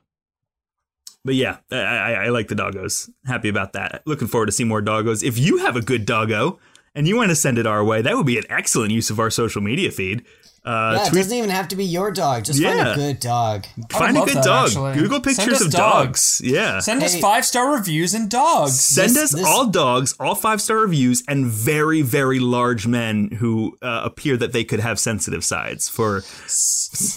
But 1.27 1.35
yeah, 1.35 1.59
I, 1.71 1.77
I, 1.77 2.13
I 2.13 2.29
like 2.31 2.49
the 2.49 2.55
doggos. 2.55 3.11
Happy 3.27 3.51
about 3.51 3.75
that. 3.75 4.01
Looking 4.07 4.29
forward 4.29 4.47
to 4.47 4.53
see 4.53 4.65
more 4.65 4.81
doggos. 4.81 5.23
If 5.23 5.39
you 5.39 5.59
have 5.59 5.77
a 5.77 5.83
good 5.83 6.07
doggo 6.07 6.59
and 6.95 7.07
you 7.07 7.17
want 7.17 7.29
to 7.29 7.37
send 7.37 7.59
it 7.59 7.67
our 7.67 7.85
way, 7.85 8.01
that 8.01 8.17
would 8.17 8.25
be 8.25 8.39
an 8.39 8.45
excellent 8.49 8.93
use 8.93 9.11
of 9.11 9.21
our 9.21 9.29
social 9.29 9.61
media 9.61 9.91
feed. 9.91 10.25
Uh, 10.67 10.99
yeah, 10.99 11.07
it 11.07 11.13
doesn't 11.15 11.33
even 11.39 11.49
have 11.51 11.69
to 11.69 11.77
be 11.77 11.85
your 11.85 12.11
dog. 12.11 12.45
Just 12.45 12.61
find 12.61 12.81
a 12.89 12.95
good 12.97 13.21
dog. 13.21 13.67
Find 13.93 14.17
a 14.19 14.21
good 14.25 14.37
that, 14.39 14.45
dog. 14.45 14.67
actually. 14.67 14.95
Google 14.95 15.21
pictures 15.21 15.61
of 15.61 15.71
dogs. 15.71 16.41
dogs. 16.41 16.43
Yeah. 16.45 16.81
Send 16.81 17.05
us 17.05 17.17
five 17.21 17.45
star 17.45 17.73
reviews 17.73 18.15
and 18.15 18.29
dogs. 18.29 18.81
Send 18.81 19.11
This- 19.15 19.23
us 19.25 19.31
this- 19.33 19.47
all 19.47 19.69
dogs, 19.69 20.17
all 20.19 20.35
five 20.35 20.61
star 20.61 20.79
reviews, 20.79 21.23
and 21.29 21.47
very, 21.47 22.03
very 22.03 22.41
large 22.41 22.87
men 22.87 23.31
who 23.39 23.79
uh, 23.81 24.01
appear 24.05 24.37
that 24.37 24.53
they 24.53 24.65
could 24.65 24.81
have 24.81 24.99
sensitive 24.99 25.45
sides 25.45 25.89
for 25.89 26.25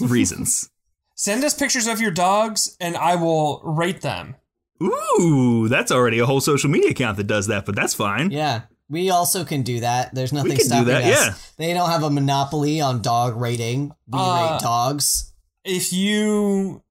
reasons. 0.00 0.70
Send 1.16 1.42
us 1.44 1.52
pictures 1.52 1.86
of 1.88 2.00
your 2.00 2.12
dogs, 2.12 2.76
and 2.80 2.96
I 2.96 3.16
will 3.16 3.60
rate 3.64 4.00
them. 4.00 4.36
Ooh, 4.82 5.66
that's 5.68 5.92
already 5.92 6.18
a 6.20 6.24
whole 6.26 6.40
social 6.40 6.70
media 6.70 6.90
account 6.90 7.16
that 7.18 7.26
does 7.26 7.48
that, 7.48 7.66
but 7.66 7.74
that's 7.74 7.92
fine. 7.94 8.30
Yeah. 8.30 8.62
We 8.90 9.08
also 9.10 9.44
can 9.44 9.62
do 9.62 9.80
that. 9.80 10.12
There's 10.14 10.32
nothing 10.32 10.50
can 10.50 10.58
do 10.58 10.64
stopping 10.64 10.86
that, 10.88 11.04
us. 11.04 11.08
yeah. 11.08 11.34
They 11.56 11.72
don't 11.72 11.88
have 11.90 12.02
a 12.02 12.10
monopoly 12.10 12.80
on 12.80 13.00
dog 13.02 13.40
rating. 13.40 13.92
We 14.08 14.18
Uh, 14.18 14.50
rate 14.52 14.60
dogs. 14.60 15.32
If 15.64 15.92
you 15.92 16.82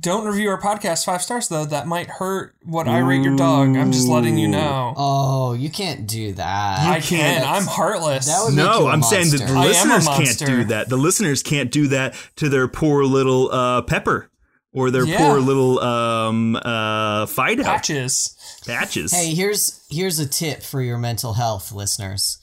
don't 0.00 0.26
review 0.26 0.50
our 0.50 0.60
podcast 0.60 1.04
five 1.04 1.22
stars, 1.22 1.48
though, 1.48 1.64
that 1.64 1.86
might 1.86 2.08
hurt 2.08 2.54
what 2.64 2.86
I 2.88 2.98
rate 2.98 3.22
your 3.22 3.36
dog. 3.36 3.76
I'm 3.76 3.92
just 3.92 4.08
letting 4.08 4.36
you 4.38 4.48
know. 4.48 4.92
Oh, 4.96 5.52
you 5.54 5.70
can't 5.70 6.06
do 6.06 6.32
that. 6.34 6.80
I 6.86 7.00
can. 7.00 7.40
That's- 7.40 7.46
I'm 7.62 7.66
heartless. 7.66 8.26
That 8.26 8.42
would 8.44 8.54
make 8.54 8.64
No, 8.64 8.80
you 8.80 8.86
a 8.88 8.90
I'm 8.90 9.02
saying 9.02 9.30
that 9.30 9.46
the. 9.46 9.54
I 9.54 9.64
listeners 9.66 10.06
can't 10.08 10.38
do 10.38 10.64
that. 10.64 10.88
The 10.88 10.96
listeners 10.96 11.42
can't 11.42 11.70
do 11.70 11.88
that 11.88 12.14
to 12.36 12.48
their 12.48 12.68
poor 12.68 13.04
little 13.04 13.50
uh, 13.52 13.82
Pepper 13.82 14.30
or 14.72 14.90
their 14.90 15.04
Yeah. 15.04 15.18
poor 15.18 15.40
little 15.40 15.78
um, 15.80 16.56
uh, 16.56 17.26
Fido 17.26 17.62
patches. 17.62 18.34
Patches. 18.66 19.12
Hey, 19.12 19.34
here's 19.34 19.84
here's 19.90 20.18
a 20.18 20.26
tip 20.26 20.62
for 20.62 20.80
your 20.82 20.98
mental 20.98 21.34
health 21.34 21.72
listeners. 21.72 22.38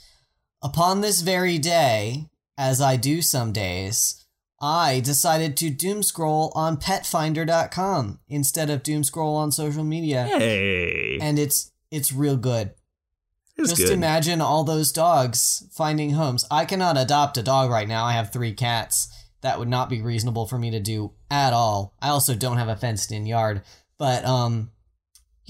Upon 0.62 1.02
this 1.02 1.22
very 1.22 1.58
day, 1.58 2.28
as 2.58 2.82
I 2.82 2.96
do 2.98 3.22
some 3.22 3.54
days, 3.54 4.26
I 4.62 5.00
decided 5.00 5.56
to 5.58 5.70
doom 5.70 6.04
scroll 6.04 6.52
on 6.54 6.78
petfinder.com 6.78 8.20
instead 8.28 8.70
of 8.70 8.84
doom 8.84 9.04
scroll 9.04 9.36
on 9.36 9.52
social 9.52 9.84
media. 9.84 10.26
Hey, 10.26 11.18
And 11.22 11.40
it's 11.40 11.72
it's 11.92 12.12
real 12.14 12.38
good. 12.38 12.72
it's 13.58 13.70
Just 13.70 13.84
good. 13.84 13.92
imagine 13.94 14.42
all 14.42 14.64
those 14.64 14.92
dogs 14.92 15.64
finding 15.72 16.12
homes. 16.12 16.46
I 16.52 16.66
cannot 16.66 16.98
adopt 16.98 17.38
a 17.38 17.44
dog 17.44 17.72
right 17.72 17.88
now. 17.88 18.06
I 18.06 18.14
have 18.14 18.32
3 18.32 18.54
cats. 18.54 19.08
That 19.42 19.58
would 19.60 19.70
not 19.70 19.90
be 19.90 20.02
reasonable 20.02 20.46
for 20.48 20.60
me 20.60 20.70
to 20.72 20.82
do 20.82 21.14
at 21.32 21.54
all. 21.54 21.94
I 22.02 22.10
also 22.10 22.36
don't 22.36 22.58
have 22.58 22.68
a 22.68 22.76
fenced 22.76 23.12
in 23.14 23.26
yard, 23.26 23.62
but 23.98 24.26
um 24.26 24.72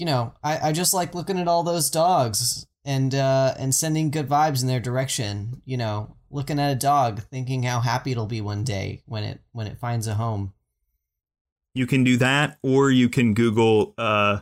you 0.00 0.06
know, 0.06 0.32
I, 0.42 0.70
I 0.70 0.72
just 0.72 0.94
like 0.94 1.14
looking 1.14 1.38
at 1.38 1.46
all 1.46 1.62
those 1.62 1.90
dogs 1.90 2.66
and 2.86 3.14
uh, 3.14 3.54
and 3.58 3.74
sending 3.74 4.10
good 4.10 4.28
vibes 4.28 4.62
in 4.62 4.66
their 4.66 4.80
direction. 4.80 5.60
You 5.66 5.76
know, 5.76 6.16
looking 6.30 6.58
at 6.58 6.72
a 6.72 6.74
dog, 6.74 7.20
thinking 7.24 7.64
how 7.64 7.80
happy 7.80 8.12
it'll 8.12 8.24
be 8.24 8.40
one 8.40 8.64
day 8.64 9.02
when 9.04 9.24
it 9.24 9.42
when 9.52 9.66
it 9.66 9.78
finds 9.78 10.06
a 10.06 10.14
home. 10.14 10.54
You 11.74 11.86
can 11.86 12.02
do 12.02 12.16
that, 12.16 12.58
or 12.62 12.90
you 12.90 13.10
can 13.10 13.34
Google 13.34 13.92
uh, 13.98 14.40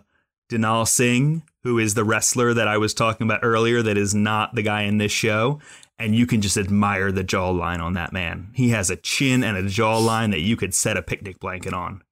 Dalip 0.49 0.87
Singh, 0.87 1.43
who 1.65 1.81
is 1.81 1.95
the 1.95 2.05
wrestler 2.05 2.55
that 2.55 2.69
I 2.69 2.79
was 2.79 2.95
talking 2.95 3.27
about 3.27 3.41
earlier, 3.43 3.83
that 3.83 3.99
is 3.99 4.15
not 4.15 4.55
the 4.55 4.63
guy 4.63 4.83
in 4.83 4.99
this 4.99 5.13
show. 5.13 5.61
And 5.99 6.15
you 6.15 6.27
can 6.27 6.41
just 6.41 6.57
admire 6.57 7.11
the 7.11 7.25
jawline 7.25 7.81
on 7.81 7.95
that 7.95 8.13
man. 8.13 8.53
He 8.55 8.69
has 8.69 8.89
a 8.89 8.97
chin 8.97 9.43
and 9.43 9.57
a 9.57 9.65
jawline 9.65 10.31
that 10.31 10.41
you 10.41 10.57
could 10.57 10.73
set 10.73 10.97
a 10.97 11.03
picnic 11.03 11.41
blanket 11.41 11.75
on. 11.75 12.03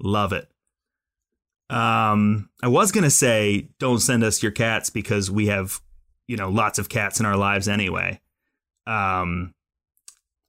Love 0.00 0.32
it. 0.32 0.50
Um, 1.68 2.48
I 2.62 2.68
was 2.68 2.92
gonna 2.92 3.10
say, 3.10 3.68
don't 3.78 4.00
send 4.00 4.22
us 4.24 4.42
your 4.42 4.52
cats 4.52 4.90
because 4.90 5.30
we 5.30 5.46
have, 5.48 5.80
you 6.26 6.36
know, 6.36 6.48
lots 6.48 6.78
of 6.78 6.88
cats 6.88 7.20
in 7.20 7.26
our 7.26 7.36
lives 7.36 7.68
anyway. 7.68 8.20
Um, 8.86 9.52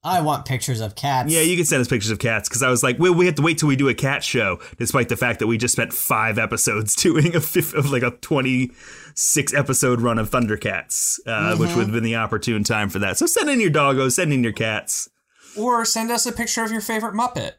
I 0.04 0.20
want 0.20 0.44
pictures 0.46 0.80
of 0.80 0.94
cats. 0.94 1.30
yeah, 1.32 1.40
you 1.40 1.56
can 1.56 1.64
send 1.64 1.80
us 1.80 1.88
pictures 1.88 2.12
of 2.12 2.20
cats 2.20 2.48
because 2.48 2.62
I 2.62 2.70
was 2.70 2.84
like, 2.84 3.00
well, 3.00 3.12
we 3.12 3.26
have 3.26 3.34
to 3.34 3.42
wait 3.42 3.58
till 3.58 3.68
we 3.68 3.74
do 3.74 3.88
a 3.88 3.94
cat 3.94 4.22
show, 4.22 4.60
despite 4.78 5.08
the 5.08 5.16
fact 5.16 5.40
that 5.40 5.48
we 5.48 5.58
just 5.58 5.72
spent 5.72 5.92
five 5.92 6.38
episodes 6.38 6.94
doing 7.02 7.34
a 7.34 7.40
fifth 7.40 7.74
of 7.74 7.90
like 7.90 8.04
a 8.04 8.12
twenty-six 8.12 9.52
episode 9.52 10.00
run 10.00 10.18
of 10.18 10.30
Thundercats, 10.30 11.18
uh, 11.26 11.56
which 11.56 11.74
would 11.74 11.86
have 11.86 11.92
been 11.92 12.04
the 12.04 12.14
opportune 12.14 12.62
time 12.62 12.88
for 12.90 13.00
that. 13.00 13.18
So 13.18 13.26
send 13.26 13.50
in 13.50 13.60
your 13.60 13.70
doggos, 13.72 14.12
send 14.12 14.32
in 14.32 14.44
your 14.44 14.52
cats. 14.52 15.10
Or 15.56 15.84
send 15.84 16.12
us 16.12 16.26
a 16.26 16.32
picture 16.32 16.62
of 16.62 16.70
your 16.70 16.80
favorite 16.80 17.14
Muppet. 17.14 17.54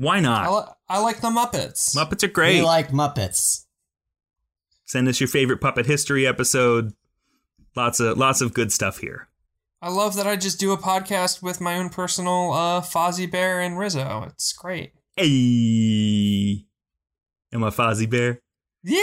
Why 0.00 0.16
I, 0.16 0.20
not? 0.20 0.50
li- 0.50 0.72
I 0.88 0.98
like 1.00 1.20
the 1.20 1.28
Muppets. 1.28 1.94
Muppets 1.94 2.22
are 2.22 2.28
great. 2.28 2.56
we 2.56 2.62
like 2.62 2.88
Muppets. 2.90 3.66
send 4.86 5.08
us 5.08 5.20
your 5.20 5.28
favorite 5.28 5.60
puppet 5.60 5.84
history 5.84 6.26
episode. 6.26 6.94
Lots 7.76 8.00
of 8.00 8.16
lots 8.16 8.40
of 8.40 8.54
good 8.54 8.72
stuff 8.72 8.98
here. 8.98 9.28
I 9.82 9.90
love 9.90 10.16
that 10.16 10.26
I 10.26 10.36
just 10.36 10.58
do 10.58 10.72
a 10.72 10.78
podcast 10.78 11.42
with 11.42 11.60
my 11.60 11.76
own 11.76 11.90
personal 11.90 12.52
uh, 12.52 12.80
Fozzie 12.80 13.30
Bear 13.30 13.60
and 13.60 13.78
Rizzo. 13.78 14.24
It's 14.28 14.52
great. 14.54 14.92
Hey, 15.16 16.64
am 17.52 17.62
I 17.62 17.68
Fozzie 17.70 18.08
Bear? 18.10 18.40
Yeah. 18.82 19.02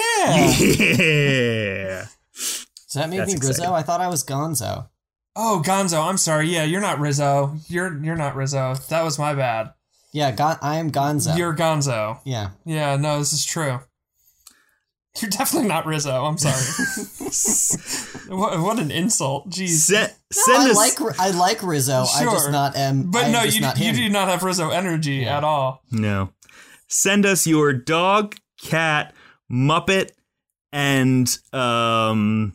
Yeah. 0.60 2.08
Does 2.34 2.94
that 2.96 3.10
make 3.10 3.20
That's 3.20 3.34
me 3.34 3.38
Rizzo? 3.40 3.50
exciting. 3.50 3.74
I 3.76 3.82
thought 3.84 4.02
I 4.02 4.08
was 4.08 4.24
Gonzo. 4.24 4.90
Oh, 5.36 5.62
Gonzo. 5.64 6.08
I'm 6.10 6.18
sorry. 6.18 6.48
Yeah, 6.48 6.64
you're 6.64 6.82
not 6.82 7.00
Rizzo. 7.00 7.56
You're 7.68 8.04
you're 8.04 8.16
not 8.16 8.36
Rizzo. 8.36 8.74
That 8.90 9.04
was 9.04 9.20
my 9.20 9.36
bad. 9.36 9.74
Yeah, 10.18 10.32
Gon- 10.32 10.58
I 10.64 10.78
am 10.78 10.92
Gonzo. 10.92 11.38
You're 11.38 11.56
Gonzo. 11.56 12.20
yeah. 12.26 12.50
Yeah. 12.66 12.96
No, 12.96 13.20
this 13.20 13.34
is 13.34 13.46
true. 13.46 13.80
You're 15.22 15.30
definitely 15.30 15.68
not 15.70 15.86
Rizzo. 15.86 16.26
I'm 16.26 16.38
sorry. 16.40 16.56
what, 18.36 18.60
what 18.60 18.80
an 18.80 18.90
insult. 18.90 19.48
Jeez. 19.52 19.70
Send, 19.78 20.12
No, 20.48 20.54
I 20.56 20.70
us. 20.72 20.76
like 20.76 21.20
I 21.20 21.30
like 21.32 21.62
Rizzo. 21.62 22.02
I 22.02 22.24
just 22.24 22.46
Sure. 22.46 22.52
not 22.52 22.76
am. 22.76 23.12
But 23.12 23.26
I 23.26 23.32
no, 23.32 23.44
just 23.44 23.56
you 23.58 23.62
not 23.62 23.78
you 23.80 23.94
do 23.94 24.10
not 24.10 24.28
have 24.28 24.42
Rizzo 24.42 24.72
energy 24.72 25.18
Yeah. 25.18 25.38
at 25.38 25.44
all. 25.44 25.84
No. 25.92 26.30
Send 26.88 27.26
us 27.28 27.46
your 27.46 27.74
dog, 27.74 28.36
cat, 28.64 29.14
Muppet, 29.52 30.12
and 30.72 31.28
um, 31.54 32.54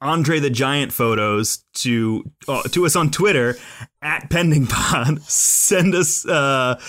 Andre 0.00 0.38
the 0.38 0.50
Giant 0.50 0.92
photos 0.92 1.64
to 1.74 2.24
uh, 2.48 2.62
to 2.64 2.86
us 2.86 2.96
on 2.96 3.10
Twitter 3.10 3.56
at 4.02 4.30
PendingPod. 4.30 5.20
Send 5.28 5.94
us 5.94 6.26
uh, 6.26 6.80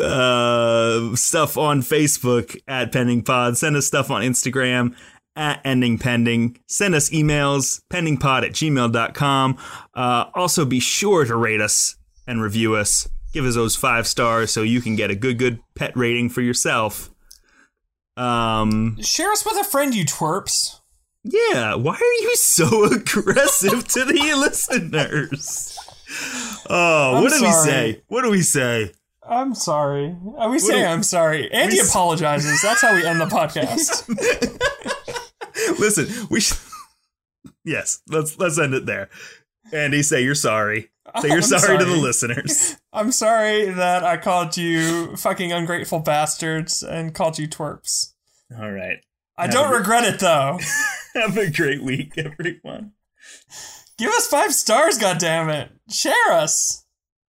uh, 0.00 1.16
stuff 1.16 1.56
on 1.56 1.82
Facebook 1.82 2.60
at 2.66 2.92
PendingPod. 2.92 3.56
Send 3.56 3.76
us 3.76 3.86
stuff 3.86 4.10
on 4.10 4.22
Instagram 4.22 4.94
at 5.36 5.60
Ending 5.64 5.98
Pending. 5.98 6.58
Send 6.66 6.94
us 6.94 7.10
emails, 7.10 7.80
pendingpod 7.90 8.44
at 8.44 8.52
gmail.com. 8.52 9.58
Uh, 9.94 10.24
also, 10.34 10.64
be 10.64 10.80
sure 10.80 11.24
to 11.24 11.36
rate 11.36 11.60
us 11.60 11.96
and 12.26 12.42
review 12.42 12.74
us. 12.74 13.08
Give 13.32 13.44
us 13.44 13.54
those 13.54 13.76
five 13.76 14.06
stars 14.06 14.50
so 14.50 14.62
you 14.62 14.80
can 14.80 14.96
get 14.96 15.10
a 15.10 15.14
good, 15.14 15.38
good 15.38 15.60
pet 15.76 15.96
rating 15.96 16.28
for 16.28 16.40
yourself. 16.40 17.10
Um, 18.16 18.98
Share 19.00 19.30
us 19.30 19.46
with 19.46 19.56
a 19.58 19.64
friend, 19.64 19.94
you 19.94 20.04
twerps. 20.04 20.77
Yeah, 21.28 21.74
why 21.74 21.94
are 21.94 22.22
you 22.22 22.36
so 22.36 22.84
aggressive 22.92 23.86
to 23.88 24.04
the 24.04 24.12
listeners? 24.36 25.78
Oh, 26.70 27.16
I'm 27.16 27.22
what 27.22 27.32
do 27.32 27.42
we 27.42 27.52
say? 27.52 28.02
What 28.08 28.22
do 28.22 28.30
we 28.30 28.42
say? 28.42 28.92
I'm 29.28 29.54
sorry. 29.54 30.16
Uh, 30.38 30.48
We 30.50 30.58
say 30.58 30.80
do- 30.80 30.86
I'm 30.86 31.02
sorry. 31.02 31.50
Andy 31.52 31.78
apologizes. 31.80 32.62
That's 32.62 32.80
how 32.80 32.94
we 32.94 33.04
end 33.06 33.20
the 33.20 33.26
podcast. 33.26 34.08
Listen, 35.78 36.08
we 36.30 36.40
should. 36.40 36.56
Yes, 37.64 38.00
let's 38.08 38.38
let's 38.38 38.58
end 38.58 38.72
it 38.74 38.86
there. 38.86 39.10
Andy, 39.72 40.02
say 40.02 40.22
you're 40.22 40.34
sorry. 40.34 40.88
Say 41.20 41.28
you're 41.28 41.36
I'm 41.38 41.42
sorry, 41.42 41.78
to 41.78 41.84
the 41.84 41.96
listeners. 41.96 42.76
I'm 42.92 43.12
sorry 43.12 43.70
that 43.70 44.02
I 44.04 44.16
called 44.16 44.56
you 44.56 45.14
fucking 45.16 45.52
ungrateful 45.52 46.00
bastards 46.00 46.82
and 46.82 47.14
called 47.14 47.38
you 47.38 47.48
twerps. 47.48 48.12
All 48.58 48.70
right. 48.70 48.98
I 49.38 49.42
Have 49.42 49.52
don't 49.52 49.72
a- 49.72 49.76
regret 49.78 50.04
it 50.04 50.20
though. 50.20 50.58
Have 51.14 51.36
a 51.38 51.50
great 51.50 51.82
week, 51.82 52.18
everyone. 52.18 52.92
Give 53.96 54.10
us 54.10 54.26
five 54.26 54.52
stars, 54.52 54.98
goddammit. 54.98 55.70
Share 55.90 56.32
us. 56.32 56.84